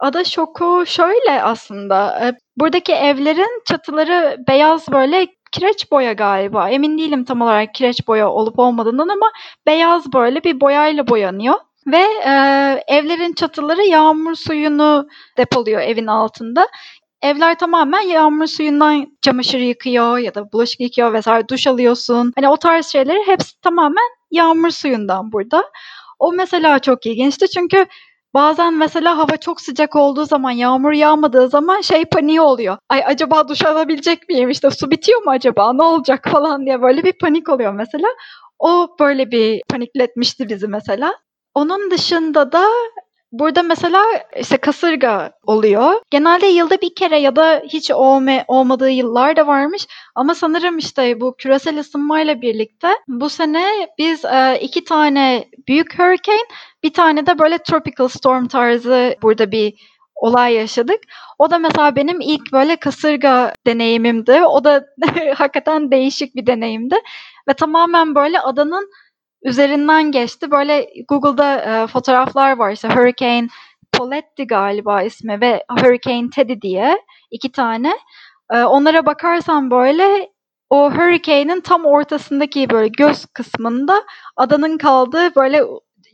ada 0.00 0.24
şoku 0.24 0.84
şöyle 0.86 1.42
aslında. 1.42 2.26
E, 2.28 2.34
buradaki 2.56 2.92
evlerin 2.92 3.62
çatıları 3.68 4.36
beyaz 4.48 4.92
böyle 4.92 5.26
kireç 5.52 5.90
boya 5.92 6.12
galiba. 6.12 6.70
Emin 6.70 6.98
değilim 6.98 7.24
tam 7.24 7.40
olarak 7.40 7.74
kireç 7.74 8.08
boya 8.08 8.30
olup 8.30 8.58
olmadığından 8.58 9.08
ama 9.08 9.32
beyaz 9.66 10.12
böyle 10.12 10.44
bir 10.44 10.60
boyayla 10.60 11.08
boyanıyor. 11.08 11.54
Ve 11.86 12.04
e, 12.26 12.30
evlerin 12.88 13.32
çatıları 13.32 13.82
yağmur 13.82 14.34
suyunu 14.34 15.08
depoluyor 15.38 15.80
evin 15.80 16.06
altında 16.06 16.68
evler 17.24 17.58
tamamen 17.58 18.00
yağmur 18.00 18.46
suyundan 18.46 19.06
çamaşır 19.22 19.58
yıkıyor 19.58 20.18
ya 20.18 20.34
da 20.34 20.52
bulaşık 20.52 20.80
yıkıyor 20.80 21.12
vesaire 21.12 21.48
duş 21.48 21.66
alıyorsun. 21.66 22.32
Hani 22.36 22.48
o 22.48 22.56
tarz 22.56 22.86
şeyleri 22.86 23.26
hepsi 23.26 23.60
tamamen 23.60 24.08
yağmur 24.30 24.70
suyundan 24.70 25.32
burada. 25.32 25.64
O 26.18 26.32
mesela 26.32 26.78
çok 26.78 27.06
ilginçti 27.06 27.48
çünkü 27.48 27.86
Bazen 28.34 28.74
mesela 28.74 29.18
hava 29.18 29.36
çok 29.36 29.60
sıcak 29.60 29.96
olduğu 29.96 30.24
zaman, 30.24 30.50
yağmur 30.50 30.92
yağmadığı 30.92 31.48
zaman 31.48 31.80
şey 31.80 32.04
paniği 32.04 32.40
oluyor. 32.40 32.76
Ay 32.88 33.02
acaba 33.06 33.48
duş 33.48 33.64
alabilecek 33.64 34.28
miyim? 34.28 34.50
İşte 34.50 34.70
su 34.70 34.90
bitiyor 34.90 35.22
mu 35.22 35.30
acaba? 35.30 35.72
Ne 35.72 35.82
olacak 35.82 36.28
falan 36.30 36.66
diye 36.66 36.82
böyle 36.82 37.04
bir 37.04 37.12
panik 37.12 37.48
oluyor 37.48 37.72
mesela. 37.72 38.08
O 38.58 38.96
böyle 39.00 39.30
bir 39.30 39.62
panikletmişti 39.68 40.48
bizi 40.48 40.68
mesela. 40.68 41.14
Onun 41.54 41.90
dışında 41.90 42.52
da 42.52 42.66
Burada 43.38 43.62
mesela 43.62 44.02
işte 44.36 44.56
kasırga 44.56 45.32
oluyor. 45.46 46.00
Genelde 46.10 46.46
yılda 46.46 46.80
bir 46.80 46.94
kere 46.94 47.18
ya 47.18 47.36
da 47.36 47.62
hiç 47.68 47.90
olma, 47.90 48.44
olmadığı 48.48 48.90
yıllar 48.90 49.36
da 49.36 49.46
varmış. 49.46 49.86
Ama 50.14 50.34
sanırım 50.34 50.78
işte 50.78 51.20
bu 51.20 51.36
küresel 51.36 51.78
ısınmayla 51.80 52.42
birlikte 52.42 52.88
bu 53.08 53.28
sene 53.28 53.88
biz 53.98 54.24
e, 54.24 54.58
iki 54.60 54.84
tane 54.84 55.48
büyük 55.68 55.98
hurricane, 55.98 56.44
bir 56.82 56.92
tane 56.92 57.26
de 57.26 57.38
böyle 57.38 57.58
tropical 57.58 58.08
storm 58.08 58.46
tarzı 58.46 59.16
burada 59.22 59.52
bir 59.52 59.74
olay 60.14 60.54
yaşadık. 60.54 61.00
O 61.38 61.50
da 61.50 61.58
mesela 61.58 61.96
benim 61.96 62.20
ilk 62.20 62.52
böyle 62.52 62.76
kasırga 62.76 63.52
deneyimimdi. 63.66 64.32
O 64.32 64.64
da 64.64 64.86
hakikaten 65.34 65.90
değişik 65.90 66.34
bir 66.34 66.46
deneyimdi. 66.46 66.96
Ve 67.48 67.54
tamamen 67.54 68.14
böyle 68.14 68.40
adanın 68.40 68.90
üzerinden 69.44 70.10
geçti. 70.10 70.50
Böyle 70.50 70.88
Google'da 71.08 71.56
e, 71.56 71.86
fotoğraflar 71.86 72.56
var 72.56 72.72
işte 72.72 72.88
Hurricane 72.88 73.48
Poletti 73.92 74.46
galiba 74.46 75.02
ismi 75.02 75.40
ve 75.40 75.64
Hurricane 75.70 76.30
Teddy 76.30 76.60
diye 76.62 76.98
iki 77.30 77.52
tane. 77.52 77.92
E, 78.52 78.62
onlara 78.62 79.06
bakarsan 79.06 79.70
böyle 79.70 80.28
o 80.70 80.90
Hurricane'in 80.90 81.60
tam 81.60 81.84
ortasındaki 81.84 82.70
böyle 82.70 82.88
göz 82.88 83.26
kısmında 83.26 84.02
adanın 84.36 84.78
kaldığı 84.78 85.34
böyle 85.34 85.62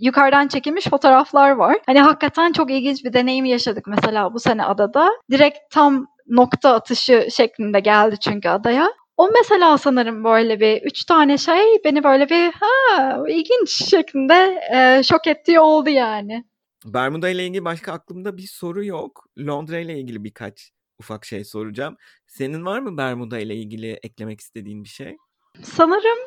yukarıdan 0.01 0.49
çekilmiş 0.49 0.87
fotoğraflar 0.87 1.51
var. 1.51 1.79
Hani 1.87 2.01
hakikaten 2.01 2.53
çok 2.53 2.71
ilginç 2.71 3.05
bir 3.05 3.13
deneyim 3.13 3.45
yaşadık 3.45 3.87
mesela 3.87 4.35
bu 4.35 4.41
sene 4.41 4.65
adada. 4.65 5.11
Direkt 5.31 5.59
tam 5.71 6.07
nokta 6.29 6.75
atışı 6.75 7.29
şeklinde 7.31 7.81
geldi 7.81 8.17
çünkü 8.21 8.49
adaya. 8.49 8.89
O 9.21 9.29
mesela 9.35 9.79
sanırım 9.79 10.25
böyle 10.25 10.61
bir 10.61 10.83
üç 10.83 11.05
tane 11.05 11.39
şey 11.39 11.81
beni 11.85 12.05
böyle 12.05 12.29
bir 12.29 12.53
ha 12.53 13.23
ilginç 13.29 13.91
şeklinde 13.91 14.61
e, 14.75 15.03
şok 15.03 15.27
ettiği 15.27 15.61
oldu 15.61 15.91
yani. 15.91 16.45
Bermuda 16.85 17.29
ile 17.29 17.47
ilgili 17.47 17.65
başka 17.65 17.93
aklımda 17.93 18.37
bir 18.37 18.49
soru 18.53 18.85
yok. 18.85 19.25
Londra 19.39 19.79
ile 19.79 19.99
ilgili 19.99 20.25
birkaç 20.25 20.71
ufak 20.99 21.25
şey 21.25 21.45
soracağım. 21.45 21.97
Senin 22.27 22.65
var 22.65 22.81
mı 22.81 22.97
Bermuda 22.97 23.39
ile 23.39 23.55
ilgili 23.55 23.99
eklemek 24.03 24.41
istediğin 24.41 24.85
bir 24.85 24.89
şey? 24.89 25.17
Sanırım 25.63 26.19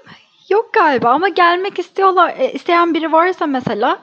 Yok 0.50 0.74
galiba 0.74 1.10
ama 1.10 1.30
gelmek 1.30 1.80
istiyorlar 1.80 2.36
e, 2.38 2.52
isteyen 2.52 2.94
biri 2.94 3.12
varsa 3.12 3.48
mesela 3.48 4.02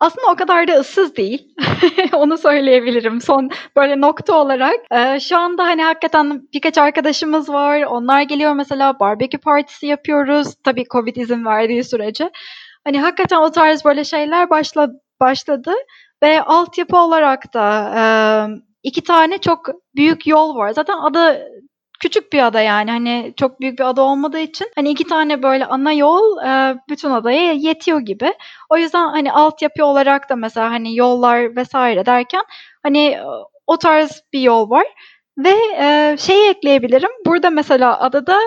aslında 0.00 0.26
o 0.32 0.36
kadar 0.36 0.68
da 0.68 0.72
ıssız 0.72 1.16
değil. 1.16 1.54
Onu 2.12 2.38
söyleyebilirim 2.38 3.20
son 3.20 3.50
böyle 3.76 4.00
nokta 4.00 4.36
olarak. 4.40 4.76
Ee, 4.90 5.20
şu 5.20 5.38
anda 5.38 5.64
hani 5.64 5.82
hakikaten 5.82 6.42
birkaç 6.54 6.78
arkadaşımız 6.78 7.48
var. 7.48 7.82
Onlar 7.82 8.22
geliyor 8.22 8.52
mesela 8.52 9.00
barbekü 9.00 9.38
partisi 9.38 9.86
yapıyoruz. 9.86 10.54
Tabii 10.64 10.84
Covid 10.84 11.16
izin 11.16 11.44
verdiği 11.44 11.84
sürece. 11.84 12.30
Hani 12.84 13.00
hakikaten 13.00 13.38
o 13.38 13.50
tarz 13.50 13.84
böyle 13.84 14.04
şeyler 14.04 14.50
başla, 14.50 14.88
başladı. 15.20 15.74
Ve 16.22 16.42
altyapı 16.42 16.96
olarak 16.96 17.54
da 17.54 17.92
e, 17.96 18.02
iki 18.82 19.02
tane 19.02 19.38
çok 19.38 19.66
büyük 19.96 20.26
yol 20.26 20.56
var. 20.56 20.70
Zaten 20.70 20.96
ada 20.98 21.38
küçük 21.98 22.32
bir 22.32 22.46
ada 22.46 22.60
yani 22.60 22.90
hani 22.90 23.34
çok 23.36 23.60
büyük 23.60 23.78
bir 23.78 23.84
ada 23.84 24.02
olmadığı 24.02 24.38
için 24.38 24.66
hani 24.74 24.90
iki 24.90 25.04
tane 25.04 25.42
böyle 25.42 25.66
ana 25.66 25.92
yol 25.92 26.38
e, 26.46 26.76
bütün 26.88 27.10
adaya 27.10 27.52
yetiyor 27.52 28.00
gibi. 28.00 28.34
O 28.70 28.76
yüzden 28.76 29.08
hani 29.08 29.32
altyapı 29.32 29.84
olarak 29.84 30.30
da 30.30 30.36
mesela 30.36 30.70
hani 30.70 30.96
yollar 30.96 31.56
vesaire 31.56 32.06
derken 32.06 32.42
hani 32.82 33.06
e, 33.06 33.22
o 33.66 33.76
tarz 33.78 34.22
bir 34.32 34.40
yol 34.40 34.70
var. 34.70 34.86
Ve 35.38 35.54
e, 35.78 36.16
şeyi 36.18 36.48
ekleyebilirim. 36.48 37.10
Burada 37.26 37.50
mesela 37.50 38.00
adada 38.00 38.38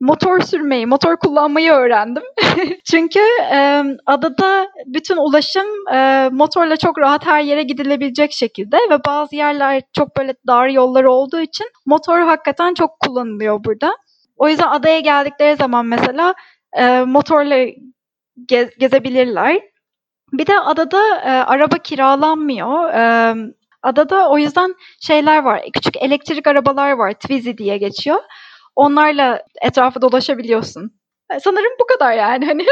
motor 0.00 0.40
sürmeyi, 0.40 0.86
motor 0.86 1.16
kullanmayı 1.16 1.72
öğrendim. 1.72 2.22
Çünkü 2.90 3.20
e, 3.52 3.82
adada 4.06 4.68
bütün 4.86 5.16
ulaşım 5.16 5.66
e, 5.92 6.28
motorla 6.32 6.76
çok 6.76 6.98
rahat 6.98 7.26
her 7.26 7.40
yere 7.40 7.62
gidilebilecek 7.62 8.32
şekilde 8.32 8.76
ve 8.76 9.04
bazı 9.06 9.36
yerler 9.36 9.82
çok 9.96 10.16
böyle 10.16 10.34
dar 10.46 10.68
yolları 10.68 11.10
olduğu 11.10 11.40
için 11.40 11.66
motor 11.86 12.20
hakikaten 12.20 12.74
çok 12.74 13.00
kullanılıyor 13.00 13.64
burada. 13.64 13.96
O 14.36 14.48
yüzden 14.48 14.68
adaya 14.68 15.00
geldikleri 15.00 15.56
zaman 15.56 15.86
mesela 15.86 16.34
e, 16.76 17.00
motorla 17.00 17.66
gez, 18.48 18.78
gezebilirler. 18.78 19.60
Bir 20.32 20.46
de 20.46 20.60
adada 20.60 21.16
e, 21.16 21.30
araba 21.30 21.76
kiralanmıyor. 21.78 22.90
E, 22.94 23.34
adada 23.82 24.30
o 24.30 24.38
yüzden 24.38 24.74
şeyler 25.00 25.42
var. 25.42 25.62
Küçük 25.72 25.96
elektrik 25.96 26.46
arabalar 26.46 26.92
var. 26.92 27.12
Twizy 27.12 27.50
diye 27.58 27.78
geçiyor. 27.78 28.18
Onlarla 28.80 29.44
etrafı 29.62 30.02
dolaşabiliyorsun. 30.02 31.00
E, 31.34 31.40
sanırım 31.40 31.72
bu 31.80 31.86
kadar 31.86 32.14
yani. 32.14 32.46
Hani 32.46 32.66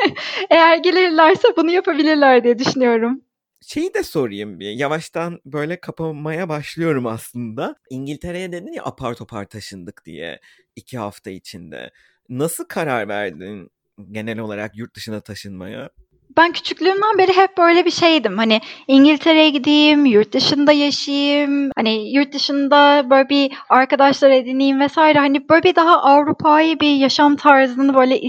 eğer 0.50 0.76
gelirlerse 0.76 1.48
bunu 1.56 1.70
yapabilirler 1.70 2.44
diye 2.44 2.58
düşünüyorum. 2.58 3.20
Şeyi 3.60 3.94
de 3.94 4.02
sorayım 4.02 4.60
bir. 4.60 4.70
Yavaştan 4.70 5.40
böyle 5.44 5.80
kapamaya 5.80 6.48
başlıyorum 6.48 7.06
aslında. 7.06 7.76
İngiltere'ye 7.90 8.52
dedin 8.52 8.72
ya 8.72 8.84
apar 8.84 9.14
topar 9.14 9.44
taşındık 9.44 10.04
diye 10.04 10.40
iki 10.76 10.98
hafta 10.98 11.30
içinde. 11.30 11.90
Nasıl 12.28 12.64
karar 12.64 13.08
verdin 13.08 13.70
genel 14.10 14.38
olarak 14.38 14.76
yurt 14.76 14.96
dışına 14.96 15.20
taşınmaya? 15.20 15.90
Ben 16.36 16.52
küçüklüğümden 16.52 17.18
beri 17.18 17.36
hep 17.36 17.58
böyle 17.58 17.84
bir 17.84 17.90
şeydim. 17.90 18.38
Hani 18.38 18.60
İngiltere'ye 18.88 19.50
gideyim, 19.50 20.06
yurt 20.06 20.32
dışında 20.32 20.72
yaşayayım. 20.72 21.70
Hani 21.76 22.14
yurt 22.14 22.32
dışında 22.32 23.10
böyle 23.10 23.28
bir 23.28 23.52
arkadaşlar 23.68 24.30
edineyim 24.30 24.80
vesaire. 24.80 25.18
Hani 25.18 25.48
böyle 25.48 25.62
bir 25.62 25.74
daha 25.74 26.02
Avrupa'yı 26.02 26.80
bir 26.80 26.96
yaşam 26.96 27.36
tarzını 27.36 27.94
böyle 27.94 28.20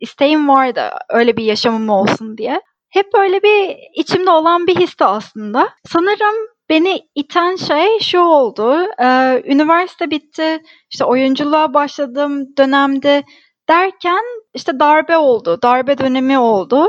isteğim 0.00 0.48
vardı. 0.48 0.90
Öyle 1.08 1.36
bir 1.36 1.44
yaşamım 1.44 1.88
olsun 1.88 2.38
diye. 2.38 2.60
Hep 2.90 3.06
böyle 3.14 3.42
bir 3.42 3.76
içimde 3.94 4.30
olan 4.30 4.66
bir 4.66 4.76
histi 4.76 5.04
aslında. 5.04 5.68
Sanırım 5.88 6.34
beni 6.68 7.00
iten 7.14 7.56
şey 7.56 7.98
şu 8.00 8.20
oldu. 8.20 8.86
Üniversite 9.44 10.10
bitti. 10.10 10.62
İşte 10.90 11.04
oyunculuğa 11.04 11.74
başladığım 11.74 12.56
dönemde 12.56 13.22
derken 13.68 14.24
işte 14.54 14.80
darbe 14.80 15.16
oldu. 15.16 15.58
Darbe 15.62 15.98
dönemi 15.98 16.38
oldu. 16.38 16.88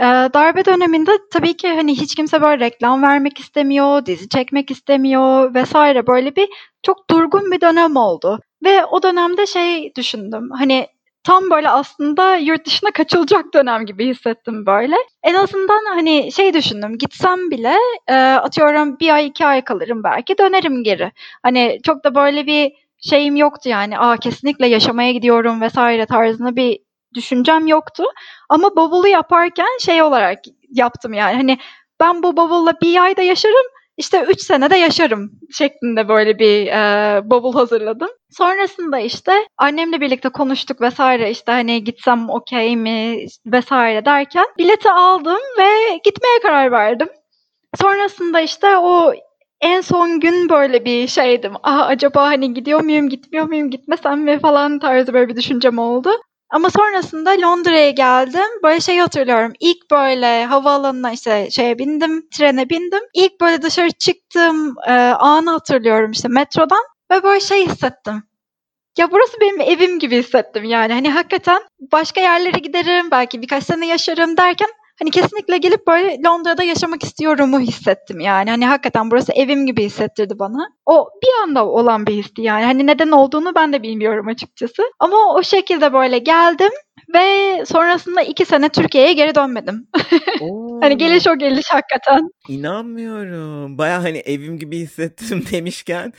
Eee, 0.00 0.06
darbe 0.34 0.64
döneminde 0.64 1.10
tabii 1.32 1.56
ki, 1.56 1.68
hani, 1.68 1.92
hiç 2.00 2.14
kimse 2.14 2.42
böyle 2.42 2.64
reklam 2.64 3.02
vermek 3.02 3.38
istemiyor, 3.40 4.06
dizi 4.06 4.28
çekmek 4.28 4.70
istemiyor 4.70 5.54
vesaire 5.54 6.06
Böyle 6.06 6.36
bir 6.36 6.48
çok 6.82 7.10
durgun 7.10 7.52
bir 7.52 7.60
dönem 7.60 7.96
oldu 7.96 8.40
ve 8.64 8.84
o 8.84 9.02
dönemde 9.02 9.46
şey 9.46 9.92
düşündüm, 9.96 10.48
hani, 10.58 10.86
tam 11.24 11.50
böyle 11.50 11.70
aslında 11.70 12.36
yurt 12.36 12.66
dışına 12.66 12.90
kaçılacak 12.90 13.44
dönem 13.54 13.86
gibi 13.86 14.08
hissettim 14.08 14.66
böyle. 14.66 14.96
En 15.22 15.34
azından, 15.34 15.84
hani, 15.94 16.32
şey 16.32 16.54
düşündüm, 16.54 16.98
gitsem 16.98 17.50
bile, 17.50 17.74
eee, 18.08 18.14
atıyorum 18.16 19.00
1 19.00 19.14
ay, 19.14 19.26
2 19.26 19.46
ay 19.46 19.62
kalırım 19.64 20.02
belki, 20.04 20.38
dönerim 20.38 20.84
geri. 20.84 21.12
Hani, 21.42 21.78
çok 21.84 22.04
da 22.04 22.14
böyle 22.14 22.46
bir 22.46 22.72
şeyim 22.98 23.36
yoktu 23.36 23.68
yani, 23.68 23.98
"A, 23.98 24.16
kesinlikle 24.16 24.66
yaşamaya 24.66 25.12
gidiyorum." 25.12 25.60
vesaire 25.60 26.06
tarzında 26.06 26.56
bir 26.56 26.78
düşüncem 27.14 27.66
yoktu. 27.66 28.04
Ama 28.48 28.76
bavulu 28.76 29.08
yaparken 29.08 29.78
şey 29.80 30.02
olarak 30.02 30.38
yaptım 30.70 31.12
yani 31.12 31.36
hani 31.36 31.58
ben 32.00 32.22
bu 32.22 32.36
bavulla 32.36 32.72
bir 32.82 33.02
ayda 33.02 33.22
yaşarım 33.22 33.66
işte 33.96 34.24
üç 34.28 34.40
senede 34.42 34.76
yaşarım 34.76 35.30
şeklinde 35.52 36.08
böyle 36.08 36.38
bir 36.38 36.66
e, 36.66 37.20
bavul 37.30 37.52
hazırladım. 37.54 38.08
Sonrasında 38.30 38.98
işte 38.98 39.32
annemle 39.58 40.00
birlikte 40.00 40.28
konuştuk 40.28 40.80
vesaire 40.80 41.30
işte 41.30 41.52
hani 41.52 41.84
gitsem 41.84 42.30
okey 42.30 42.76
mi 42.76 43.26
vesaire 43.46 44.04
derken 44.04 44.44
bileti 44.58 44.90
aldım 44.90 45.38
ve 45.58 45.96
gitmeye 46.04 46.38
karar 46.42 46.72
verdim. 46.72 47.08
Sonrasında 47.80 48.40
işte 48.40 48.76
o 48.76 49.12
en 49.60 49.80
son 49.80 50.20
gün 50.20 50.48
böyle 50.48 50.84
bir 50.84 51.08
şeydim. 51.08 51.52
Ah 51.62 51.86
acaba 51.88 52.22
hani 52.24 52.54
gidiyor 52.54 52.80
muyum, 52.84 53.08
gitmiyor 53.08 53.46
muyum, 53.46 53.70
gitmesem 53.70 54.20
mi 54.22 54.38
falan 54.38 54.78
tarzı 54.78 55.12
böyle 55.14 55.28
bir 55.28 55.36
düşüncem 55.36 55.78
oldu. 55.78 56.10
Ama 56.54 56.70
sonrasında 56.70 57.30
Londra'ya 57.30 57.90
geldim. 57.90 58.48
Böyle 58.62 58.80
şey 58.80 58.98
hatırlıyorum. 58.98 59.52
İlk 59.60 59.90
böyle 59.90 60.44
havaalanına 60.44 61.12
işte 61.12 61.50
şeye 61.50 61.78
bindim, 61.78 62.28
trene 62.38 62.70
bindim. 62.70 63.00
İlk 63.14 63.40
böyle 63.40 63.62
dışarı 63.62 63.90
çıktığım 63.90 64.74
e, 64.86 64.92
anı 64.92 65.50
hatırlıyorum 65.50 66.10
işte 66.10 66.28
metrodan. 66.28 66.84
Ve 67.10 67.22
böyle 67.22 67.40
şey 67.40 67.66
hissettim. 67.66 68.22
Ya 68.98 69.10
burası 69.10 69.40
benim 69.40 69.60
evim 69.60 69.98
gibi 69.98 70.18
hissettim 70.18 70.64
yani. 70.64 70.92
Hani 70.92 71.10
hakikaten 71.10 71.62
başka 71.92 72.20
yerlere 72.20 72.58
giderim, 72.58 73.10
belki 73.10 73.42
birkaç 73.42 73.64
sene 73.64 73.86
yaşarım 73.86 74.36
derken 74.36 74.68
hani 74.98 75.10
kesinlikle 75.10 75.58
gelip 75.58 75.86
böyle 75.86 76.22
Londra'da 76.22 76.62
yaşamak 76.62 77.02
istiyorumu 77.02 77.60
hissettim 77.60 78.20
yani. 78.20 78.50
Hani 78.50 78.66
hakikaten 78.66 79.10
burası 79.10 79.32
evim 79.32 79.66
gibi 79.66 79.84
hissettirdi 79.84 80.38
bana. 80.38 80.68
O 80.86 81.08
bir 81.22 81.42
anda 81.42 81.66
olan 81.66 82.06
bir 82.06 82.14
histi 82.14 82.42
yani. 82.42 82.64
Hani 82.64 82.86
neden 82.86 83.10
olduğunu 83.10 83.54
ben 83.54 83.72
de 83.72 83.82
bilmiyorum 83.82 84.28
açıkçası. 84.28 84.82
Ama 84.98 85.34
o 85.34 85.42
şekilde 85.42 85.92
böyle 85.92 86.18
geldim 86.18 86.70
ve 87.14 87.62
sonrasında 87.66 88.22
iki 88.22 88.44
sene 88.44 88.68
Türkiye'ye 88.68 89.12
geri 89.12 89.34
dönmedim. 89.34 89.86
hani 90.80 90.98
geliş 90.98 91.26
o 91.26 91.38
geliş 91.38 91.66
hakikaten. 91.70 92.28
İnanmıyorum. 92.48 93.78
Baya 93.78 94.02
hani 94.02 94.18
evim 94.18 94.58
gibi 94.58 94.78
hissettim 94.78 95.44
demişken 95.52 96.12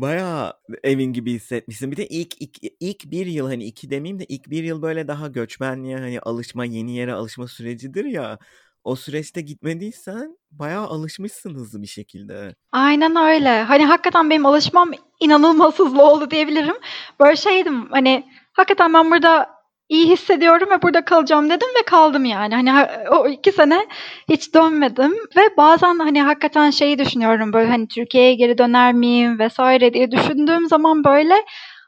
baya 0.00 0.54
evin 0.84 1.12
gibi 1.12 1.32
hissetmişsin. 1.32 1.92
Bir 1.92 1.96
de 1.96 2.06
ilk, 2.06 2.42
ilk 2.42 2.56
ilk 2.80 3.10
bir 3.10 3.26
yıl 3.26 3.46
hani 3.46 3.64
iki 3.64 3.90
demeyeyim 3.90 4.18
de 4.18 4.24
ilk 4.24 4.50
bir 4.50 4.64
yıl 4.64 4.82
böyle 4.82 5.08
daha 5.08 5.28
göçmenliğe 5.28 5.96
hani 5.96 6.20
alışma 6.20 6.64
yeni 6.64 6.96
yere 6.96 7.12
alışma 7.12 7.48
sürecidir 7.48 8.04
ya. 8.04 8.38
O 8.84 8.96
süreçte 8.96 9.40
gitmediysen 9.40 10.38
bayağı 10.50 10.86
alışmışsın 10.86 11.54
hızlı 11.54 11.82
bir 11.82 11.86
şekilde. 11.86 12.54
Aynen 12.72 13.16
öyle. 13.16 13.62
Hani 13.62 13.86
hakikaten 13.86 14.30
benim 14.30 14.46
alışmam 14.46 14.90
inanılmaz 15.20 15.78
hızlı 15.78 16.02
oldu 16.02 16.30
diyebilirim. 16.30 16.76
Böyle 17.20 17.36
şeydim 17.36 17.88
hani 17.90 18.26
hakikaten 18.52 18.94
ben 18.94 19.10
burada 19.10 19.59
iyi 19.90 20.08
hissediyorum 20.08 20.70
ve 20.70 20.82
burada 20.82 21.04
kalacağım 21.04 21.50
dedim 21.50 21.68
ve 21.80 21.82
kaldım 21.86 22.24
yani. 22.24 22.54
Hani 22.54 22.72
o 23.10 23.28
iki 23.28 23.52
sene 23.52 23.86
hiç 24.28 24.54
dönmedim 24.54 25.12
ve 25.36 25.56
bazen 25.56 25.98
hani 25.98 26.22
hakikaten 26.22 26.70
şeyi 26.70 26.98
düşünüyorum 26.98 27.52
böyle 27.52 27.70
hani 27.70 27.88
Türkiye'ye 27.88 28.34
geri 28.34 28.58
döner 28.58 28.92
miyim 28.92 29.38
vesaire 29.38 29.92
diye 29.94 30.10
düşündüğüm 30.10 30.66
zaman 30.66 31.04
böyle 31.04 31.34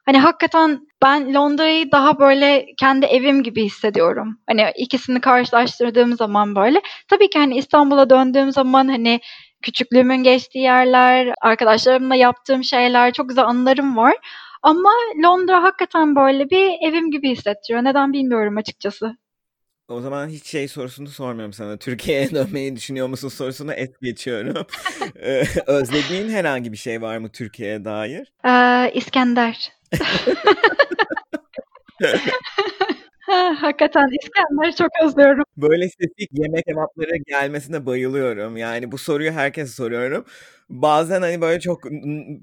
hani 0.06 0.18
hakikaten 0.18 0.80
ben 1.02 1.34
Londra'yı 1.34 1.92
daha 1.92 2.18
böyle 2.18 2.66
kendi 2.80 3.06
evim 3.06 3.42
gibi 3.42 3.64
hissediyorum. 3.64 4.38
Hani 4.48 4.72
ikisini 4.76 5.20
karşılaştırdığım 5.20 6.16
zaman 6.16 6.56
böyle. 6.56 6.80
Tabii 7.08 7.30
ki 7.30 7.38
hani 7.38 7.56
İstanbul'a 7.56 8.10
döndüğüm 8.10 8.52
zaman 8.52 8.88
hani 8.88 9.20
küçüklüğümün 9.62 10.22
geçtiği 10.22 10.62
yerler, 10.62 11.34
arkadaşlarımla 11.42 12.14
yaptığım 12.14 12.64
şeyler, 12.64 13.12
çok 13.12 13.28
güzel 13.28 13.44
anılarım 13.44 13.96
var. 13.96 14.14
Ama 14.62 14.90
Londra 15.24 15.62
hakikaten 15.62 16.16
böyle 16.16 16.50
bir 16.50 16.70
evim 16.88 17.10
gibi 17.10 17.30
hissettiriyor. 17.30 17.84
Neden 17.84 18.12
bilmiyorum 18.12 18.56
açıkçası. 18.56 19.16
O 19.88 20.00
zaman 20.00 20.28
hiç 20.28 20.46
şey 20.46 20.68
sorusunu 20.68 21.08
sormuyorum 21.08 21.52
sana. 21.52 21.76
Türkiye'ye 21.76 22.30
dönmeyi 22.34 22.76
düşünüyor 22.76 23.08
musun 23.08 23.28
sorusunu 23.28 23.72
et 23.72 24.00
geçiyorum. 24.00 24.66
Özlediğin 25.66 26.28
herhangi 26.28 26.72
bir 26.72 26.76
şey 26.76 27.02
var 27.02 27.18
mı 27.18 27.28
Türkiye'ye 27.28 27.84
dair? 27.84 28.32
Ee, 28.44 28.92
İskender. 28.94 29.72
Hakikaten 33.60 34.08
İskender'i 34.22 34.76
çok 34.76 34.88
özlüyorum. 35.04 35.44
Böyle 35.56 35.88
spesifik 35.88 36.30
yemek 36.32 36.66
cevapları 36.66 37.16
gelmesine 37.26 37.86
bayılıyorum. 37.86 38.56
Yani 38.56 38.92
bu 38.92 38.98
soruyu 38.98 39.32
herkese 39.32 39.72
soruyorum. 39.72 40.24
Bazen 40.68 41.22
hani 41.22 41.40
böyle 41.40 41.60
çok 41.60 41.80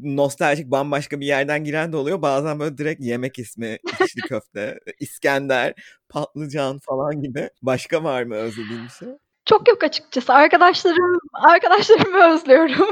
nostaljik 0.03 0.71
bambaşka 0.71 1.19
bir 1.19 1.25
yerden 1.25 1.63
giren 1.63 1.93
de 1.93 1.97
oluyor. 1.97 2.21
Bazen 2.21 2.59
böyle 2.59 2.77
direkt 2.77 3.01
yemek 3.01 3.39
ismi 3.39 3.77
içli 4.01 4.21
köfte, 4.21 4.79
İskender, 4.99 5.73
patlıcan 6.09 6.79
falan 6.79 7.21
gibi. 7.21 7.49
Başka 7.61 8.03
var 8.03 8.23
mı 8.23 8.35
özlediğin 8.35 8.83
bir 8.83 8.89
şey? 8.89 9.07
Çok 9.45 9.67
yok 9.69 9.83
açıkçası. 9.83 10.33
Arkadaşlarım 10.33 11.19
arkadaşlarımı 11.33 12.23
özlüyorum. 12.33 12.89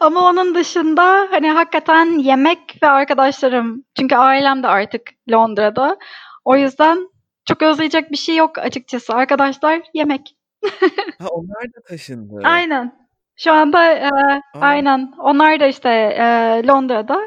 Ama 0.00 0.20
onun 0.30 0.54
dışında 0.54 1.28
hani 1.30 1.50
hakikaten 1.50 2.18
yemek 2.18 2.82
ve 2.82 2.88
arkadaşlarım. 2.88 3.84
Çünkü 3.98 4.16
ailem 4.16 4.62
de 4.62 4.68
artık 4.68 5.02
Londra'da. 5.30 5.98
O 6.44 6.56
yüzden 6.56 7.08
çok 7.44 7.62
özleyecek 7.62 8.10
bir 8.12 8.16
şey 8.16 8.36
yok 8.36 8.58
açıkçası. 8.58 9.14
Arkadaşlar 9.14 9.82
yemek. 9.94 10.36
ha 11.18 11.28
onlar 11.30 11.64
da 11.64 11.80
taşındı. 11.88 12.40
Aynen. 12.44 13.04
Şu 13.36 13.52
anda 13.52 13.92
e, 13.92 14.10
aynen. 14.54 15.12
Onlar 15.18 15.60
da 15.60 15.66
işte 15.66 15.88
e, 15.90 16.22
Londra'da. 16.66 17.20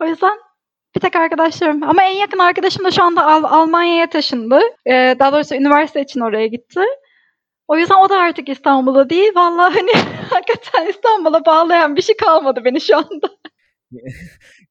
O 0.00 0.04
yüzden 0.04 0.38
bir 0.94 1.00
tek 1.00 1.16
arkadaşlarım. 1.16 1.82
Ama 1.82 2.04
en 2.04 2.16
yakın 2.16 2.38
arkadaşım 2.38 2.84
da 2.84 2.90
şu 2.90 3.02
anda 3.02 3.26
Al- 3.26 3.60
Almanya'ya 3.60 4.10
taşındı. 4.10 4.60
E, 4.86 5.16
daha 5.18 5.32
doğrusu 5.32 5.54
üniversite 5.54 6.02
için 6.02 6.20
oraya 6.20 6.46
gitti. 6.46 6.80
O 7.68 7.76
yüzden 7.76 7.96
o 7.96 8.08
da 8.08 8.16
artık 8.18 8.48
İstanbul'da 8.48 9.10
değil. 9.10 9.32
Vallahi 9.34 9.74
hani 9.74 9.90
hakikaten 10.30 10.86
İstanbul'a 10.86 11.44
bağlayan 11.44 11.96
bir 11.96 12.02
şey 12.02 12.16
kalmadı 12.16 12.64
beni 12.64 12.80
şu 12.80 12.96
anda. 12.96 13.28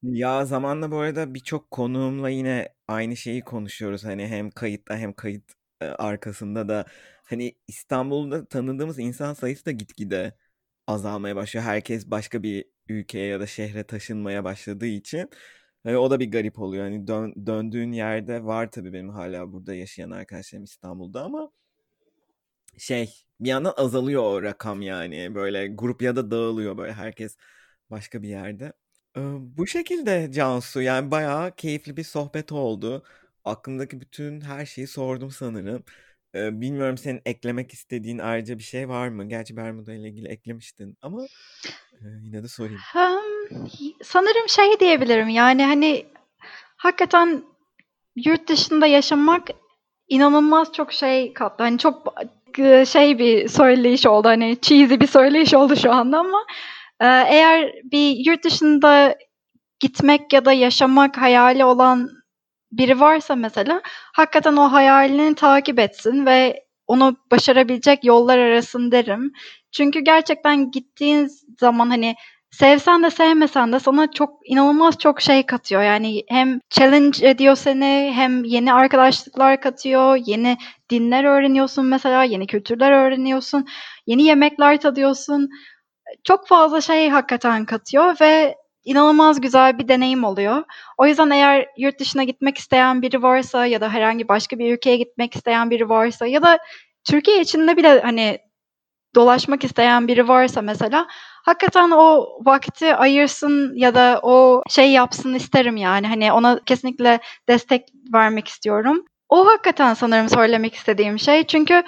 ya 0.03 0.45
zamanla 0.45 0.91
bu 0.91 0.97
arada 0.97 1.33
birçok 1.33 1.71
konuğumla 1.71 2.29
yine 2.29 2.69
aynı 2.87 3.17
şeyi 3.17 3.41
konuşuyoruz. 3.41 4.03
Hani 4.05 4.27
hem 4.27 4.51
kayıtta 4.51 4.97
hem 4.97 5.13
kayıt 5.13 5.53
e, 5.81 5.85
arkasında 5.85 6.69
da 6.69 6.85
hani 7.23 7.55
İstanbul'da 7.67 8.45
tanıdığımız 8.47 8.99
insan 8.99 9.33
sayısı 9.33 9.65
da 9.65 9.71
gitgide 9.71 10.33
azalmaya 10.87 11.35
başlıyor. 11.35 11.65
Herkes 11.65 12.11
başka 12.11 12.43
bir 12.43 12.65
ülkeye 12.89 13.27
ya 13.27 13.39
da 13.39 13.47
şehre 13.47 13.83
taşınmaya 13.83 14.43
başladığı 14.43 14.85
için 14.85 15.29
hani 15.83 15.97
o 15.97 16.11
da 16.11 16.19
bir 16.19 16.31
garip 16.31 16.59
oluyor. 16.59 16.83
Hani 16.83 17.07
dön, 17.07 17.33
döndüğün 17.47 17.91
yerde 17.91 18.43
var 18.43 18.71
tabii 18.71 18.93
benim 18.93 19.09
hala 19.09 19.53
burada 19.53 19.75
yaşayan 19.75 20.11
arkadaşlarım 20.11 20.63
İstanbul'da 20.63 21.23
ama 21.23 21.51
şey 22.77 23.25
bir 23.39 23.49
yandan 23.49 23.73
azalıyor 23.77 24.23
o 24.23 24.43
rakam 24.43 24.81
yani. 24.81 25.35
Böyle 25.35 25.67
grup 25.67 26.01
ya 26.01 26.15
da 26.15 26.31
dağılıyor 26.31 26.77
böyle 26.77 26.93
herkes 26.93 27.37
başka 27.89 28.23
bir 28.23 28.29
yerde. 28.29 28.73
Bu 29.39 29.67
şekilde 29.67 30.31
Cansu 30.31 30.81
yani 30.81 31.11
bayağı 31.11 31.55
keyifli 31.55 31.97
bir 31.97 32.03
sohbet 32.03 32.51
oldu. 32.51 33.03
Aklımdaki 33.45 34.01
bütün 34.01 34.41
her 34.41 34.65
şeyi 34.65 34.87
sordum 34.87 35.31
sanırım. 35.31 35.83
Bilmiyorum 36.33 36.97
senin 36.97 37.21
eklemek 37.25 37.73
istediğin 37.73 38.17
ayrıca 38.17 38.57
bir 38.57 38.63
şey 38.63 38.89
var 38.89 39.07
mı? 39.07 39.29
Gerçi 39.29 39.57
Bermuda 39.57 39.93
ile 39.93 40.09
ilgili 40.09 40.27
eklemiştin 40.27 40.97
ama 41.01 41.21
yine 42.01 42.43
de 42.43 42.47
sorayım. 42.47 42.79
Um, 42.95 43.69
sanırım 44.03 44.49
şey 44.49 44.79
diyebilirim 44.79 45.29
yani 45.29 45.65
hani 45.65 46.05
hakikaten 46.77 47.43
yurt 48.15 48.49
dışında 48.49 48.87
yaşamak 48.87 49.47
inanılmaz 50.07 50.73
çok 50.73 50.93
şey 50.93 51.33
kattı. 51.33 51.63
Hani 51.63 51.77
çok 51.77 52.13
şey 52.87 53.19
bir 53.19 53.47
söyleyiş 53.47 54.05
oldu 54.05 54.27
hani 54.27 54.57
cheesy 54.61 54.95
bir 54.95 55.07
söyleyiş 55.07 55.53
oldu 55.53 55.75
şu 55.75 55.91
anda 55.91 56.19
ama 56.19 56.45
eğer 57.01 57.73
bir 57.91 58.25
yurt 58.25 58.43
dışında 58.45 59.15
gitmek 59.79 60.33
ya 60.33 60.45
da 60.45 60.53
yaşamak 60.53 61.17
hayali 61.17 61.65
olan 61.65 62.09
biri 62.71 62.99
varsa 62.99 63.35
mesela 63.35 63.81
hakikaten 64.15 64.57
o 64.57 64.71
hayalini 64.71 65.35
takip 65.35 65.79
etsin 65.79 66.25
ve 66.25 66.63
onu 66.87 67.17
başarabilecek 67.31 68.03
yollar 68.05 68.37
arasın 68.37 68.91
derim. 68.91 69.31
Çünkü 69.71 69.99
gerçekten 69.99 70.71
gittiğin 70.71 71.29
zaman 71.59 71.89
hani 71.89 72.15
sevsen 72.51 73.03
de 73.03 73.09
sevmesen 73.09 73.73
de 73.73 73.79
sana 73.79 74.11
çok 74.11 74.39
inanılmaz 74.45 74.97
çok 74.97 75.21
şey 75.21 75.45
katıyor. 75.45 75.83
Yani 75.83 76.23
hem 76.29 76.59
challenge 76.69 77.27
ediyor 77.29 77.55
seni 77.55 78.11
hem 78.15 78.43
yeni 78.43 78.73
arkadaşlıklar 78.73 79.61
katıyor, 79.61 80.19
yeni 80.25 80.57
dinler 80.89 81.23
öğreniyorsun 81.23 81.85
mesela, 81.85 82.23
yeni 82.23 82.47
kültürler 82.47 82.91
öğreniyorsun, 82.91 83.65
yeni 84.07 84.23
yemekler 84.23 84.81
tadıyorsun. 84.81 85.49
Çok 86.23 86.47
fazla 86.47 86.81
şey 86.81 87.09
hakikaten 87.09 87.65
katıyor 87.65 88.15
ve 88.21 88.55
inanılmaz 88.85 89.41
güzel 89.41 89.79
bir 89.79 89.87
deneyim 89.87 90.23
oluyor. 90.23 90.63
O 90.97 91.05
yüzden 91.07 91.29
eğer 91.29 91.67
yurt 91.77 91.99
dışına 91.99 92.23
gitmek 92.23 92.57
isteyen 92.57 93.01
biri 93.01 93.23
varsa 93.23 93.65
ya 93.65 93.81
da 93.81 93.89
herhangi 93.89 94.27
başka 94.27 94.59
bir 94.59 94.73
ülkeye 94.73 94.97
gitmek 94.97 95.35
isteyen 95.35 95.69
biri 95.69 95.89
varsa 95.89 96.27
ya 96.27 96.41
da 96.41 96.59
Türkiye 97.03 97.41
içinde 97.41 97.77
bile 97.77 98.01
hani 98.01 98.39
dolaşmak 99.15 99.63
isteyen 99.63 100.07
biri 100.07 100.27
varsa 100.27 100.61
mesela 100.61 101.07
hakikaten 101.45 101.91
o 101.91 102.27
vakti 102.45 102.95
ayırsın 102.95 103.73
ya 103.75 103.95
da 103.95 104.19
o 104.23 104.63
şey 104.69 104.91
yapsın 104.91 105.33
isterim 105.33 105.77
yani. 105.77 106.07
Hani 106.07 106.31
ona 106.31 106.59
kesinlikle 106.65 107.19
destek 107.49 107.81
vermek 108.13 108.47
istiyorum. 108.47 109.05
O 109.29 109.47
hakikaten 109.47 109.93
sanırım 109.93 110.29
söylemek 110.29 110.75
istediğim 110.75 111.19
şey. 111.19 111.43
Çünkü 111.43 111.83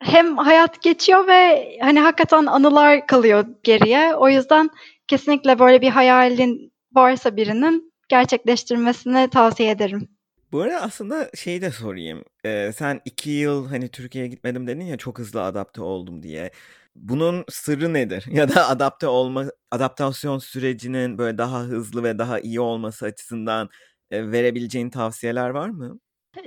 hem 0.00 0.36
hayat 0.36 0.82
geçiyor 0.82 1.26
ve 1.26 1.70
hani 1.80 2.00
hakikaten 2.00 2.46
anılar 2.46 3.06
kalıyor 3.06 3.46
geriye. 3.62 4.14
O 4.14 4.28
yüzden 4.28 4.70
kesinlikle 5.08 5.58
böyle 5.58 5.80
bir 5.80 5.90
hayalin 5.90 6.72
varsa 6.92 7.36
birinin 7.36 7.92
gerçekleştirmesini 8.08 9.30
tavsiye 9.30 9.70
ederim. 9.70 10.08
Bu 10.52 10.60
arada 10.62 10.80
aslında 10.80 11.30
şeyi 11.34 11.62
de 11.62 11.70
sorayım. 11.70 12.24
Ee, 12.44 12.72
sen 12.76 13.00
iki 13.04 13.30
yıl 13.30 13.68
hani 13.68 13.88
Türkiye'ye 13.88 14.30
gitmedim 14.30 14.66
dedin 14.66 14.84
ya 14.84 14.96
çok 14.96 15.18
hızlı 15.18 15.42
adapte 15.42 15.82
oldum 15.82 16.22
diye. 16.22 16.50
Bunun 16.96 17.44
sırrı 17.48 17.94
nedir? 17.94 18.24
Ya 18.30 18.48
da 18.54 18.68
adapte 18.68 19.06
olma, 19.06 19.44
adaptasyon 19.70 20.38
sürecinin 20.38 21.18
böyle 21.18 21.38
daha 21.38 21.60
hızlı 21.60 22.02
ve 22.02 22.18
daha 22.18 22.40
iyi 22.40 22.60
olması 22.60 23.06
açısından 23.06 23.68
e, 24.10 24.32
verebileceğin 24.32 24.90
tavsiyeler 24.90 25.50
var 25.50 25.68
mı? 25.68 25.98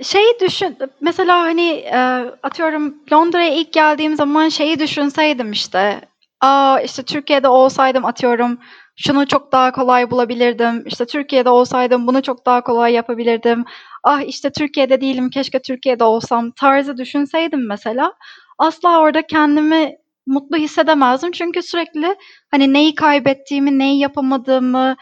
Şeyi 0.02 0.34
düşün, 0.40 0.76
mesela 1.00 1.40
hani 1.40 1.68
e, 1.70 1.96
atıyorum 2.42 2.94
Londra'ya 3.12 3.54
ilk 3.54 3.72
geldiğim 3.72 4.16
zaman 4.16 4.48
şeyi 4.48 4.78
düşünseydim 4.78 5.52
işte. 5.52 6.00
Aa 6.40 6.80
işte 6.80 7.02
Türkiye'de 7.02 7.48
olsaydım 7.48 8.04
atıyorum 8.04 8.58
şunu 8.96 9.26
çok 9.28 9.52
daha 9.52 9.72
kolay 9.72 10.10
bulabilirdim. 10.10 10.82
İşte 10.86 11.06
Türkiye'de 11.06 11.50
olsaydım 11.50 12.06
bunu 12.06 12.22
çok 12.22 12.46
daha 12.46 12.60
kolay 12.60 12.92
yapabilirdim. 12.92 13.64
Ah 14.04 14.20
işte 14.20 14.50
Türkiye'de 14.50 15.00
değilim 15.00 15.30
keşke 15.30 15.62
Türkiye'de 15.62 16.04
olsam 16.04 16.50
tarzı 16.50 16.96
düşünseydim 16.96 17.66
mesela. 17.68 18.12
Asla 18.58 19.00
orada 19.00 19.22
kendimi 19.26 19.96
mutlu 20.26 20.56
hissedemezdim. 20.56 21.32
Çünkü 21.32 21.62
sürekli 21.62 22.16
hani 22.50 22.72
neyi 22.72 22.94
kaybettiğimi, 22.94 23.78
neyi 23.78 23.98
yapamadığımı, 24.00 24.96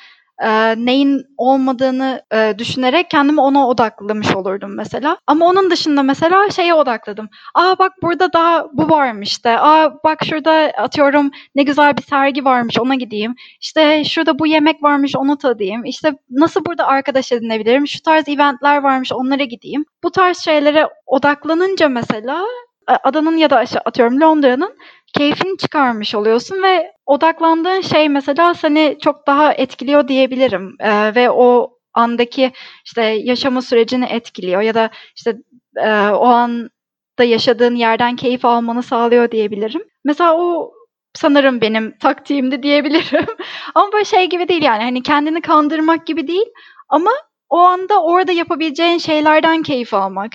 e, 0.44 0.74
neyin 0.84 1.24
olmadığını 1.36 2.22
e, 2.34 2.54
düşünerek 2.58 3.10
kendimi 3.10 3.40
ona 3.40 3.68
odaklamış 3.68 4.36
olurdum 4.36 4.76
mesela. 4.76 5.18
Ama 5.26 5.46
onun 5.46 5.70
dışında 5.70 6.02
mesela 6.02 6.50
şeye 6.50 6.74
odakladım. 6.74 7.28
Aa 7.54 7.78
bak 7.78 7.92
burada 8.02 8.32
daha 8.32 8.66
bu 8.72 8.90
varmış 8.90 9.44
de. 9.44 9.58
Aa 9.58 9.94
bak 10.04 10.24
şurada 10.24 10.72
atıyorum 10.78 11.30
ne 11.54 11.62
güzel 11.62 11.96
bir 11.96 12.02
sergi 12.02 12.44
varmış 12.44 12.78
ona 12.78 12.94
gideyim. 12.94 13.34
İşte 13.60 14.04
şurada 14.04 14.38
bu 14.38 14.46
yemek 14.46 14.82
varmış 14.82 15.16
onu 15.16 15.38
tadayım. 15.38 15.84
İşte 15.84 16.12
nasıl 16.30 16.64
burada 16.64 16.86
arkadaş 16.86 17.32
edinebilirim? 17.32 17.88
Şu 17.88 18.02
tarz 18.02 18.28
eventler 18.28 18.82
varmış 18.82 19.12
onlara 19.12 19.44
gideyim. 19.44 19.84
Bu 20.02 20.10
tarz 20.10 20.38
şeylere 20.38 20.88
odaklanınca 21.06 21.88
mesela 21.88 22.44
adanın 22.88 23.36
ya 23.36 23.50
da 23.50 23.64
atıyorum 23.84 24.20
Londra'nın 24.20 24.76
keyfini 25.16 25.58
çıkarmış 25.58 26.14
oluyorsun 26.14 26.62
ve 26.62 26.92
odaklandığın 27.06 27.80
şey 27.80 28.08
mesela 28.08 28.54
seni 28.54 28.98
çok 29.02 29.26
daha 29.26 29.52
etkiliyor 29.52 30.08
diyebilirim 30.08 30.76
ee, 30.80 31.14
ve 31.14 31.30
o 31.30 31.78
andaki 31.94 32.52
işte 32.84 33.02
yaşama 33.02 33.62
sürecini 33.62 34.04
etkiliyor 34.04 34.60
ya 34.62 34.74
da 34.74 34.90
işte 35.16 35.36
e, 35.76 35.90
o 36.08 36.26
anda 36.26 37.24
yaşadığın 37.24 37.74
yerden 37.74 38.16
keyif 38.16 38.44
almanı 38.44 38.82
sağlıyor 38.82 39.30
diyebilirim. 39.30 39.82
Mesela 40.04 40.36
o 40.36 40.72
sanırım 41.14 41.60
benim 41.60 41.98
taktiğimdi 41.98 42.62
diyebilirim. 42.62 43.26
ama 43.74 43.92
böyle 43.92 44.04
şey 44.04 44.28
gibi 44.28 44.48
değil 44.48 44.62
yani 44.62 44.82
hani 44.82 45.02
kendini 45.02 45.40
kandırmak 45.40 46.06
gibi 46.06 46.28
değil 46.28 46.46
ama 46.88 47.10
o 47.48 47.58
anda 47.58 48.02
orada 48.02 48.32
yapabileceğin 48.32 48.98
şeylerden 48.98 49.62
keyif 49.62 49.94
almak 49.94 50.32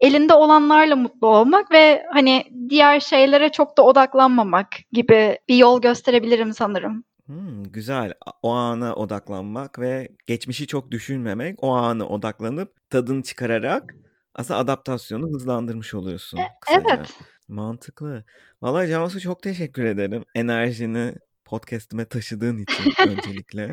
elinde 0.00 0.34
olanlarla 0.34 0.96
mutlu 0.96 1.28
olmak 1.28 1.70
ve 1.72 2.06
hani 2.12 2.44
diğer 2.68 3.00
şeylere 3.00 3.48
çok 3.48 3.78
da 3.78 3.82
odaklanmamak 3.82 4.68
gibi 4.92 5.38
bir 5.48 5.56
yol 5.56 5.80
gösterebilirim 5.80 6.54
sanırım. 6.54 7.04
Hmm, 7.26 7.64
güzel. 7.64 8.12
O 8.42 8.50
ana 8.50 8.94
odaklanmak 8.94 9.78
ve 9.78 10.08
geçmişi 10.26 10.66
çok 10.66 10.90
düşünmemek, 10.90 11.62
o 11.62 11.72
anı 11.72 12.08
odaklanıp 12.08 12.90
tadını 12.90 13.22
çıkararak 13.22 13.94
aslında 14.34 14.60
adaptasyonu 14.60 15.26
hızlandırmış 15.26 15.94
oluyorsun. 15.94 16.38
E, 16.38 16.42
evet. 16.70 17.12
Mantıklı. 17.48 18.24
Vallahi 18.62 18.88
Cansu 18.88 19.20
çok 19.20 19.42
teşekkür 19.42 19.84
ederim. 19.84 20.24
Enerjini 20.34 21.14
podcast'ime 21.44 22.04
taşıdığın 22.04 22.58
için 22.58 22.92
öncelikle. 23.08 23.72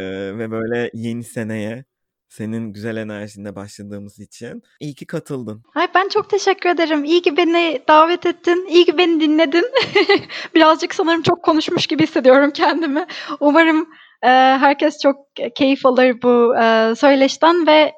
ee, 0.00 0.38
ve 0.38 0.50
böyle 0.50 0.90
yeni 0.94 1.24
seneye 1.24 1.84
Senin 2.36 2.72
güzel 2.72 2.96
enerjinde 2.96 3.56
başladığımız 3.56 4.18
için. 4.18 4.62
İyi 4.80 4.94
ki 4.94 5.06
katıldın. 5.06 5.62
Ay 5.74 5.88
ben 5.94 6.08
çok 6.08 6.30
teşekkür 6.30 6.68
ederim. 6.68 7.04
İyi 7.04 7.22
ki 7.22 7.36
beni 7.36 7.82
davet 7.88 8.26
ettin. 8.26 8.66
İyi 8.66 8.84
ki 8.84 8.98
beni 8.98 9.20
dinledin. 9.20 9.64
Birazcık 10.54 10.94
sanırım 10.94 11.22
çok 11.22 11.42
konuşmuş 11.42 11.86
gibi 11.86 12.02
hissediyorum 12.02 12.50
kendimi. 12.50 13.06
Umarım 13.40 13.88
e, 14.22 14.28
herkes 14.28 14.98
çok 15.02 15.16
keyif 15.54 15.86
alır 15.86 16.22
bu 16.22 16.56
e, 16.56 16.94
söyleşten 16.94 17.66
ve 17.66 17.92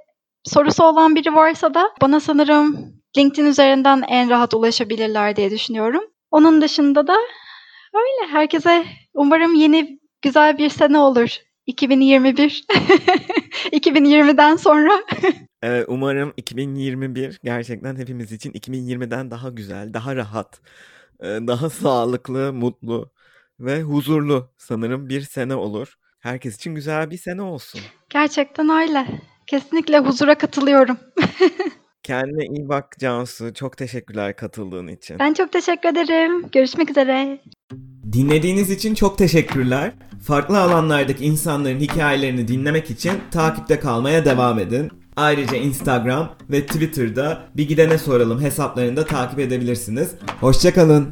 sorusu 0.44 0.84
olan 0.84 1.14
biri 1.14 1.34
varsa 1.34 1.74
da 1.74 1.90
bana 2.02 2.20
sanırım 2.20 2.92
LinkedIn 3.18 3.46
üzerinden 3.46 4.02
en 4.08 4.30
rahat 4.30 4.54
ulaşabilirler 4.54 5.36
diye 5.36 5.50
düşünüyorum. 5.50 6.02
Onun 6.30 6.62
dışında 6.62 7.06
da 7.06 7.16
öyle 7.94 8.32
herkese 8.32 8.84
umarım 9.14 9.54
yeni 9.54 9.98
güzel 10.22 10.58
bir 10.58 10.68
sene 10.68 10.98
olur. 10.98 11.36
2021. 11.66 12.64
2020'den 13.72 14.56
sonra. 14.56 15.02
Evet, 15.62 15.84
umarım 15.88 16.32
2021 16.36 17.40
gerçekten 17.44 17.96
hepimiz 17.96 18.32
için 18.32 18.52
2020'den 18.52 19.30
daha 19.30 19.48
güzel, 19.48 19.94
daha 19.94 20.16
rahat, 20.16 20.60
e, 21.20 21.26
daha 21.26 21.70
sağlıklı, 21.70 22.52
mutlu 22.52 23.12
ve 23.60 23.82
huzurlu 23.82 24.50
sanırım 24.58 25.08
bir 25.08 25.20
sene 25.20 25.54
olur. 25.54 25.94
Herkes 26.20 26.56
için 26.56 26.74
güzel 26.74 27.10
bir 27.10 27.18
sene 27.18 27.42
olsun. 27.42 27.80
Gerçekten 28.10 28.68
öyle. 28.68 29.06
Kesinlikle 29.46 29.98
huzura 29.98 30.38
katılıyorum. 30.38 30.98
Kendine 32.02 32.46
iyi 32.46 32.68
bak 32.68 32.96
Cansu. 32.98 33.54
Çok 33.54 33.76
teşekkürler 33.76 34.36
katıldığın 34.36 34.88
için. 34.88 35.18
Ben 35.18 35.34
çok 35.34 35.52
teşekkür 35.52 35.88
ederim. 35.88 36.48
Görüşmek 36.52 36.90
üzere. 36.90 37.38
Dinlediğiniz 38.12 38.70
için 38.70 38.94
çok 38.94 39.18
teşekkürler. 39.18 39.92
Farklı 40.22 40.60
alanlardaki 40.60 41.24
insanların 41.24 41.80
hikayelerini 41.80 42.48
dinlemek 42.48 42.90
için 42.90 43.12
takipte 43.30 43.80
kalmaya 43.80 44.24
devam 44.24 44.58
edin. 44.58 44.90
Ayrıca 45.16 45.56
Instagram 45.56 46.34
ve 46.50 46.66
Twitter'da 46.66 47.42
Bir 47.56 47.68
Gidene 47.68 47.98
Soralım 47.98 48.40
hesaplarını 48.40 48.96
da 48.96 49.04
takip 49.04 49.38
edebilirsiniz. 49.38 50.10
Hoşçakalın. 50.40 51.08